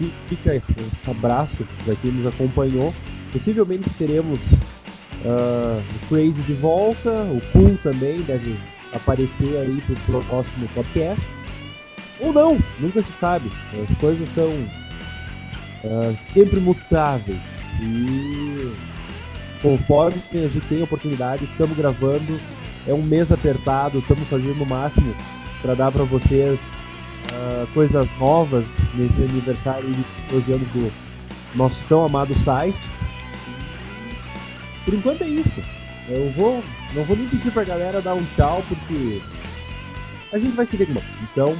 [0.00, 2.94] E fica aí um abraço para quem nos acompanhou.
[3.32, 8.56] Possivelmente teremos uh, o Crazy de volta, o Cool também deve
[8.94, 11.26] aparecer aí para o próximo podcast.
[12.20, 13.50] Ou não, nunca se sabe.
[13.82, 17.40] As coisas são uh, sempre mutáveis.
[17.82, 18.72] E
[19.62, 22.40] conforme a gente tem oportunidade, estamos gravando.
[22.86, 25.14] É um mês apertado, estamos fazendo o máximo
[25.60, 26.58] para dar para vocês
[27.32, 28.64] uh, coisas novas
[28.94, 30.92] nesse aniversário de 12 anos do
[31.54, 32.78] nosso tão amado site.
[34.84, 35.62] Por enquanto é isso.
[36.08, 36.64] Eu vou,
[36.94, 39.20] não vou nem pedir pra galera dar um tchau porque
[40.32, 41.06] a gente vai seguir de novo.
[41.30, 41.56] Então,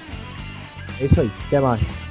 [0.99, 1.31] é isso aí.
[1.47, 2.10] Até mais.